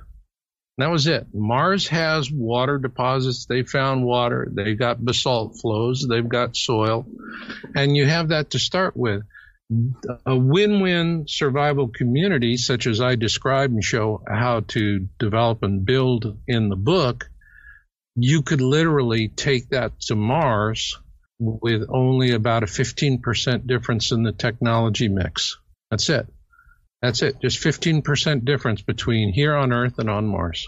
[0.78, 1.28] That was it.
[1.32, 3.46] Mars has water deposits.
[3.46, 4.48] They found water.
[4.50, 6.04] They've got basalt flows.
[6.08, 7.06] They've got soil.
[7.76, 9.22] And you have that to start with.
[10.26, 15.86] A win win survival community, such as I describe and show how to develop and
[15.86, 17.30] build in the book,
[18.16, 20.98] you could literally take that to Mars
[21.38, 25.58] with only about a 15% difference in the technology mix.
[25.90, 26.26] That's it.
[27.04, 27.38] That's it.
[27.42, 30.66] Just 15% difference between here on Earth and on Mars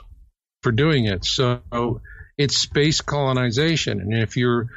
[0.62, 1.24] for doing it.
[1.24, 2.02] So
[2.36, 4.00] it's space colonization.
[4.00, 4.68] And if you're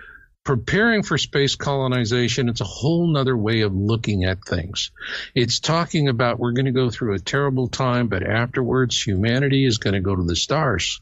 [0.46, 4.92] preparing for space colonization, it's a whole nother way of looking at things.
[5.36, 9.80] It's talking about we're going to go through a terrible time, but afterwards humanity is
[9.80, 11.02] going to go to the stars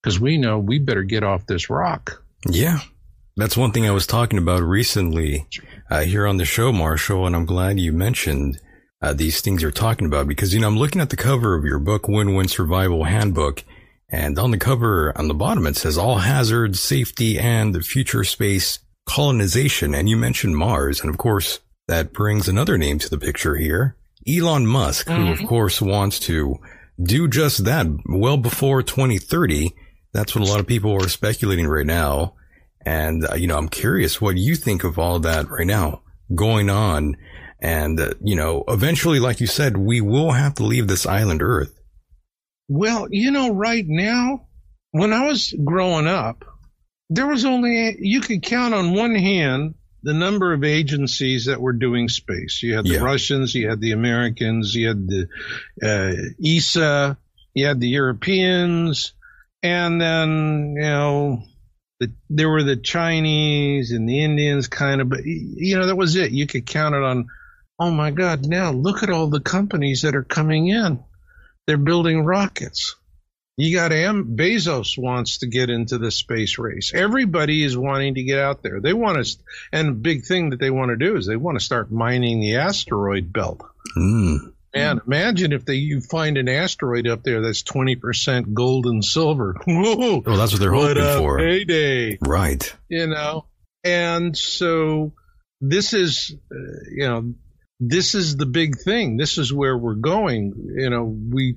[0.00, 2.22] because we know we better get off this rock.
[2.48, 2.78] Yeah.
[3.36, 5.48] That's one thing I was talking about recently
[5.90, 8.60] uh, here on the show, Marshall, and I'm glad you mentioned
[9.02, 11.64] uh, these things you're talking about because, you know, I'm looking at the cover of
[11.64, 13.64] your book, Win Win Survival Handbook,
[14.08, 18.24] and on the cover on the bottom it says all hazards, safety, and the future
[18.24, 19.94] space colonization.
[19.94, 23.96] And you mentioned Mars, and of course, that brings another name to the picture here
[24.26, 25.22] Elon Musk, mm-hmm.
[25.24, 25.46] who, of mm-hmm.
[25.46, 26.56] course, wants to
[27.02, 29.74] do just that well before 2030.
[30.12, 32.34] That's what a lot of people are speculating right now.
[32.84, 36.02] And, uh, you know, I'm curious what you think of all that right now
[36.34, 37.16] going on.
[37.60, 41.42] And, uh, you know, eventually, like you said, we will have to leave this island
[41.42, 41.78] Earth.
[42.68, 44.46] Well, you know, right now,
[44.90, 46.44] when I was growing up,
[47.08, 51.72] there was only, you could count on one hand the number of agencies that were
[51.72, 52.62] doing space.
[52.62, 53.00] You had the yeah.
[53.02, 55.28] Russians, you had the Americans, you had the
[55.82, 56.12] uh,
[56.44, 57.16] ESA,
[57.54, 59.14] you had the Europeans,
[59.62, 61.42] and then, you know,
[61.98, 66.14] the, there were the Chinese and the Indians kind of, but you know, that was
[66.16, 66.30] it.
[66.30, 67.26] You could count it on,
[67.78, 71.02] oh my God, now look at all the companies that are coming in.
[71.66, 72.96] They're building rockets.
[73.58, 76.92] You got Am Bezos wants to get into the space race.
[76.94, 78.80] Everybody is wanting to get out there.
[78.80, 79.36] They want to,
[79.72, 82.40] and the big thing that they want to do is they want to start mining
[82.40, 83.62] the asteroid belt.
[83.96, 84.52] Mm.
[84.74, 89.02] Man, imagine if they you find an asteroid up there that's twenty percent gold and
[89.02, 89.56] silver.
[89.66, 91.38] Whoa, Well, that's what they're hoping what a for.
[91.38, 92.76] Payday, Right.
[92.90, 93.46] you know.
[93.84, 95.12] And so
[95.62, 96.56] this is, uh,
[96.90, 97.34] you know,
[97.80, 99.16] this is the big thing.
[99.16, 100.54] This is where we're going.
[100.76, 101.56] You know, we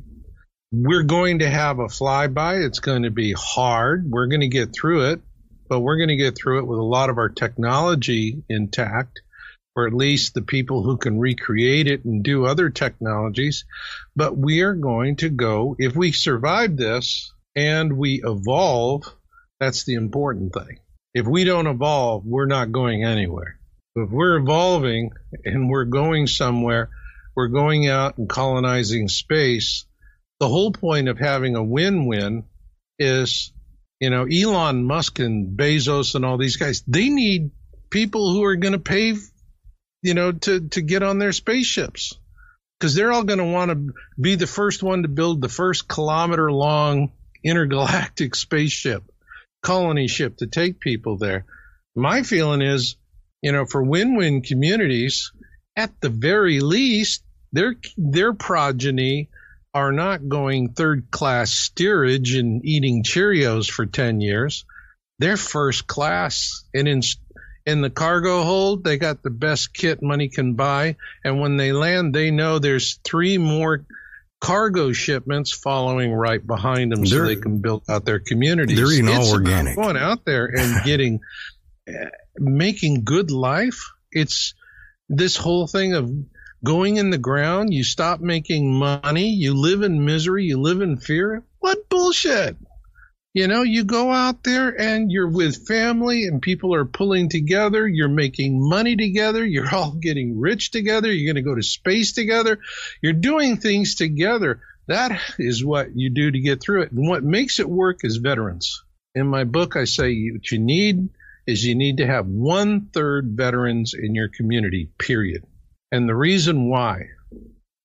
[0.72, 2.66] we're going to have a flyby.
[2.66, 4.10] It's going to be hard.
[4.10, 5.22] We're going to get through it,
[5.68, 9.22] but we're going to get through it with a lot of our technology intact,
[9.76, 13.66] or at least the people who can recreate it and do other technologies.
[14.16, 19.12] But we are going to go, if we survive this and we evolve,
[19.60, 20.80] that's the important thing.
[21.16, 23.59] If we don't evolve, we're not going anywhere.
[23.96, 25.12] If we're evolving
[25.44, 26.90] and we're going somewhere,
[27.36, 29.86] we're going out and colonizing space
[30.40, 32.46] the whole point of having a win-win
[32.98, 33.52] is,
[34.00, 37.52] you know, Elon Musk and Bezos and all these guys, they need
[37.90, 39.16] people who are going to pay,
[40.02, 42.18] you know, to, to get on their spaceships
[42.80, 45.88] because they're all going to want to be the first one to build the first
[45.88, 47.12] kilometer long
[47.44, 49.04] intergalactic spaceship,
[49.62, 51.46] colony ship to take people there.
[51.96, 52.96] My feeling is,
[53.42, 55.32] you know, for win-win communities,
[55.76, 59.30] at the very least, their, their progeny
[59.74, 64.66] are not going third class steerage and eating Cheerios for 10 years.
[65.20, 66.64] They're first class.
[66.74, 67.02] And in,
[67.66, 70.96] in the cargo hold, they got the best kit money can buy.
[71.24, 73.86] And when they land, they know there's three more
[74.42, 78.78] cargo shipments following right behind them so They're- they can build out their communities.
[78.78, 79.76] They're eating all It's about organic.
[79.76, 81.20] Going out there and getting,
[82.38, 83.92] making good life.
[84.12, 84.54] It's
[85.08, 86.12] this whole thing of
[86.64, 90.98] going in the ground, you stop making money, you live in misery, you live in
[90.98, 91.44] fear.
[91.60, 92.58] What bullshit?
[93.34, 97.88] You know, you go out there and you're with family and people are pulling together,
[97.88, 102.14] you're making money together, you're all getting rich together, you're going to go to space
[102.14, 102.60] together,
[103.02, 104.62] you're doing things together.
[104.88, 106.92] That is what you do to get through it.
[106.92, 108.84] And what makes it work is veterans.
[109.14, 111.10] In my book, I say what you need
[111.50, 115.44] is you need to have one third veterans in your community, period.
[115.92, 117.06] And the reason why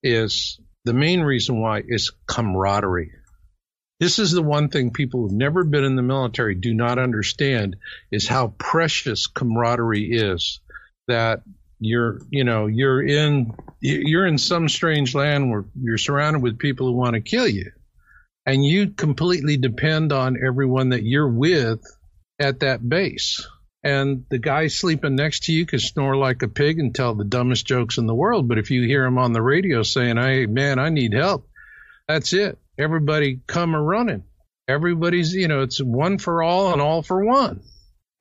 [0.02, 3.12] is the main reason why is camaraderie.
[4.00, 7.76] This is the one thing people who've never been in the military do not understand
[8.12, 10.60] is how precious camaraderie is.
[11.08, 11.42] That
[11.80, 16.86] you're, you know, you're in, you're in some strange land where you're surrounded with people
[16.86, 17.72] who want to kill you.
[18.44, 21.80] And you completely depend on everyone that you're with
[22.38, 23.46] at that base
[23.84, 27.24] and the guy sleeping next to you can snore like a pig and tell the
[27.24, 28.48] dumbest jokes in the world.
[28.48, 31.46] But if you hear him on the radio saying, "Hey, man, I need help,"
[32.08, 32.58] that's it.
[32.78, 34.24] Everybody come a running.
[34.66, 37.60] Everybody's, you know, it's one for all and all for one.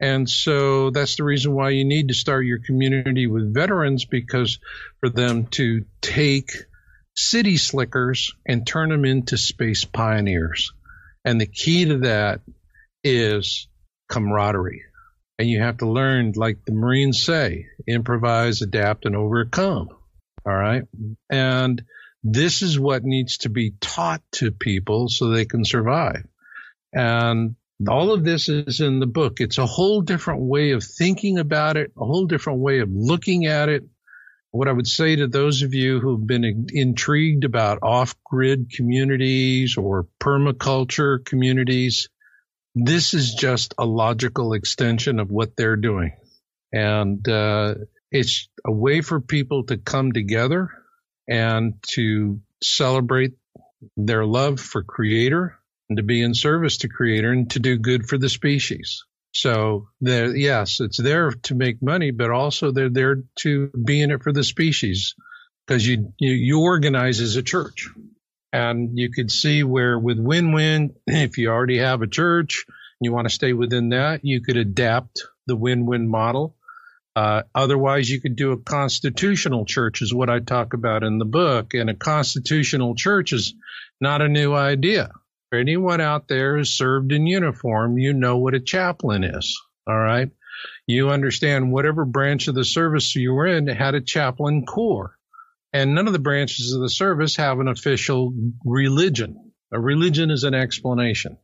[0.02, 4.60] And so that's the reason why you need to start your community with veterans because
[5.00, 6.52] for them to take
[7.16, 10.74] city slickers and turn them into space pioneers.
[11.24, 12.42] And the key to that
[13.04, 13.70] is
[14.10, 14.84] camaraderie.
[15.40, 19.90] And you have to learn, like the Marines say, improvise, adapt, and overcome.
[20.46, 20.84] All right.
[21.30, 21.84] And
[22.24, 26.26] this is what needs to be taught to people so they can survive.
[26.94, 27.56] And
[27.90, 29.40] all of this is in the book.
[29.40, 33.46] It's a whole different way of thinking about it, a whole different way of looking
[33.46, 33.84] at it.
[34.52, 39.78] What I would say to those of you who've been intrigued about off grid communities
[39.78, 42.08] or permaculture communities,
[42.76, 46.14] this is just a logical extension of what they're doing.
[46.72, 47.76] And uh,
[48.12, 50.70] it's a way for people to come together
[51.28, 53.34] and to celebrate
[53.96, 55.58] their love for Creator
[55.90, 59.04] and to be in service to Creator and to do good for the species.
[59.34, 64.24] So yes, it's there to make money, but also they're there to be in it
[64.24, 65.16] for the species
[65.66, 67.90] because you, you, you organize as a church
[68.54, 73.12] and you could see where with win-win, if you already have a church and you
[73.12, 76.56] want to stay within that, you could adapt the win-win model.
[77.16, 81.26] Uh, otherwise, you could do a constitutional church, is what I talk about in the
[81.26, 81.74] book.
[81.74, 83.56] And a constitutional church is
[84.00, 85.12] not a new idea.
[85.50, 89.60] For anyone out there who's served in uniform, you know what a chaplain is.
[89.88, 90.32] All right.
[90.88, 95.18] You understand whatever branch of the service you were in had a chaplain corps.
[95.74, 98.34] And none of the branches of the service have an official
[98.66, 99.54] religion.
[99.74, 101.38] A religion is an explanation.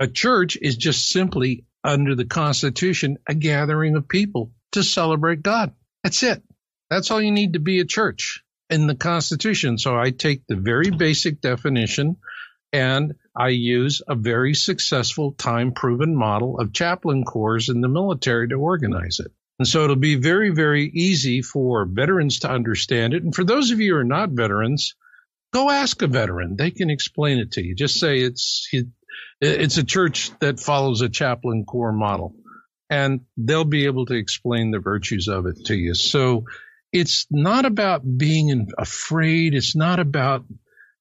[0.00, 5.74] A church is just simply under the Constitution, a gathering of people to celebrate God.
[6.04, 6.42] That's it.
[6.90, 9.78] That's all you need to be a church in the Constitution.
[9.78, 12.16] So I take the very basic definition
[12.72, 18.48] And I use a very successful time proven model of chaplain corps in the military
[18.50, 19.32] to organize it.
[19.58, 23.22] And so it'll be very, very easy for veterans to understand it.
[23.22, 24.94] And for those of you who are not veterans,
[25.52, 26.56] go ask a veteran.
[26.56, 27.74] They can explain it to you.
[27.74, 28.68] Just say it's
[29.40, 32.34] it's a church that follows a chaplain corps model,
[32.90, 35.94] and they'll be able to explain the virtues of it to you.
[35.94, 36.44] So
[36.92, 39.54] it's not about being afraid.
[39.54, 40.44] It's not about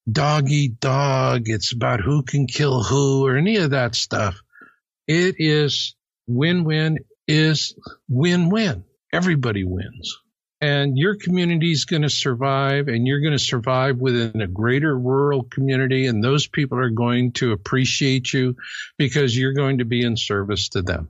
[0.09, 1.49] dog eat dog.
[1.49, 4.39] It's about who can kill who or any of that stuff.
[5.07, 5.95] It is
[6.27, 7.75] win win is
[8.07, 8.83] win win.
[9.13, 10.17] Everybody wins.
[10.61, 14.97] And your community is going to survive, and you're going to survive within a greater
[14.97, 18.55] rural community, and those people are going to appreciate you
[18.97, 21.09] because you're going to be in service to them.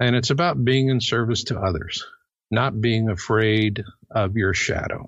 [0.00, 2.04] And it's about being in service to others,
[2.50, 5.06] not being afraid of your shadow.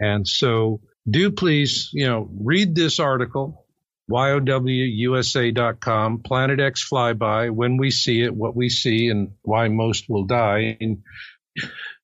[0.00, 3.64] And so do please, you know, read this article,
[4.10, 10.24] YOWUSA.com, Planet X flyby, when we see it, what we see, and why most will
[10.24, 10.76] die.
[10.80, 11.02] And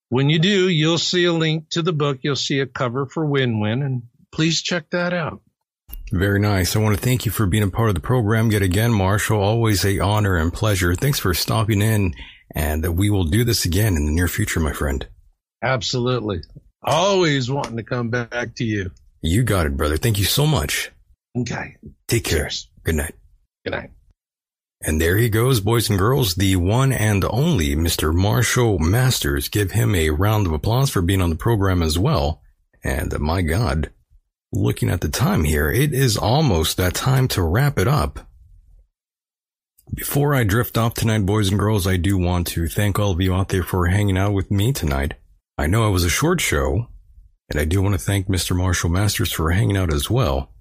[0.08, 2.20] when you do, you'll see a link to the book.
[2.22, 4.02] You'll see a cover for Win Win, and
[4.32, 5.42] please check that out.
[6.12, 6.76] Very nice.
[6.76, 9.40] I want to thank you for being a part of the program yet again, Marshall.
[9.40, 10.94] Always a honor and pleasure.
[10.94, 12.14] Thanks for stopping in,
[12.54, 15.04] and we will do this again in the near future, my friend.
[15.62, 16.42] Absolutely.
[16.84, 18.92] Always wanting to come back to you.
[19.20, 19.96] You got it, brother.
[19.96, 20.92] Thank you so much.
[21.36, 21.76] Okay.
[22.08, 22.40] Take care.
[22.40, 22.68] Cheers.
[22.84, 23.14] Good night.
[23.64, 23.90] Good night.
[24.82, 28.14] And there he goes, boys and girls, the one and only Mr.
[28.14, 29.48] Marshall Masters.
[29.48, 32.42] Give him a round of applause for being on the program as well.
[32.84, 33.90] And my God,
[34.52, 38.20] looking at the time here, it is almost that time to wrap it up.
[39.94, 43.20] Before I drift off tonight, boys and girls, I do want to thank all of
[43.20, 45.14] you out there for hanging out with me tonight.
[45.56, 46.88] I know it was a short show,
[47.48, 48.54] and I do want to thank Mr.
[48.54, 50.52] Marshall Masters for hanging out as well.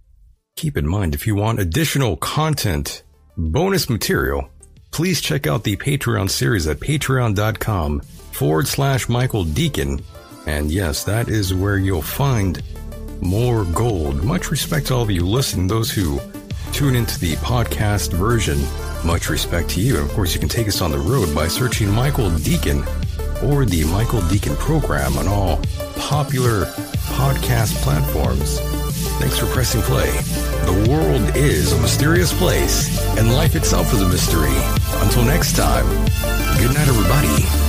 [0.55, 3.03] Keep in mind, if you want additional content,
[3.35, 4.49] bonus material,
[4.89, 10.01] please check out the Patreon series at patreon.com forward slash Michael Decon.
[10.47, 12.63] And yes, that is where you'll find
[13.19, 14.23] more gold.
[14.23, 16.21] Much respect to all of you listening, those who
[16.71, 18.57] tune into the podcast version.
[19.05, 19.97] Much respect to you.
[19.97, 22.85] And of course, you can take us on the road by searching Michael Decon
[23.43, 25.57] or the Michael Decon program on all
[25.97, 26.63] popular
[27.17, 28.57] podcast platforms.
[29.19, 30.11] Thanks for pressing play.
[30.65, 34.53] The world is a mysterious place, and life itself is a mystery.
[35.03, 35.87] Until next time,
[36.57, 37.65] good night, everybody.